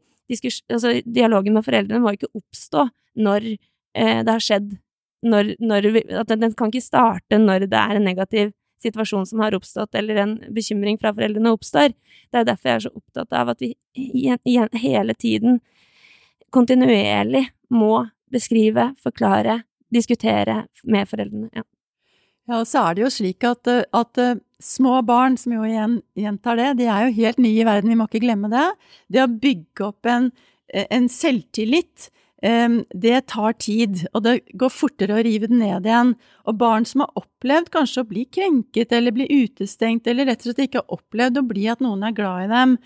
altså, 0.68 0.98
dialogen 1.04 1.56
med 1.56 1.64
foreldrene 1.64 2.02
må 2.02 2.14
ikke 2.16 2.32
oppstå 2.34 2.88
når 3.24 3.48
eh, 3.52 4.20
det 4.24 4.34
har 4.34 4.44
skjedd 4.44 4.76
når, 5.26 5.56
når 5.58 5.86
at 6.20 6.28
Den 6.30 6.52
kan 6.54 6.70
ikke 6.70 6.84
starte 6.84 7.40
når 7.42 7.66
det 7.66 7.78
er 7.78 7.98
en 7.98 8.04
negativ 8.06 8.52
situasjon 8.82 9.26
som 9.26 9.42
har 9.42 9.56
oppstått, 9.56 9.94
eller 9.98 10.22
en 10.22 10.36
bekymring 10.54 10.98
fra 11.00 11.12
foreldrene 11.14 11.54
oppstår. 11.54 11.94
Det 12.30 12.40
er 12.40 12.48
derfor 12.48 12.70
jeg 12.70 12.80
er 12.80 12.86
så 12.86 12.92
opptatt 12.94 13.34
av 13.36 13.54
at 13.54 13.64
vi 13.64 13.72
hele 14.82 15.16
tiden 15.18 15.58
kontinuerlig 16.54 17.46
må 17.74 18.06
beskrive, 18.32 18.92
forklare, 19.02 19.62
diskutere 19.92 20.62
med 20.84 21.08
foreldrene. 21.08 21.50
Ja. 21.56 21.64
Ja, 22.48 22.62
og 22.62 22.68
så 22.68 22.80
er 22.80 22.96
det 22.96 23.02
jo 23.02 23.10
slik 23.12 23.44
at, 23.44 23.68
at 23.68 24.20
små 24.64 25.02
barn, 25.04 25.36
som 25.36 25.52
jo 25.52 25.66
igjen 25.68 25.98
gjentar 26.16 26.56
det, 26.56 26.68
de 26.78 26.86
er 26.88 27.04
jo 27.04 27.16
helt 27.18 27.40
nye 27.44 27.60
i 27.60 27.66
verden, 27.68 27.92
vi 27.92 27.98
må 27.98 28.06
ikke 28.08 28.22
glemme 28.24 28.48
det. 28.52 28.64
Det 29.12 29.20
å 29.20 29.28
bygge 29.28 29.84
opp 29.90 30.08
en, 30.08 30.30
en 30.72 31.10
selvtillit, 31.12 32.08
det 32.38 33.16
tar 33.32 33.56
tid, 33.58 34.04
og 34.14 34.22
det 34.22 34.36
går 34.54 34.70
fortere 34.70 35.16
å 35.16 35.22
rive 35.26 35.48
den 35.50 35.58
ned 35.58 35.88
igjen. 35.88 36.12
Og 36.46 36.54
barn 36.60 36.86
som 36.86 37.02
har 37.02 37.18
opplevd 37.18 37.72
kanskje 37.74 38.04
å 38.04 38.06
bli 38.06 38.22
krenket 38.30 38.94
eller 38.94 39.16
bli 39.16 39.26
utestengt, 39.26 40.06
eller 40.06 40.30
rett 40.30 40.44
og 40.44 40.52
slett 40.52 40.68
ikke 40.68 40.84
har 40.84 40.98
opplevd 41.00 41.40
å 41.40 41.46
bli 41.50 41.66
at 41.72 41.82
noen 41.82 42.06
er 42.06 42.14
glad 42.14 42.46
i 42.46 42.52
dem, 42.52 42.76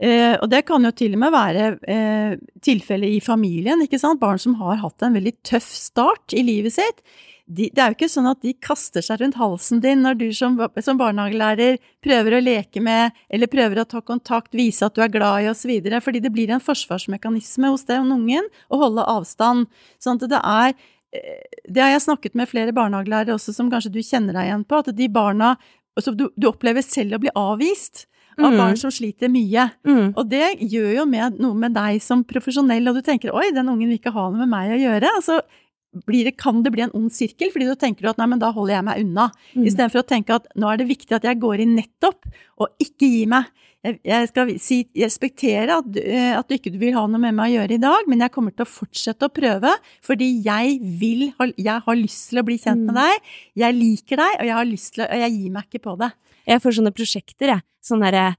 Uh, 0.00 0.32
og 0.40 0.46
det 0.48 0.62
kan 0.64 0.80
jo 0.80 0.90
til 0.96 1.12
og 1.12 1.20
med 1.20 1.34
være 1.34 1.64
uh, 1.76 2.30
tilfellet 2.64 3.18
i 3.18 3.20
familien, 3.20 3.82
ikke 3.84 3.98
sant? 4.00 4.20
Barn 4.22 4.40
som 4.40 4.54
har 4.56 4.78
hatt 4.80 5.04
en 5.04 5.18
veldig 5.18 5.34
tøff 5.44 5.66
start 5.76 6.32
i 6.32 6.40
livet 6.46 6.72
sitt 6.72 7.02
de, 7.50 7.66
det 7.74 7.82
er 7.82 7.90
jo 7.90 7.96
ikke 7.96 8.10
sånn 8.10 8.28
at 8.30 8.42
de 8.44 8.52
kaster 8.62 9.02
seg 9.02 9.20
rundt 9.20 9.38
halsen 9.40 9.80
din 9.82 10.04
når 10.04 10.18
du 10.20 10.26
som, 10.36 10.54
som, 10.84 10.98
barnehagelærer 11.00 11.80
prøver 12.04 12.36
å 12.36 12.42
leke 12.42 12.82
med, 12.84 13.16
eller 13.32 13.50
prøver 13.50 13.82
å 13.82 13.86
ta 13.90 14.02
kontakt, 14.06 14.54
vise 14.54 14.86
at 14.86 14.94
du 14.94 15.02
er 15.02 15.10
glad 15.10 15.42
i 15.42 15.50
osv., 15.50 15.72
fordi 16.04 16.22
det 16.22 16.32
blir 16.34 16.52
en 16.54 16.62
forsvarsmekanisme 16.62 17.72
hos 17.72 17.86
den 17.88 18.12
ungen 18.14 18.46
å 18.70 18.80
holde 18.84 19.06
avstand. 19.10 19.66
Sånn 19.98 20.20
at 20.20 20.30
det 20.30 20.40
er 20.40 20.76
eh, 21.16 21.42
Det 21.66 21.82
har 21.82 21.90
jeg 21.94 22.06
snakket 22.06 22.38
med 22.38 22.50
flere 22.50 22.74
barnehagelærere 22.76 23.34
også, 23.34 23.56
som 23.56 23.72
kanskje 23.72 23.92
du 23.96 24.00
kjenner 24.02 24.36
deg 24.36 24.50
igjen 24.50 24.64
på, 24.64 24.82
at 24.84 24.94
de 24.94 25.10
barna 25.10 25.56
altså 25.98 26.14
du, 26.14 26.28
du 26.38 26.46
opplever 26.48 26.86
selv 26.86 27.18
å 27.18 27.22
bli 27.22 27.32
avvist 27.34 28.06
av 28.38 28.52
mm. 28.52 28.60
barn 28.60 28.78
som 28.78 28.92
sliter 28.94 29.30
mye. 29.32 29.66
Mm. 29.86 30.12
Og 30.14 30.22
det 30.30 30.54
gjør 30.62 30.92
jo 31.00 31.08
med, 31.10 31.40
noe 31.42 31.58
med 31.58 31.74
deg 31.76 31.98
som 32.04 32.22
profesjonell, 32.24 32.86
og 32.88 33.00
du 33.00 33.02
tenker 33.04 33.34
'oi, 33.34 33.50
den 33.54 33.68
ungen 33.68 33.90
vil 33.90 33.98
ikke 33.98 34.14
ha 34.14 34.28
noe 34.30 34.44
med 34.44 34.52
meg 34.54 34.76
å 34.76 34.80
gjøre'. 34.80 35.16
Altså, 35.18 35.40
det, 35.90 36.36
kan 36.38 36.62
det 36.62 36.70
bli 36.74 36.84
en 36.84 36.92
ond 36.94 37.10
sirkel, 37.12 37.50
fordi 37.52 37.66
da 37.68 37.76
tenker 37.78 38.06
du 38.06 38.10
at 38.12 38.20
nei, 38.20 38.28
men 38.30 38.42
da 38.42 38.52
holder 38.54 38.76
jeg 38.76 38.86
meg 38.86 39.00
unna. 39.02 39.30
Mm. 39.54 39.64
Istedenfor 39.66 40.02
å 40.02 40.06
tenke 40.06 40.36
at 40.36 40.46
nå 40.58 40.70
er 40.70 40.80
det 40.80 40.90
viktig 40.90 41.16
at 41.16 41.26
jeg 41.26 41.40
går 41.42 41.64
inn 41.64 41.74
nettopp, 41.78 42.28
og 42.62 42.82
ikke 42.82 43.08
gi 43.10 43.24
meg. 43.30 43.50
Jeg, 43.80 43.96
jeg 44.04 44.28
skal 44.28 44.50
si, 44.60 44.78
jeg 44.92 45.08
respekterer 45.08 45.70
at, 45.78 45.86
uh, 45.88 46.32
at, 46.36 46.48
du 46.50 46.58
ikke 46.58 46.74
vil 46.76 46.98
ha 46.98 47.06
noe 47.08 47.22
med 47.22 47.32
meg 47.38 47.48
å 47.48 47.54
gjøre 47.62 47.78
i 47.78 47.82
dag, 47.82 48.08
men 48.12 48.22
jeg 48.26 48.34
kommer 48.34 48.54
til 48.54 48.66
å 48.66 48.70
fortsette 48.70 49.26
å 49.26 49.32
prøve, 49.32 49.72
fordi 50.04 50.28
jeg 50.44 50.76
vil, 51.00 51.30
jeg 51.56 51.78
har 51.86 51.98
lyst 51.98 52.28
til 52.30 52.42
å 52.42 52.46
bli 52.46 52.58
kjent 52.60 52.84
med 52.84 52.94
mm. 52.94 53.00
deg, 53.00 53.34
jeg 53.64 53.78
liker 53.78 54.20
deg, 54.20 54.36
og 54.36 54.50
jeg 54.50 54.58
har 54.60 54.68
lyst 54.68 54.94
til 54.94 55.06
å, 55.06 55.08
og 55.08 55.24
jeg 55.24 55.36
gir 55.38 55.54
meg 55.56 55.70
ikke 55.70 55.84
på 55.88 55.96
det. 56.02 56.12
Jeg 56.50 56.62
får 56.62 56.76
sånne 56.78 56.94
prosjekter, 56.94 57.54
jeg. 57.54 57.66
Sånn 57.80 58.02
derre 58.04 58.34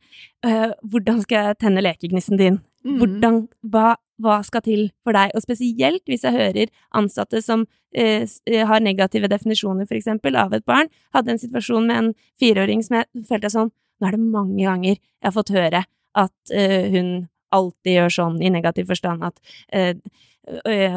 øh, 0.45 0.73
Hvordan 0.85 1.23
skal 1.23 1.47
jeg 1.47 1.57
tenne 1.63 1.81
lekegnissen 1.81 2.37
din? 2.37 2.59
Mm. 2.85 2.97
Hvordan, 2.97 3.35
hva, 3.73 3.95
hva, 4.21 4.39
skal 4.45 4.63
til 4.65 4.87
for 5.05 5.17
deg? 5.17 5.33
Og 5.37 5.43
spesielt 5.43 6.01
hvis 6.09 6.25
jeg 6.25 6.33
hører 6.33 6.71
ansatte 6.97 7.43
som 7.45 7.67
eh, 7.93 8.25
eh 8.47 8.65
har 8.67 8.81
negative 8.81 9.29
definisjoner, 9.29 9.85
for 9.85 9.99
eksempel, 9.99 10.35
av 10.35 10.53
et 10.53 10.65
barn. 10.65 10.89
Hadde 11.13 11.35
en 11.35 11.41
situasjon 11.41 11.87
med 11.87 11.97
en 11.97 12.13
fireåring 12.39 12.81
som 12.83 13.01
jeg 13.01 13.27
følte 13.29 13.53
sånn 13.53 13.71
Nå 14.01 14.07
er 14.07 14.15
det 14.17 14.31
mange 14.33 14.63
ganger 14.65 14.95
jeg 14.95 15.27
har 15.27 15.33
fått 15.35 15.51
høre 15.53 15.83
at 16.17 16.51
eh, 16.51 16.89
hun 16.89 17.27
alltid 17.53 17.93
gjør 17.93 18.13
sånn 18.15 18.39
i 18.41 18.49
negativ 18.49 18.87
forstand 18.89 19.27
at 19.27 19.37
eh, 19.69 19.93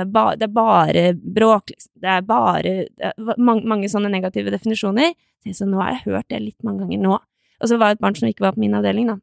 ba, 0.09 0.23
det 0.39 0.49
er 0.49 0.55
bare 0.55 1.03
bråk, 1.15 1.75
liksom. 1.75 1.93
Det 2.01 2.09
er 2.09 2.25
bare 2.25 2.73
det 2.89 3.11
er 3.11 3.37
mange, 3.37 3.67
mange, 3.69 3.91
sånne 3.93 4.09
negative 4.09 4.55
definisjoner. 4.55 5.13
Så 5.53 5.69
nå 5.69 5.83
har 5.83 5.93
jeg 5.93 6.05
hørt 6.07 6.31
det 6.33 6.41
litt 6.41 6.65
mange 6.65 6.87
ganger 6.87 7.03
nå. 7.05 7.19
Og 7.61 7.69
så 7.69 7.77
var 7.77 7.93
det 7.93 7.99
et 7.99 8.05
barn 8.07 8.17
som 8.17 8.29
ikke 8.29 8.47
var 8.47 8.57
på 8.57 8.65
min 8.65 8.77
avdeling, 8.77 9.13
da. 9.13 9.19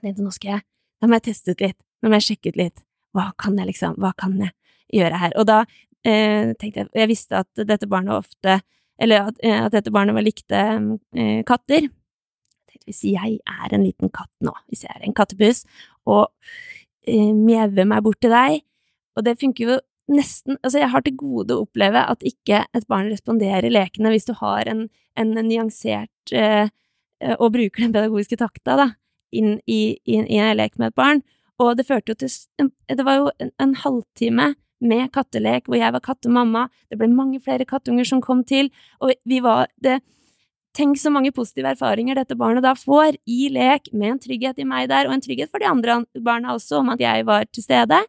Tenkte 0.00 0.22
nå 0.22 0.30
skal 0.34 0.56
jeg, 0.56 0.66
da 1.02 1.10
må 1.10 1.18
jeg 1.18 1.26
teste 1.32 1.56
ut 1.56 1.66
litt. 1.66 1.78
Nå 2.02 2.10
må 2.10 2.18
jeg 2.18 2.28
sjekke 2.30 2.52
ut 2.52 2.60
litt. 2.60 2.84
Hva 3.16 3.30
kan 3.40 3.56
jeg 3.60 3.70
liksom, 3.70 3.96
hva 4.02 4.12
kan 4.18 4.36
jeg 4.40 4.52
gjøre 5.00 5.20
her? 5.20 5.34
Og 5.40 5.48
da 5.48 5.62
eh, 6.06 6.52
tenkte 6.60 6.84
jeg 6.84 6.90
Jeg 6.94 7.10
visste 7.10 7.42
at 7.42 7.66
dette 7.68 7.88
barnet 7.90 8.16
ofte 8.16 8.60
Eller 9.00 9.30
at, 9.30 9.40
eh, 9.42 9.58
at 9.64 9.74
dette 9.74 9.92
barnet 9.92 10.16
var 10.16 10.24
likte 10.24 10.62
eh, 11.16 11.42
katter. 11.48 11.88
Hvis 12.86 13.02
jeg 13.08 13.40
er 13.40 13.74
en 13.74 13.84
liten 13.84 14.12
katt 14.14 14.32
nå, 14.44 14.52
hvis 14.70 14.84
jeg 14.84 14.92
er 14.94 15.04
en 15.06 15.16
kattepuss, 15.16 15.64
og 16.06 16.28
eh, 17.08 17.32
mjauer 17.34 17.88
meg 17.88 18.04
bort 18.04 18.20
til 18.22 18.34
deg 18.34 18.60
Og 19.16 19.26
det 19.26 19.38
funker 19.40 19.70
jo 19.70 19.78
nesten 20.12 20.58
Altså, 20.60 20.78
jeg 20.82 20.92
har 20.92 21.02
til 21.02 21.16
gode 21.18 21.56
å 21.56 21.64
oppleve 21.66 22.04
at 22.12 22.22
ikke 22.26 22.62
et 22.76 22.86
barn 22.90 23.10
responderer 23.10 23.72
lekende 23.72 24.12
hvis 24.14 24.28
du 24.28 24.36
har 24.38 24.68
en, 24.70 24.86
en 25.18 25.32
nyansert 25.48 26.36
eh, 26.36 26.68
og 27.40 27.54
bruker 27.54 27.80
den 27.80 27.94
pedagogiske 27.94 28.36
takta, 28.36 28.76
da. 28.76 28.86
inn 29.32 29.56
i, 29.64 29.96
i, 30.04 30.20
i 30.20 30.36
en 30.36 30.56
lek 30.58 30.76
med 30.76 30.92
et 30.92 30.98
barn, 30.98 31.22
og 31.62 31.76
det 31.78 31.86
førte 31.88 32.12
jo 32.12 32.18
til 32.20 32.70
Det 32.88 33.04
var 33.04 33.20
jo 33.20 33.30
en, 33.40 33.50
en 33.62 33.74
halvtime 33.74 34.54
med 34.80 35.08
kattelek 35.12 35.70
hvor 35.70 35.78
jeg 35.80 35.92
var 35.94 36.04
kattemamma, 36.04 36.66
det 36.90 36.98
ble 37.00 37.08
mange 37.08 37.40
flere 37.40 37.64
kattunger 37.64 38.04
som 38.04 38.20
kom 38.20 38.44
til, 38.44 38.68
og 39.00 39.14
vi 39.24 39.40
var 39.44 39.70
det 39.82 40.00
Tenk 40.76 40.98
så 41.00 41.08
mange 41.08 41.30
positive 41.32 41.70
erfaringer 41.72 42.18
dette 42.18 42.36
barnet 42.36 42.60
da 42.60 42.74
får 42.76 43.16
i 43.24 43.46
lek, 43.48 43.88
med 43.96 44.10
en 44.10 44.18
trygghet 44.20 44.58
i 44.60 44.66
meg 44.68 44.90
der, 44.90 45.08
og 45.08 45.14
en 45.14 45.22
trygghet 45.24 45.48
for 45.48 45.62
de 45.62 45.70
andre 45.70 46.02
barna 46.20 46.52
også, 46.52 46.82
om 46.82 46.90
at 46.92 47.00
jeg 47.00 47.24
var 47.24 47.46
til 47.48 47.64
stede. 47.64 48.02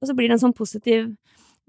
Og 0.00 0.08
så 0.08 0.16
blir 0.16 0.28
det 0.28 0.36
en 0.36 0.42
sånn 0.42 0.56
positiv 0.56 1.06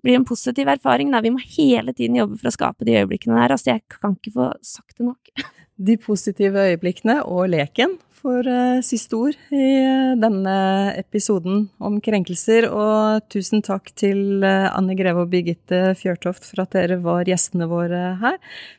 blir 0.03 0.19
en 0.19 0.27
positiv 0.27 0.69
erfaring. 0.71 1.11
Da. 1.13 1.23
Vi 1.23 1.33
må 1.33 1.41
hele 1.57 1.93
tiden 1.93 2.19
jobbe 2.19 2.39
for 2.39 2.51
å 2.51 2.55
skape 2.55 2.87
de 2.87 2.99
øyeblikkene 3.01 3.39
der. 3.39 3.55
Altså, 3.55 3.73
jeg 3.75 3.85
kan 3.91 4.15
ikke 4.17 4.35
få 4.37 4.51
sagt 4.65 4.97
det 4.97 5.09
nok. 5.09 5.33
De 5.81 5.95
positive 5.97 6.61
øyeblikkene 6.69 7.23
og 7.25 7.47
leken 7.49 7.95
får 8.21 8.45
uh, 8.45 8.81
siste 8.85 9.17
ord 9.17 9.37
i 9.55 9.69
uh, 9.81 10.13
denne 10.19 10.53
episoden 10.99 11.63
om 11.81 11.97
krenkelser. 12.03 12.67
Og 12.69 13.25
tusen 13.33 13.63
takk 13.65 13.89
til 13.97 14.43
uh, 14.45 14.69
Anne 14.75 14.93
Greve 14.99 15.23
og 15.25 15.31
Birgitte 15.31 15.95
Fjørtoft 15.97 16.45
for 16.51 16.63
at 16.65 16.75
dere 16.77 16.99
var 17.01 17.25
gjestene 17.29 17.65
våre 17.71 18.03
her. 18.21 18.37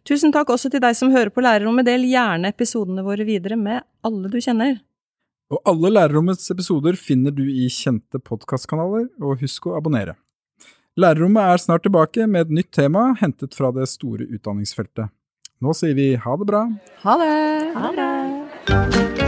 Tusen 0.09 0.35
takk 0.35 0.53
også 0.55 0.71
til 0.73 0.85
deg 0.85 0.95
som 0.99 1.11
hører 1.15 1.33
på 1.35 1.43
Lærerrommet. 1.45 1.89
Del 1.91 2.07
gjerne 2.11 2.53
episodene 2.55 3.03
våre 3.07 3.27
videre 3.27 3.59
med 3.59 3.83
alle 4.07 4.31
du 4.31 4.39
kjenner. 4.39 4.79
Og 5.53 5.61
alle 5.69 5.91
Lærerrommets 5.93 6.49
episoder 6.55 6.97
finner 6.97 7.35
du 7.35 7.45
i 7.45 7.67
kjente 7.73 8.23
podkastkanaler, 8.23 9.11
og 9.21 9.43
husk 9.43 9.69
å 9.69 9.75
abonnere. 9.77 10.15
Lærerrommet 11.01 11.43
er 11.43 11.57
snart 11.57 11.87
tilbake 11.87 12.27
med 12.29 12.47
et 12.47 12.51
nytt 12.59 12.73
tema 12.77 13.15
hentet 13.21 13.57
fra 13.57 13.71
det 13.73 13.89
store 13.89 14.29
utdanningsfeltet. 14.29 15.09
Nå 15.65 15.73
sier 15.79 15.97
vi 15.97 16.13
ha 16.21 16.37
det 16.37 16.51
bra. 16.53 16.67
Ha 17.07 17.19
det! 17.23 17.35
Ha 17.79 17.93
det! 17.97 19.22